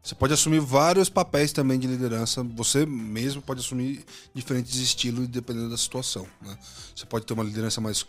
[0.03, 2.43] Você pode assumir vários papéis também de liderança.
[2.57, 6.27] Você mesmo pode assumir diferentes estilos dependendo da situação.
[6.41, 6.57] né?
[6.95, 8.05] Você pode ter uma liderança mais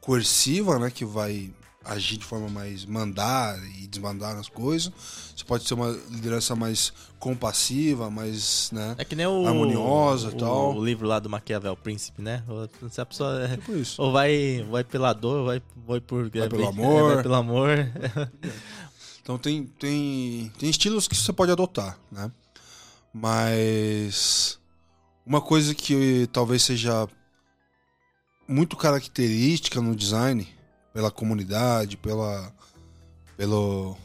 [0.00, 0.90] coerciva, né?
[0.90, 1.50] Que vai
[1.84, 4.90] agir de forma mais mandar e desmandar nas coisas.
[5.36, 8.94] Você pode ter uma liderança mais compassiva, mais, né?
[8.98, 10.74] É que nem o Harmoniosa e o, tal.
[10.74, 12.42] o livro lá do Maquiavel Príncipe, né?
[12.90, 13.72] Se a pessoa é- Tipo.
[13.98, 16.28] Ou vai, vai pela dor, ou vai, vai por.
[16.30, 17.12] Vai pelo amor.
[17.14, 17.68] Vai pelo amor.
[19.26, 22.30] Então tem, tem, tem estilos que você pode adotar, né?
[23.12, 24.56] Mas
[25.26, 27.08] uma coisa que talvez seja
[28.46, 30.46] muito característica no design,
[30.94, 32.54] pela comunidade, pela,
[33.36, 33.96] pelo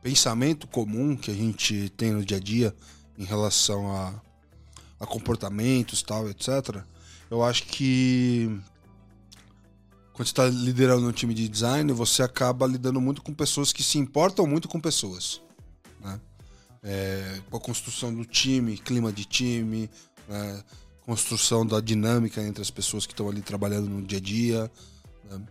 [0.00, 2.72] pensamento comum que a gente tem no dia a dia
[3.18, 4.14] em relação a,
[5.00, 6.84] a comportamentos tal, etc.
[7.28, 8.56] Eu acho que
[10.14, 13.82] quando você está liderando um time de design, você acaba lidando muito com pessoas que
[13.82, 15.42] se importam muito com pessoas.
[16.00, 16.20] Né?
[16.84, 19.90] É, com a construção do time, clima de time,
[20.28, 20.62] né?
[21.04, 24.70] construção da dinâmica entre as pessoas que estão ali trabalhando no dia a dia.
[25.24, 25.42] né?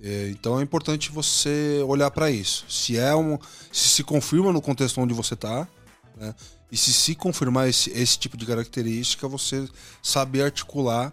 [0.00, 2.64] É, então é importante você olhar para isso.
[2.68, 3.38] Se é um,
[3.70, 5.68] se se confirma no contexto onde você está,
[6.16, 6.34] né?
[6.68, 9.68] e se se confirmar esse, esse tipo de característica, você
[10.02, 11.12] saber articular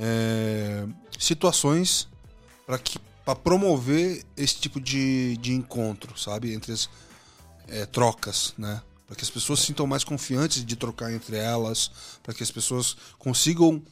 [0.00, 0.86] é,
[1.18, 2.08] situações
[2.66, 6.88] para que para promover esse tipo de, de encontro, sabe, entre as
[7.68, 8.82] é, trocas, né?
[9.06, 11.90] Para que as pessoas se sintam mais confiantes de trocar entre elas,
[12.22, 13.82] para que as pessoas consigam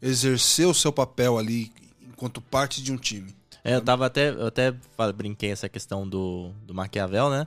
[0.00, 1.70] exercer o seu papel ali
[2.08, 3.36] enquanto parte de um time.
[3.62, 4.30] É, eu tava até.
[4.30, 4.74] Eu até
[5.14, 7.46] brinquei essa questão do, do Maquiavel, né?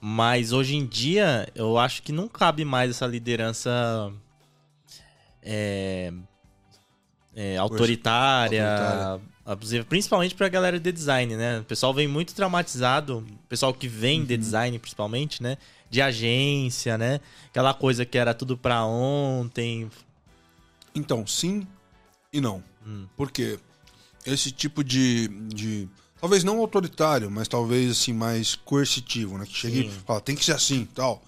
[0.00, 4.12] Mas hoje em dia, eu acho que não cabe mais essa liderança.
[5.42, 6.12] É,
[7.36, 9.20] é, autoritária, Autoritária.
[9.44, 11.60] abusiva, principalmente pra galera de design, né?
[11.60, 14.26] O pessoal vem muito traumatizado, o pessoal que vem Uhum.
[14.26, 15.58] de design, principalmente, né?
[15.90, 17.20] De agência, né?
[17.48, 19.88] Aquela coisa que era tudo pra ontem.
[20.94, 21.66] Então, sim
[22.32, 22.62] e não.
[22.86, 23.06] Hum.
[23.16, 23.58] Porque
[24.24, 25.88] esse tipo de, de.
[26.18, 29.44] Talvez não autoritário, mas talvez assim, mais coercitivo, né?
[29.44, 31.22] Que chega e fala, tem que ser assim tal.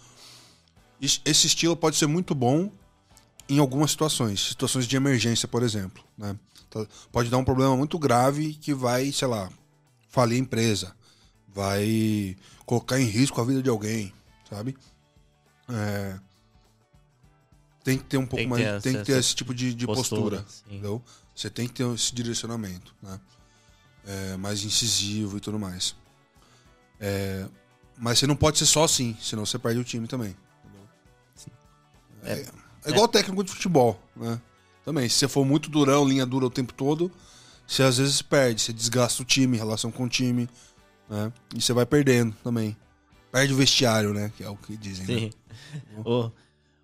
[1.00, 2.72] Esse estilo pode ser muito bom
[3.48, 4.40] em algumas situações.
[4.48, 6.02] Situações de emergência, por exemplo.
[6.16, 6.36] Né?
[6.70, 9.50] Tá- Pode dar um problema muito grave que vai, sei lá,
[10.08, 10.94] falir a empresa.
[11.48, 12.36] Vai
[12.66, 14.12] colocar em risco a vida de alguém,
[14.48, 14.76] sabe?
[15.68, 16.18] É,
[17.82, 18.62] Tem que ter um pouco Tem mais.
[18.62, 20.66] ter tem que ter esse tipo de, de postura, postura.
[20.66, 21.02] entendeu?
[21.34, 23.18] Você tem que ter esse direcionamento, né?
[24.06, 25.94] É, mais incisivo e tudo mais.
[27.00, 27.46] É,
[27.96, 30.36] mas você não pode ser só assim, senão você perde o time também.
[30.64, 30.88] entendeu?
[32.24, 32.46] É,
[32.84, 34.40] é igual técnico de futebol, né?
[34.84, 37.10] Também, se você for muito durão, linha dura o tempo todo,
[37.66, 40.48] você às vezes perde, você desgasta o time, relação com o time,
[41.08, 41.32] né?
[41.54, 42.76] E você vai perdendo também.
[43.30, 44.32] Perde o vestiário, né?
[44.36, 45.20] Que é o que dizem, né?
[45.20, 45.30] Sim.
[46.04, 46.32] ou,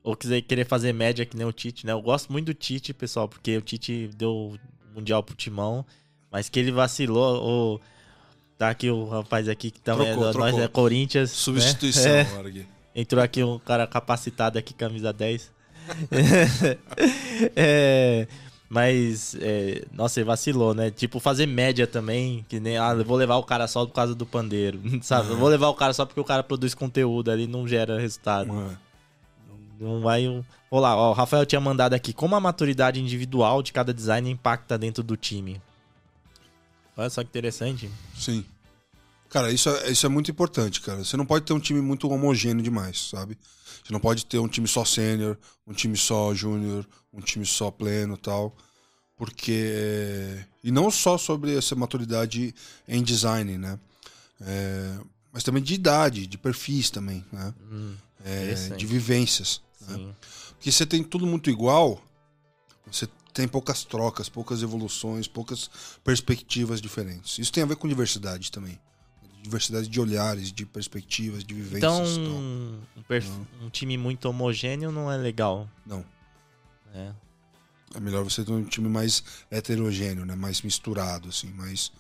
[0.02, 1.92] ou quiser querer fazer média que nem o Tite, né?
[1.92, 4.58] Eu gosto muito do Tite, pessoal, porque o Tite deu o
[4.94, 5.86] Mundial pro Timão,
[6.30, 7.40] mas que ele vacilou.
[7.42, 7.80] Ou,
[8.58, 10.64] tá aqui o rapaz aqui que também Trocou, é, do- nós trocou.
[10.64, 11.30] é Corinthians.
[11.30, 11.36] né?
[11.36, 12.20] Substituição É.
[12.20, 12.66] agora aqui.
[12.94, 15.50] Entrou aqui um cara capacitado aqui, camisa 10.
[17.56, 18.26] É,
[18.68, 20.90] mas, é, nossa, ele vacilou, né?
[20.90, 24.14] Tipo, fazer média também, que nem, ah, eu vou levar o cara só por causa
[24.14, 25.30] do pandeiro, sabe?
[25.30, 28.50] Eu vou levar o cara só porque o cara produz conteúdo ali, não gera resultado.
[28.52, 28.80] Uma-
[29.80, 30.26] Não vai.
[30.28, 32.12] um- Vou lá, ó, o Rafael tinha mandado aqui.
[32.12, 35.60] Como a maturidade individual de cada design impacta dentro do time?
[36.96, 37.88] Olha só que interessante.
[38.16, 38.44] Sim.
[39.28, 41.04] Cara, isso é, isso é muito importante, cara.
[41.04, 43.36] Você não pode ter um time muito homogêneo demais, sabe?
[43.82, 47.70] Você não pode ter um time só sênior, um time só júnior, um time só
[47.70, 48.56] pleno tal.
[49.16, 50.44] Porque.
[50.62, 52.54] E não só sobre essa maturidade
[52.88, 53.78] em design, né?
[54.40, 54.98] É,
[55.32, 57.54] mas também de idade, de perfis também, né?
[57.70, 57.94] Hum,
[58.24, 59.60] É, de vivências.
[59.80, 60.14] né?
[60.50, 62.02] Porque você tem tudo muito igual,
[62.90, 65.70] você tem poucas trocas, poucas evoluções, poucas
[66.02, 67.38] perspectivas diferentes.
[67.38, 68.80] Isso tem a ver com diversidade também.
[69.44, 72.16] Diversidade de olhares, de perspectivas, de vivências.
[72.16, 72.80] Então, um,
[73.60, 75.68] um time muito homogêneo não é legal.
[75.84, 76.02] Não.
[76.94, 77.14] né?
[77.94, 80.34] É melhor você ter um time mais heterogêneo, né?
[80.34, 81.92] Mais misturado, assim, mais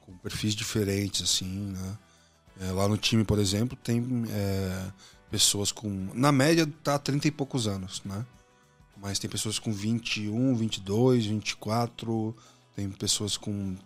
[0.00, 1.98] com perfis diferentes, assim, né?
[2.60, 4.90] É, lá no time, por exemplo, tem é,
[5.30, 6.10] pessoas com.
[6.14, 8.24] Na média tá 30 e poucos anos, né?
[8.96, 12.36] Mas tem pessoas com 21, 22, 24,
[12.74, 13.76] tem pessoas com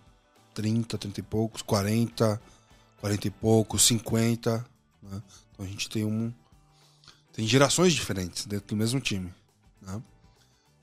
[0.55, 2.41] 30, 30 e poucos, 40,
[3.07, 4.67] 40 e poucos, 50.
[5.03, 5.23] Né?
[5.53, 6.33] Então a gente tem um.
[7.33, 9.33] Tem gerações diferentes dentro do mesmo time.
[9.81, 10.03] Né?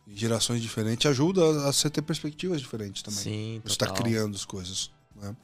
[0.07, 3.19] E gerações diferentes ajuda a, você ter perspectivas diferentes também.
[3.19, 4.03] Sim, Você está total.
[4.03, 4.91] criando as coisas.
[5.15, 5.35] Né?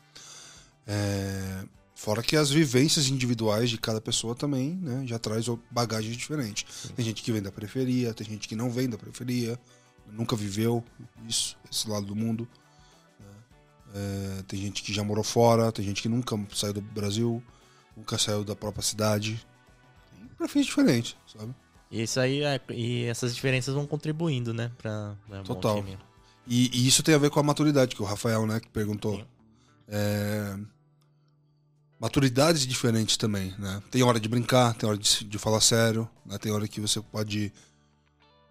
[0.87, 1.65] É,
[1.99, 6.65] Fora que as vivências individuais de cada pessoa também né, já traz bagagem diferente.
[6.95, 9.59] Tem gente que vem da periferia, tem gente que não vem da periferia,
[10.07, 10.81] nunca viveu
[11.27, 12.47] isso, esse lado do mundo.
[13.93, 14.39] Né?
[14.39, 17.43] É, tem gente que já morou fora, tem gente que nunca saiu do Brasil,
[17.95, 19.45] nunca saiu da própria cidade.
[20.17, 21.53] Tem perfis diferentes, sabe?
[21.91, 24.71] E isso aí, é- e essas diferenças vão contribuindo, né?
[24.77, 25.83] Pra, pra bom Total.
[26.47, 29.23] E, e isso tem a ver com a maturidade, que o Rafael, né, que perguntou.
[29.87, 30.57] É,
[31.99, 33.83] Maturidades diferentes também, né?
[33.91, 36.37] Tem hora de brincar, tem hora de, de falar sério, né?
[36.37, 37.51] Tem hora que você pode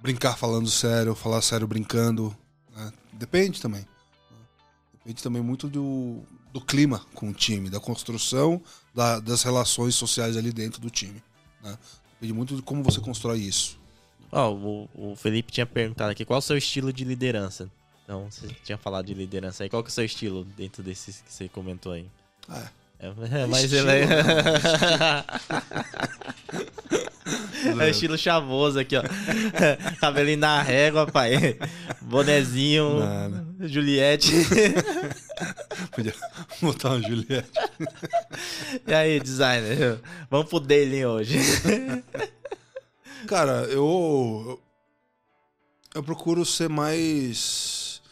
[0.00, 2.36] brincar falando sério, falar sério brincando,
[2.76, 2.92] né?
[3.14, 3.86] Depende também.
[5.04, 6.22] Depende também muito do,
[6.52, 8.60] do clima com o time, da construção
[8.94, 11.22] da- das relações sociais ali dentro do time,
[11.62, 11.78] né?
[12.14, 13.78] Depende muito de como você constrói isso.
[14.30, 17.70] Ó, o, o Felipe tinha perguntado aqui qual é o seu estilo de liderança.
[18.04, 19.70] Então, você tinha falado de liderança aí.
[19.70, 22.06] Qual que é o seu estilo dentro desses que você comentou aí?
[22.50, 22.68] É.
[23.00, 24.06] É, mas ele é...
[27.74, 27.86] né?
[27.86, 29.02] é estilo chavoso aqui, ó.
[30.00, 31.56] Cabelinho na régua, pai.
[32.00, 32.98] Bonezinho.
[32.98, 33.46] Nada.
[33.60, 34.32] Juliette.
[35.94, 36.14] Podia
[36.60, 37.50] botar uma Juliette.
[38.86, 40.00] e aí, designer?
[40.28, 41.38] Vamos pro daily hoje.
[43.28, 44.60] Cara, eu.
[45.94, 48.02] Eu procuro ser mais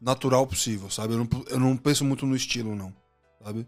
[0.00, 1.14] natural possível, sabe?
[1.14, 2.92] Eu não, eu não penso muito no estilo, não.
[3.42, 3.66] Sabe?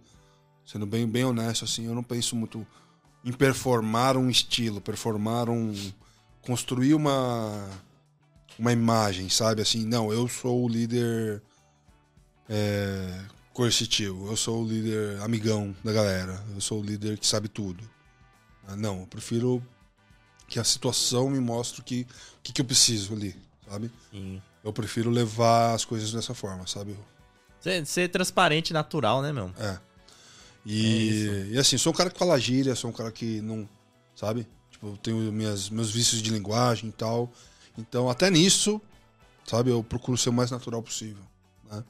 [0.70, 2.66] Sendo bem, bem honesto, assim, eu não penso muito
[3.24, 5.72] em performar um estilo, performar um.
[6.42, 7.66] construir uma.
[8.58, 9.62] uma imagem, sabe?
[9.62, 11.42] Assim, não, eu sou o líder.
[12.50, 13.18] É,
[13.54, 17.82] coercitivo, eu sou o líder amigão da galera, eu sou o líder que sabe tudo.
[18.66, 19.62] Ah, Não, eu prefiro
[20.46, 22.06] que a situação me mostre o que,
[22.42, 23.34] que, que eu preciso ali,
[23.68, 23.90] sabe?
[24.10, 24.42] Sim.
[24.62, 26.94] Eu prefiro levar as coisas dessa forma, sabe?
[27.58, 29.50] Ser, ser transparente e natural, né, meu?
[29.58, 29.87] É.
[30.66, 33.68] É E, e assim, sou um cara que fala gíria, sou um cara que não.
[34.14, 34.46] Sabe?
[34.70, 37.30] Tipo, tenho minhas, meus vícios de linguagem e tal.
[37.76, 38.80] Então, até nisso,
[39.46, 39.70] sabe?
[39.70, 41.22] Eu procuro ser o mais natural possível.
[41.70, 41.84] Né?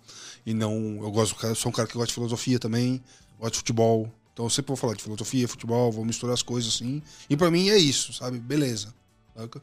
[0.46, 0.72] E não.
[1.02, 3.02] Eu gosto, eu sou um cara que gosta de filosofia também,
[3.38, 4.12] gosto de futebol.
[4.32, 7.02] Então, eu sempre vou falar de filosofia, futebol, vou misturar as coisas assim.
[7.28, 8.38] E pra mim é isso, sabe?
[8.38, 8.94] Beleza.
[9.36, 9.60] saca?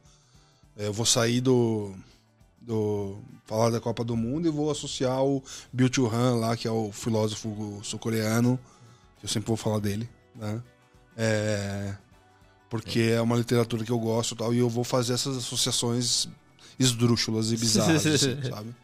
[0.78, 1.96] É, Eu vou sair do.
[2.62, 6.72] do falar da Copa do Mundo e vou associar o Bill Han lá, que é
[6.72, 8.60] o filósofo sul-coreano.
[9.26, 10.62] Eu sempre vou falar dele, né?
[11.18, 11.96] É,
[12.70, 16.28] porque é uma literatura que eu gosto e tal, e eu vou fazer essas associações
[16.78, 18.76] esdrúxulas e bizarras, assim, sabe?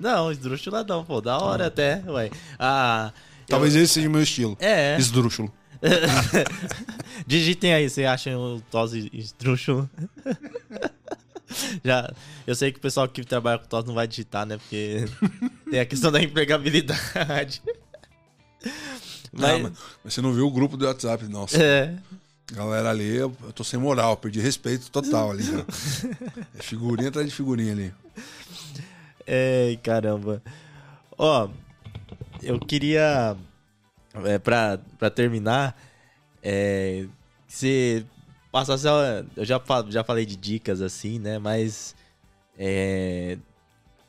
[0.00, 1.20] Não, esdrúxula não, pô.
[1.20, 2.28] Da hora até, ué.
[2.58, 4.56] Ah, eu- Talvez esse seja o meu estilo.
[4.58, 4.96] É.
[4.98, 5.52] Esdrúxulo.
[7.24, 9.88] Digitem aí, você acha o TOS esdrúxulo?
[11.84, 12.12] Já,
[12.48, 14.56] eu sei que o pessoal que trabalha com TOS não vai digitar, né?
[14.56, 15.04] Porque
[15.70, 17.62] tem a questão da empregabilidade.
[19.36, 19.62] Mas...
[19.62, 19.72] Mas,
[20.04, 21.62] mas você não viu o grupo do WhatsApp, nossa.
[21.62, 21.96] é,
[22.52, 25.42] Galera ali, eu, tô sem moral, perdi respeito total ali.
[25.42, 25.64] já.
[26.58, 27.94] É figurinha atrás de figurinha ali.
[29.26, 30.42] é, caramba.
[31.16, 31.48] Ó,
[32.42, 33.36] eu queria,
[34.24, 35.76] é, pra, pra terminar,
[36.42, 37.06] é,
[37.48, 38.04] você
[38.52, 38.86] passasse,
[39.36, 41.38] eu já, já falei de dicas assim, né?
[41.38, 41.94] Mas
[42.58, 43.38] é,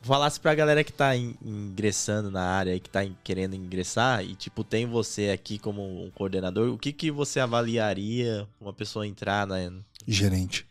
[0.06, 4.24] falasse pra galera que tá in- ingressando na área e que tá in- querendo ingressar
[4.24, 9.06] e, tipo, tem você aqui como um coordenador, o que que você avaliaria uma pessoa
[9.06, 9.56] entrar na...
[10.06, 10.64] Gerente.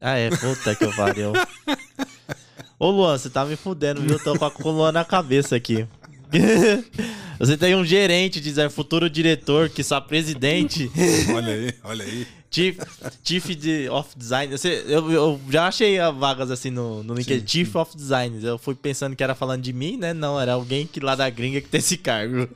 [0.00, 1.32] Ah, é, puta que eu pariu.
[2.78, 4.12] Ô, Luan, você tá me fudendo, viu?
[4.12, 5.86] Eu tô com a coluna na cabeça aqui.
[7.38, 10.90] Você tem um gerente, design, futuro diretor, que só presidente.
[11.34, 12.26] Olha aí, olha aí.
[12.50, 12.78] Chief,
[13.22, 14.56] Chief de, of Design.
[14.56, 17.40] Você- eu, eu já achei vagas assim no, no LinkedIn.
[17.40, 18.42] Sim, Chief of Design.
[18.44, 20.14] Eu fui pensando que era falando de mim, né?
[20.14, 22.48] Não, era alguém que lá da gringa que tem esse cargo.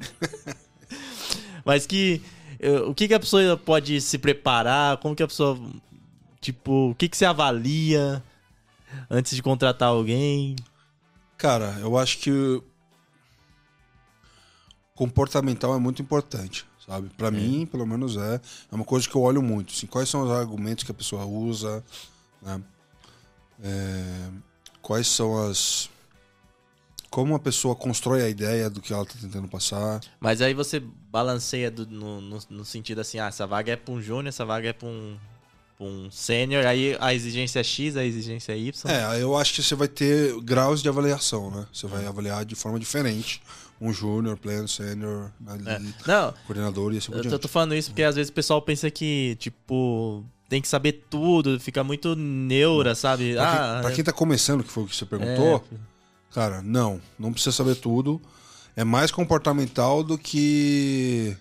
[1.65, 2.23] Mas que.
[2.89, 4.97] O que, que a pessoa pode se preparar?
[4.99, 5.59] Como que a pessoa.
[6.41, 8.23] Tipo, o que, que você avalia
[9.11, 10.57] antes de contratar alguém?
[11.37, 12.63] Cara, eu acho que
[14.95, 17.09] comportamental é muito importante, sabe?
[17.17, 18.41] Pra mim, pelo menos é.
[18.71, 19.73] É uma coisa que eu olho muito.
[19.73, 21.83] Assim, quais são os argumentos que a pessoa usa,
[22.43, 22.61] né?
[23.63, 24.29] É,
[24.81, 25.89] quais são as...
[27.11, 30.01] Como a pessoa constrói a ideia do que ela tá tentando passar.
[30.19, 33.93] Mas aí você balanceia do- no, no, no sentido assim, ah, essa vaga é pra
[33.93, 35.19] um júnior, essa vaga é pra um,
[35.77, 38.91] pra um sênior, aí a exigência é X, a exigência é Y.
[38.91, 41.67] É, eu acho que você vai ter graus de avaliação, né?
[41.71, 43.43] Você vai avaliar de forma diferente.
[43.85, 45.33] Um júnior, pleno, sênior,
[45.67, 46.33] É.
[46.47, 47.43] coordenador e assim por eu tô, diante.
[47.43, 51.59] tô falando isso porque às vezes o pessoal pensa que, tipo, tem que saber tudo,
[51.59, 53.33] fica muito neura, sabe?
[53.35, 55.65] Pra, ah, quem, pra quem tá começando, que foi o que você perguntou,
[56.33, 58.23] cara, não, não precisa saber tudo.
[58.77, 61.37] É mais comportamental do que.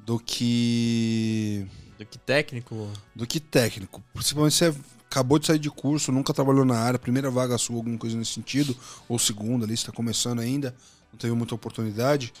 [0.00, 1.66] do que.
[1.98, 2.90] do que técnico.
[3.14, 4.02] do que técnico.
[4.12, 4.78] Principalmente se você
[5.10, 8.32] acabou de sair de curso, nunca trabalhou na área, primeira vaga sua, alguma coisa nesse
[8.32, 8.76] sentido,
[9.08, 10.74] ou segunda ali, você tá começando ainda,
[11.14, 12.32] não teve muita oportunidade.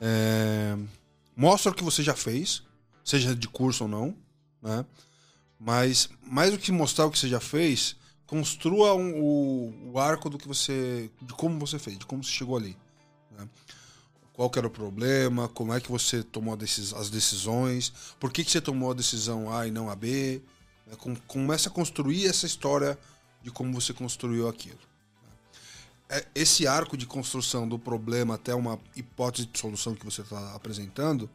[0.00, 0.76] É,
[1.36, 2.62] Mostra o que você já fez,
[3.04, 4.16] seja de curso ou não,
[4.62, 4.86] né?
[5.60, 7.94] Mas mais do que mostrar o que você já fez,
[8.26, 11.10] construa um- o, o arco do que você.
[11.20, 12.74] de como você fez, de como você chegou ali.
[13.36, 13.46] né?
[14.32, 18.60] Qual era o problema, como é que você tomou as decisões, por que, que você
[18.60, 20.40] tomou a decisão A e não a B.
[20.86, 20.94] né?
[20.96, 22.98] Com- Começa a construir essa história
[23.42, 24.78] de como você construiu aquilo.
[26.08, 30.54] É- Esse arco de construção do problema até uma hipótese de solução que você está
[30.54, 31.28] apresentando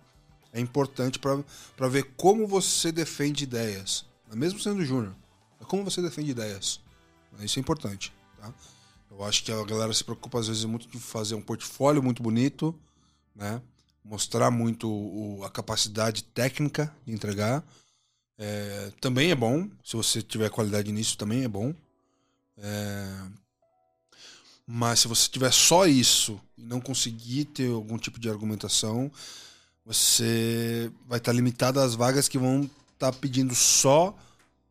[0.53, 4.06] é importante para ver como você defende ideias.
[4.27, 4.35] né?
[4.35, 5.14] Mesmo sendo júnior,
[5.60, 6.80] é como você defende ideias.
[7.34, 7.45] né?
[7.45, 8.14] Isso é importante.
[8.39, 8.53] Tá?
[9.10, 12.23] Eu acho que a galera se preocupa às vezes muito de fazer um portfólio muito
[12.23, 12.73] bonito,
[13.35, 13.61] né?
[14.03, 17.64] mostrar muito o- a capacidade técnica de entregar.
[18.38, 21.73] É, também é bom, se você tiver qualidade nisso, também é bom.
[22.57, 23.22] É,
[24.73, 29.11] mas se você tiver só isso e não conseguir ter algum tipo de argumentação,
[29.85, 34.18] você vai estar limitado às vagas que vão estar pedindo só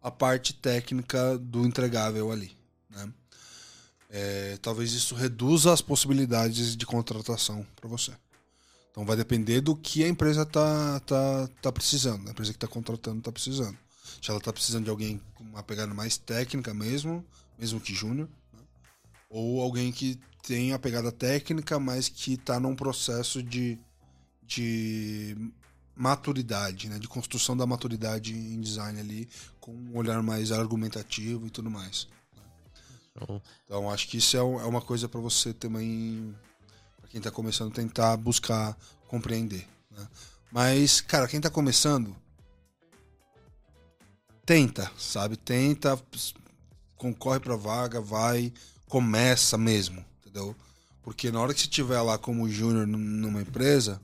[0.02, 2.56] a parte técnica do entregável ali.
[2.88, 3.12] Né?
[4.08, 8.12] É, talvez isso reduza as possibilidades de contratação para você.
[8.90, 12.66] Então vai depender do que a empresa tá, tá, tá precisando, a empresa que está
[12.66, 13.76] contratando está precisando.
[14.22, 17.22] Se ela está precisando de alguém com uma pegada mais técnica mesmo,
[17.58, 18.49] mesmo que júnior, né?
[19.30, 23.78] Ou alguém que tem a pegada técnica, mas que está num processo de,
[24.42, 25.36] de
[25.94, 26.98] maturidade, né?
[26.98, 29.28] de construção da maturidade em design ali,
[29.60, 32.08] com um olhar mais argumentativo e tudo mais.
[33.64, 36.34] Então acho que isso é, é uma coisa para você também,
[37.00, 38.76] para quem tá começando, tentar buscar
[39.06, 39.66] compreender.
[39.90, 40.08] né?
[40.50, 42.16] Mas, cara, quem tá começando,
[44.44, 45.36] tenta, sabe?
[45.36, 46.00] Tenta,
[46.96, 48.52] concorre pra vaga, vai,
[48.90, 50.54] começa mesmo, entendeu?
[51.02, 54.00] Porque na hora que você estiver lá como júnior num- numa empresa,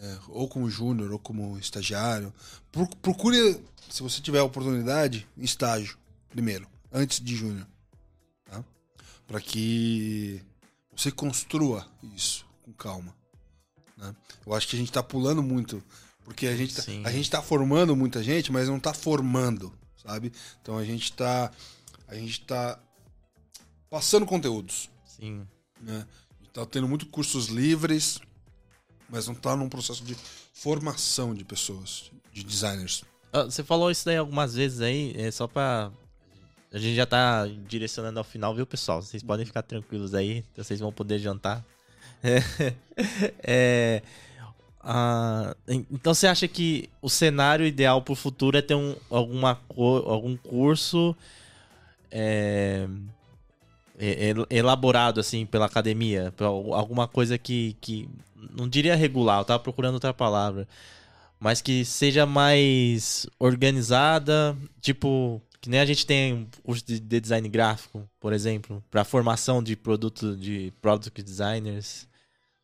[0.00, 2.32] é, ou como júnior, ou como estagiário,
[2.72, 3.60] pro- procure,
[3.90, 5.98] se você tiver a oportunidade, estágio
[6.30, 7.66] primeiro, antes de júnior
[9.26, 10.42] para que
[10.96, 11.86] você construa
[12.16, 13.14] isso com calma.
[13.96, 14.14] né?
[14.44, 15.80] Eu acho que a gente tá pulando muito,
[16.24, 19.72] porque a gente tá, a gente tá formando muita gente, mas não tá formando,
[20.02, 20.32] sabe?
[20.62, 21.50] Então a gente tá
[22.08, 22.76] a gente tá
[23.90, 25.46] passando conteúdos, Sim.
[25.80, 26.06] né?
[26.38, 28.20] A gente tá tendo muito cursos livres,
[29.08, 30.16] mas não tá num processo de
[30.54, 33.02] formação de pessoas, de designers.
[33.32, 35.90] Ah, Você falou isso daí algumas vezes aí, é só pra.
[36.72, 39.02] A gente já tá direcionando ao final, viu, pessoal?
[39.02, 41.64] Vocês podem ficar tranquilos aí, vocês vão poder jantar.
[43.42, 44.02] É,
[44.80, 49.58] ah, en- então você acha que o cenário ideal pro futuro é ter um, alguma,
[49.76, 51.16] algum curso
[52.10, 52.88] é, é, é,
[54.48, 56.32] elaborado assim pela academia?
[56.72, 58.08] Alguma coisa que, que.
[58.56, 60.66] Não diria regular, eu tava procurando outra palavra
[61.42, 67.48] mas que seja mais organizada, tipo, que nem a gente tem curso de de design
[67.48, 72.06] gráfico, por exemplo, para formação de produto de product designers,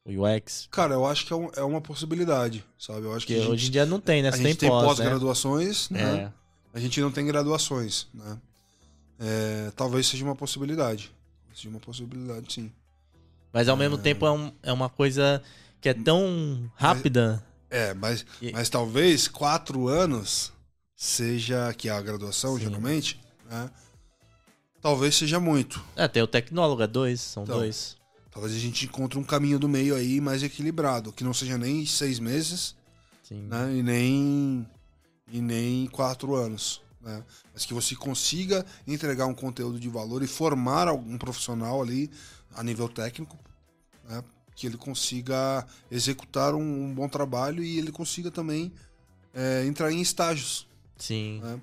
[0.04, 3.00] UX, Cara, eu acho que é, um- é uma possibilidade, sabe?
[3.06, 4.28] Eu acho que, que a gente, hoje em dia não tem, né?
[4.28, 4.76] a Você gente tem né?
[4.80, 6.00] pós-graduações, né?
[6.02, 6.32] É.
[6.74, 8.38] A gente não tem graduações, né?
[9.18, 11.10] É, talvez seja uma possibilidade.
[11.56, 12.70] Seja uma possibilidade, sim.
[13.50, 15.42] Mas ao mesmo tempo é, um- é uma coisa
[15.80, 17.42] que é tão rápida.
[17.70, 20.52] É, mas, E- mas talvez quatro anos
[20.94, 22.64] seja que é a graduação, Sim.
[22.64, 23.18] geralmente,
[23.48, 23.70] né?
[24.82, 25.82] Talvez seja muito.
[25.96, 27.56] É, tem o tecnólogo, é dois, são Então.
[27.56, 27.96] dois.
[28.30, 31.86] Talvez a gente encontre um caminho do meio aí mais equilibrado, que não seja nem
[31.86, 32.76] seis meses,
[33.30, 33.74] né?
[33.76, 34.68] E nem
[35.32, 37.24] e nem quatro anos, né?
[37.54, 42.10] Mas que você consiga entregar um conteúdo de valor e formar algum profissional ali
[42.52, 43.38] a nível técnico,
[44.08, 44.22] né?
[44.56, 48.72] Que ele consiga executar um, um bom trabalho e ele consiga também
[49.32, 50.66] é, entrar em estágios,
[50.98, 51.40] Sim.
[51.40, 51.60] né?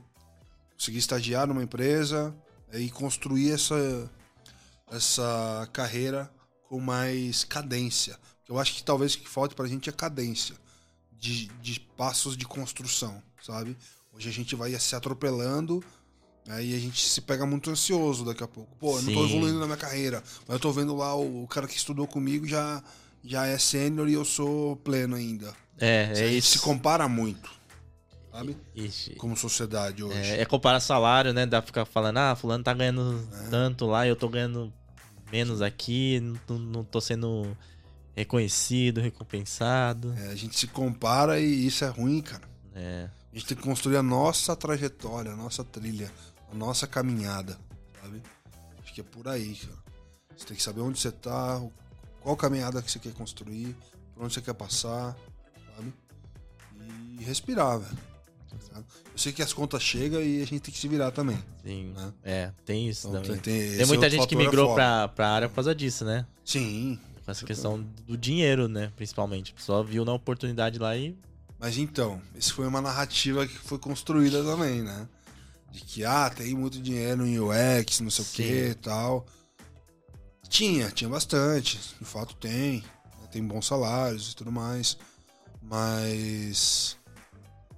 [0.77, 2.33] Conseguir estagiar numa empresa
[2.71, 4.09] é, e construir essa
[4.91, 6.31] essa carreira
[6.69, 8.17] com mais cadência.
[8.47, 10.55] Eu acho que talvez o que falte pra gente é cadência
[11.11, 13.75] de, de passos de construção, sabe?
[14.13, 15.83] Hoje a gente vai se atropelando
[16.45, 18.75] né, e a gente se pega muito ansioso daqui a pouco.
[18.77, 21.47] Pô, eu não tô evoluindo na minha carreira, mas eu tô vendo lá o, o
[21.47, 22.83] cara que estudou comigo já,
[23.23, 25.53] já é sênior e eu sou pleno ainda.
[25.77, 26.49] É, a é gente isso.
[26.51, 27.49] se compara muito,
[28.31, 28.55] sabe?
[28.75, 29.15] Ixi.
[29.15, 30.17] Como sociedade hoje.
[30.17, 31.45] É, é comparar salário, né?
[31.45, 33.49] Dá pra ficar falando, ah, fulano tá ganhando É.
[33.49, 34.71] tanto lá, eu tô ganhando
[35.31, 37.57] menos aqui, não, não tô sendo
[38.15, 40.13] reconhecido, recompensado.
[40.17, 42.43] É, a gente se compara e isso é ruim, cara.
[42.75, 46.11] É, A gente tem que construir a nossa trajetória, a nossa trilha,
[46.51, 47.57] a nossa caminhada,
[48.01, 48.21] sabe?
[48.83, 49.83] Acho que é por aí, cara.
[50.37, 51.61] Você tem que saber onde você tá,
[52.21, 53.75] qual caminhada que você quer construir,
[54.13, 55.15] por onde você quer passar,
[55.75, 55.93] sabe?
[57.19, 57.97] E respirar, velho.
[58.75, 61.37] Eu sei que as contas chegam e a gente tem que se virar também.
[61.63, 61.91] sim.
[61.95, 62.13] Né?
[62.23, 63.39] É, tem isso Então, também.
[63.39, 64.75] tem, Tem, esse muita gente que é migrou foda.
[64.75, 66.25] pra, pra área por causa disso, né?
[66.45, 68.91] Sim, Com essa questão do dinheiro, né?
[68.95, 69.51] Principalmente.
[69.53, 71.15] A pessoa viu na oportunidade lá e.
[71.63, 75.07] Mas então, isso foi uma narrativa que foi construída também, né?
[75.71, 78.33] De que, ah, tem muito dinheiro em UX, não sei o Sim.
[78.33, 79.25] que e tal.
[80.49, 81.79] Tinha, tinha bastante.
[81.97, 82.81] De fato tem.
[83.21, 83.27] né?
[83.31, 84.97] Tem bons salários e tudo mais.
[85.61, 86.97] Mas.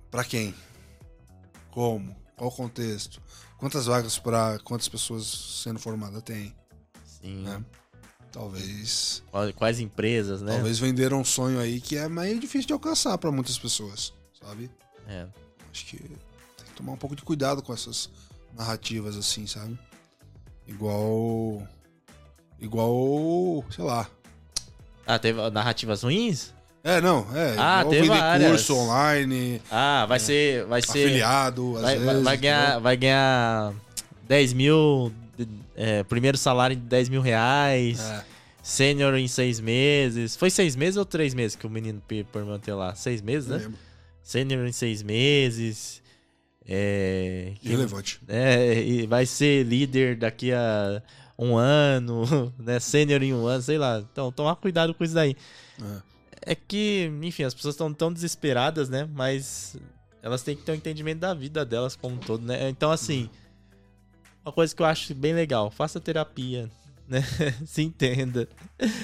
[0.10, 0.56] Pra quem?
[1.70, 2.16] Como?
[2.36, 3.22] Qual o contexto?
[3.56, 6.56] Quantas vagas para quantas pessoas sendo formadas tem?
[7.06, 7.44] Sim.
[7.44, 7.64] Né?
[8.36, 9.24] Talvez.
[9.56, 10.56] Quais empresas, né?
[10.56, 14.12] Talvez venderam um sonho aí que é meio difícil de alcançar para muitas pessoas,
[14.44, 14.70] sabe?
[15.08, 15.26] É.
[15.72, 18.10] Acho que tem que tomar um pouco de cuidado com essas
[18.54, 19.80] narrativas assim, sabe?
[20.68, 21.66] Igual.
[22.60, 23.64] Igual.
[23.70, 24.06] sei lá.
[25.08, 26.54] Ah, teve narrativas ruins?
[26.84, 27.56] É, não, é.
[27.58, 28.50] Ah, vender várias.
[28.52, 30.66] curso online, Ah, vai ser.
[30.66, 31.06] Vai ser.
[31.08, 32.24] afiliado, às Vai, vai- vezes.
[32.24, 33.74] vai ganhar, vai ganhar
[34.28, 35.12] 10 mil.
[35.76, 38.00] É, primeiro salário de 10 mil reais.
[38.00, 38.24] É,
[38.64, 40.36] Sênior em seis meses.
[40.36, 42.96] Foi seis meses ou três meses que o menino pe- perguntou lá?
[42.96, 43.72] Seis meses, né?
[44.24, 46.02] Sênior em seis meses.
[46.68, 47.54] É.
[47.62, 48.20] Irrelevante.
[48.28, 51.02] é, e vai ser líder daqui a
[51.38, 52.80] um ano, né?
[52.80, 54.04] Sênior em um ano, sei lá.
[54.12, 55.36] Então, tomar cuidado com isso daí.
[55.80, 56.16] É.
[56.48, 59.08] É que, enfim, as pessoas estão tão desesperadas, né?
[59.14, 59.78] Mas
[60.24, 62.68] elas têm que ter um entendimento da vida delas como um todo, né?
[62.70, 63.30] Então, assim,
[64.46, 66.70] uma coisa que eu acho bem legal, faça terapia,
[67.08, 67.24] né?
[67.66, 68.48] Se entenda.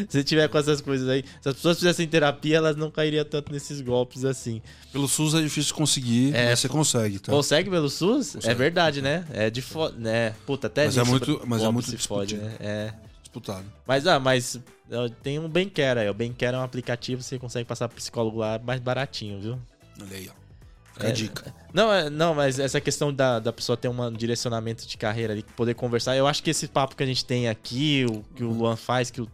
[0.10, 3.52] Se tiver com essas coisas aí, se as pessoas fizessem terapia, elas não cairiam tanto
[3.52, 4.62] nesses golpes assim.
[4.92, 7.32] Pelo SUS é difícil conseguir, É, mas você consegue, tá?
[7.32, 8.36] Consegue pelo SUS?
[8.36, 8.48] Consegue.
[8.52, 9.26] É verdade, né?
[9.32, 9.90] É de fo...
[9.90, 10.36] né?
[10.46, 12.56] Puta, até Mas é muito- mas é muito se fode, né?
[12.60, 12.94] É.
[13.24, 13.66] Disputado.
[13.88, 14.60] Mas, ah, mas
[15.24, 16.10] tem um Benquer aí.
[16.10, 19.60] O Benquer é um aplicativo, você consegue passar pro psicólogo lá mais baratinho, viu?
[20.02, 20.41] Olha aí, ó.
[21.02, 21.56] Fica a É, dica.
[21.74, 25.44] Não, é- não, mas essa questão da, da pessoa ter um direcionamento de carreira ali,
[25.56, 28.52] poder conversar, eu acho que esse papo que a gente tem aqui, o que o
[28.52, 29.28] Luan faz, que o,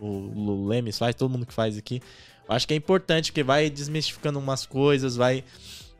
[0.00, 2.00] o, o Lemes faz, todo mundo que faz aqui,
[2.48, 5.44] eu acho que é importante, porque vai desmistificando umas coisas, vai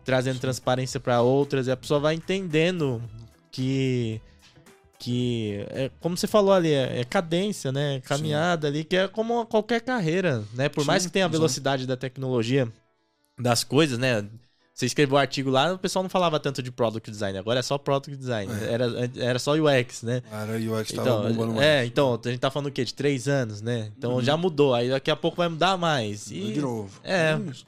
[0.04, 3.02] trazendo transparência pra outras, e a pessoa vai entendendo
[3.50, 4.20] que.
[4.98, 8.00] Que, é, como você falou ali, é, é cadência, né?
[8.00, 10.70] Caminhada ali, que é como qualquer carreira, né?
[10.70, 12.66] Por mais Sim, que tenha a velocidade da tecnologia,
[13.38, 14.24] das coisas, né?
[14.76, 17.62] Você escreveu o artigo lá, o pessoal não falava tanto de product design, agora é
[17.62, 18.52] só product design.
[18.62, 18.72] É.
[18.74, 18.86] Era,
[19.16, 20.22] era só UX, né?
[20.30, 21.66] Era UX tava Então, bombando mais.
[21.66, 22.84] é, então, a gente tá falando o quê?
[22.84, 23.90] De três anos, né?
[23.96, 24.20] Então Uhum.
[24.22, 26.30] já mudou, aí daqui a pouco vai mudar mais.
[26.30, 27.00] E- De novo.
[27.02, 27.38] É.
[27.50, 27.64] isso.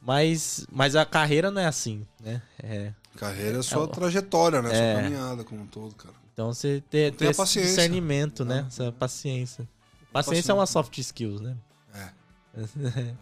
[0.00, 2.40] mas, mas a carreira não é assim, né?
[2.62, 2.92] É.
[3.16, 4.70] Carreira é sua É, trajetória, né?
[4.72, 4.92] é.
[4.94, 6.14] Sua caminhada como um todo, cara.
[6.32, 7.70] Então você ter, ter esse paciência.
[7.70, 8.66] discernimento, né?
[8.68, 8.92] Essa.
[8.92, 9.66] Paciência
[10.12, 10.52] Paciência.
[10.52, 11.56] é uma soft skills, né?
[11.92, 12.10] É.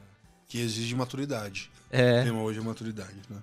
[0.47, 1.71] Que exige maturidade.
[1.95, 2.25] O É.
[2.25, 3.37] tema hoje é maturidade, né?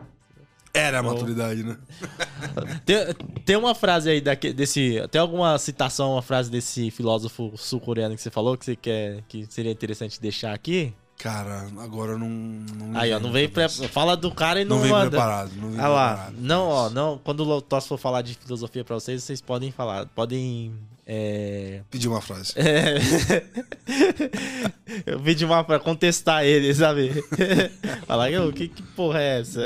[0.73, 1.77] Era a maturidade, né?
[2.85, 2.95] Tem,
[3.45, 5.01] tem uma frase aí daque- desse.
[5.11, 9.45] Tem alguma citação, uma frase desse filósofo sul-coreano que você falou que você quer que
[9.49, 10.93] seria interessante deixar aqui?
[11.17, 12.29] Cara, agora não.
[12.29, 13.49] não Aí, ó, não vem.
[13.49, 13.67] Pre...
[13.69, 15.09] Fala do cara e não, Não vem manda.
[15.09, 15.51] preparado.
[15.55, 16.35] Não vem Ah lá, preparado.
[16.39, 17.17] não, ó, não.
[17.23, 20.05] Quando o Lotos for falar de filosofia pra vocês, vocês podem falar.
[20.15, 20.73] Podem.
[21.13, 21.81] É.
[21.91, 22.53] Pedi uma frase.
[22.55, 22.95] é...
[25.05, 27.11] Eu pedi uma pra contestar ele, sabe?
[28.07, 29.65] Falar, "Ô, que, que porra é essa?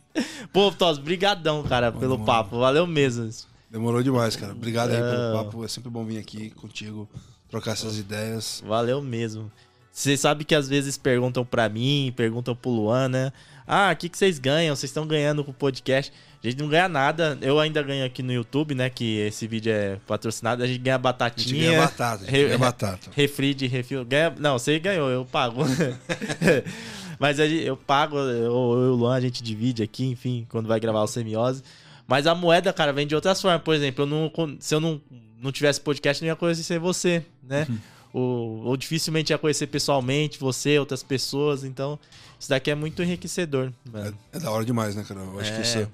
[0.50, 2.24] Pô, Tos, brigadão, cara, pelo demorou.
[2.24, 2.58] papo.
[2.58, 3.28] Valeu mesmo.
[3.70, 4.52] Demorou demais, cara.
[4.52, 5.00] Obrigado aí É.
[5.00, 5.62] pelo papo.
[5.62, 7.06] É sempre bom vir aqui contigo,
[7.50, 8.62] trocar essas ideias.
[8.66, 9.52] Valeu mesmo.
[9.92, 13.30] Você sabe que às vezes perguntam pra mim, perguntam pro Luan, né?
[13.66, 14.74] Ah, o que, que vocês ganham?
[14.74, 16.10] Vocês estão ganhando com o podcast?
[16.42, 17.36] A gente não ganha nada.
[17.42, 18.88] Eu ainda ganho aqui no YouTube, né?
[18.88, 20.62] Que esse vídeo é patrocinado.
[20.62, 21.48] A gente ganha A batatinha.
[21.48, 23.10] gente ganha batata, a gente Re- ganha batata.
[23.16, 24.04] Refri de refil.
[24.04, 24.32] Ganha...
[24.38, 25.62] Não, você ganhou, eu pago.
[27.18, 30.66] Mas a eu pago, eu, eu e o Luan, a gente divide aqui, enfim, quando
[30.68, 31.62] vai gravar o semiose.
[32.06, 33.60] Mas a moeda, cara, vem de outras formas.
[33.62, 35.00] Por exemplo, eu não, se eu não,
[35.42, 37.66] não tivesse podcast, não ia conhecer você, né?
[38.12, 41.64] Ou, ou dificilmente ia conhecer pessoalmente você, outras pessoas.
[41.64, 41.98] Então,
[42.38, 43.72] isso daqui é muito enriquecedor.
[43.92, 45.20] É, é da hora demais, né, cara?
[45.20, 45.56] Eu acho É.
[45.56, 45.88] que isso é...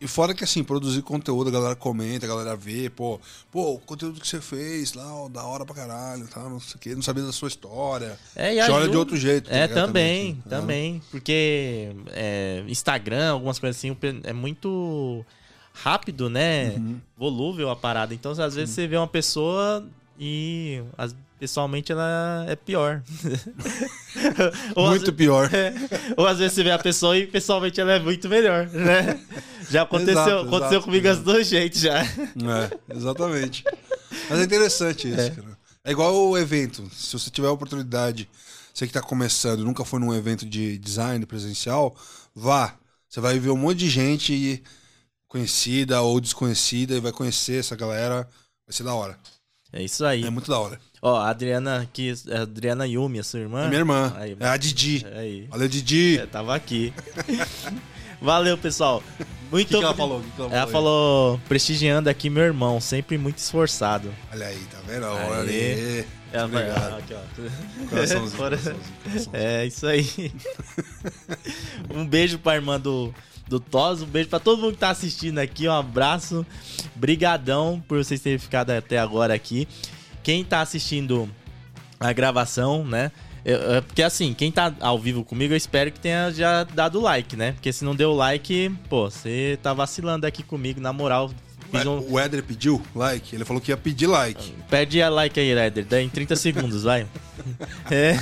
[0.00, 3.18] E fora que, assim, produzir conteúdo, a galera comenta, a galera vê, pô,
[3.50, 6.76] pô, o conteúdo que você fez lá, ó, da hora pra caralho, tá, não sei
[6.76, 8.18] o quê, não sabia da sua história.
[8.36, 9.48] É, e Você olha ajuda- de outro jeito.
[9.48, 9.86] tá É, ligado?
[9.86, 10.42] também, assim.
[10.50, 11.02] também.
[11.10, 15.24] Porque é, Instagram, algumas coisas assim, é muito
[15.72, 16.74] rápido, né?
[16.76, 17.00] Uhum.
[17.16, 18.12] Volúvel a parada.
[18.12, 19.86] Então, às vezes você vê uma pessoa
[20.18, 23.02] e as- pessoalmente ela é pior.
[24.76, 25.50] Muito às, pior.
[26.16, 29.18] ou às vezes você vê a pessoa e pessoalmente ela é muito melhor, né?
[29.70, 31.24] Já aconteceu, Exato, aconteceu exato, comigo as exato.
[31.32, 32.02] dois jeitos já.
[32.02, 33.64] É, exatamente.
[34.30, 35.30] Mas é interessante isso, É.
[35.30, 35.58] cara.
[35.84, 36.88] É igual o evento.
[36.94, 38.28] Se você tiver a oportunidade,
[38.72, 41.94] você que tá começando, nunca foi num evento de design presencial,
[42.34, 42.74] vá.
[43.08, 44.62] Você vai ver um monte de gente
[45.28, 48.28] conhecida ou desconhecida e vai conhecer essa galera.
[48.66, 49.18] Vai ser da hora.
[49.72, 50.24] É isso aí.
[50.24, 50.80] É muito da hora.
[51.02, 53.64] Ó, a Adriana aqui, a Adriana Yumi, a sua irmã.
[53.64, 54.14] É minha irmã.
[54.16, 55.04] Aí, É a Didi.
[55.14, 55.46] Aí.
[55.48, 56.18] Valeu, Didi.
[56.18, 56.92] É, tava aqui.
[58.24, 59.02] Valeu, pessoal.
[59.50, 60.20] Muito que, que ela falou?
[60.22, 60.72] Que que ela Ela aí?
[60.72, 64.12] falou, prestigiando aqui meu irmão, sempre muito esforçado.
[64.32, 65.04] Olha aí, tá vendo?
[65.06, 66.06] Olha aí.
[66.32, 66.98] Ela vai- obrigado.
[66.98, 67.86] aqui, ó.
[67.90, 69.30] Coraçãozinho, coraçãozinho, coraçãozinho.
[69.34, 70.32] É, isso aí.
[71.94, 73.14] um beijo pra irmã do,
[73.46, 76.44] do Tos, um beijo pra todo mundo que tá assistindo aqui, um abraço.
[76.94, 79.68] Brigadão por vocês terem ficado até agora aqui.
[80.22, 81.28] Quem tá assistindo
[82.00, 83.12] a gravação, né?
[83.44, 87.00] Eu- é porque assim, quem tá ao vivo comigo, eu espero que tenha já dado
[87.00, 87.52] like, né?
[87.52, 91.30] Porque se não deu like, pô, você tá vacilando aqui comigo, na moral.
[91.78, 93.34] Fiz um, O Éder pediu like.
[93.34, 94.54] Ele falou que ia pedir like.
[94.68, 95.84] Pede a like aí, Eder.
[95.84, 97.06] Dá em 30 segundos, vai.
[97.90, 98.16] É.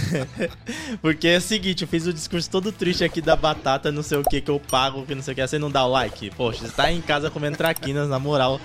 [1.01, 4.19] Porque é o seguinte, eu fiz o discurso todo triste aqui da batata, não sei
[4.19, 5.47] o que que eu pago, que não sei o que.
[5.47, 6.31] Você não dá o like?
[6.31, 8.61] Poxa, você tá em casa comendo traquinas, na moral.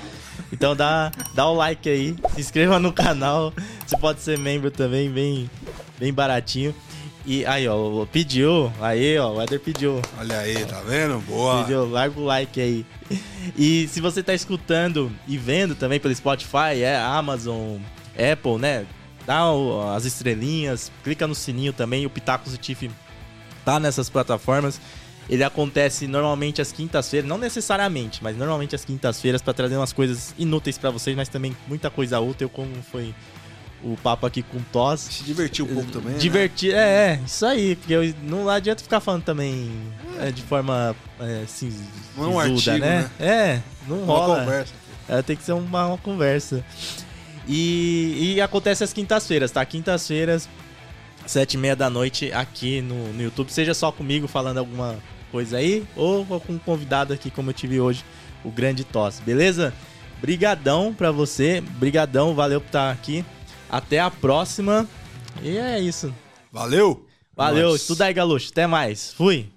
[0.51, 3.53] Então dá, dá o like aí, se inscreva no canal.
[3.85, 5.49] Você pode ser membro também, bem,
[5.99, 6.73] bem baratinho.
[7.30, 8.72] E aí, ó, pediu.
[8.80, 10.02] Aí, ó, o Eder pediu.
[10.18, 11.20] Olha aí, tá vendo?
[11.28, 11.60] Boa.
[11.60, 11.90] Entendeu?
[11.90, 12.86] Larga o like aí.
[13.58, 17.80] E se você tá escutando e vendo também pelo Spotify, é Amazon,
[18.14, 18.86] Apple, né?
[19.26, 19.41] Dá
[19.94, 22.06] as estrelinhas, clica no sininho também.
[22.06, 22.90] O Pitacos e Tiff
[23.66, 24.80] tá nessas plataformas.
[25.30, 30.34] Ele acontece normalmente às quintas-feiras, não necessariamente, mas normalmente às quintas-feiras pra trazer umas coisas
[30.38, 33.14] inúteis pra vocês, mas também muita coisa útil, como foi
[33.84, 35.02] o papo aqui com o Toss.
[35.02, 36.14] Se divertir um pouco também.
[36.14, 36.20] né?
[36.20, 39.70] Divertir, é, é, isso aí, porque eu- não adianta ficar falando também
[40.20, 41.72] é, de forma é, assim,
[42.16, 43.10] Não é um artigo, né?
[43.20, 43.26] né?
[43.26, 44.40] É, não Uma rola.
[44.41, 44.74] conversa.
[45.08, 46.64] É, tem que ser uma, uma conversa.
[47.48, 49.64] E, e acontece às quintas-feiras, tá?
[49.66, 50.49] Quintas-feiras,
[51.26, 53.52] sete e meia da noite aqui no, no YouTube.
[53.52, 54.95] Seja só comigo falando alguma
[55.32, 58.04] coisa aí, ou com um convidado aqui como eu tive hoje,
[58.44, 59.74] o Grande Tosse, beleza?
[60.22, 63.24] Brigadão pra você, brigadão, valeu por estar aqui.
[63.69, 64.88] Até a próxima.
[65.41, 66.14] E é isso.
[66.52, 67.06] Valeu!
[67.35, 67.81] Valeu, Nós.
[67.81, 68.49] estuda aí, Galuxo.
[68.52, 69.14] Até mais.
[69.14, 69.48] Fui.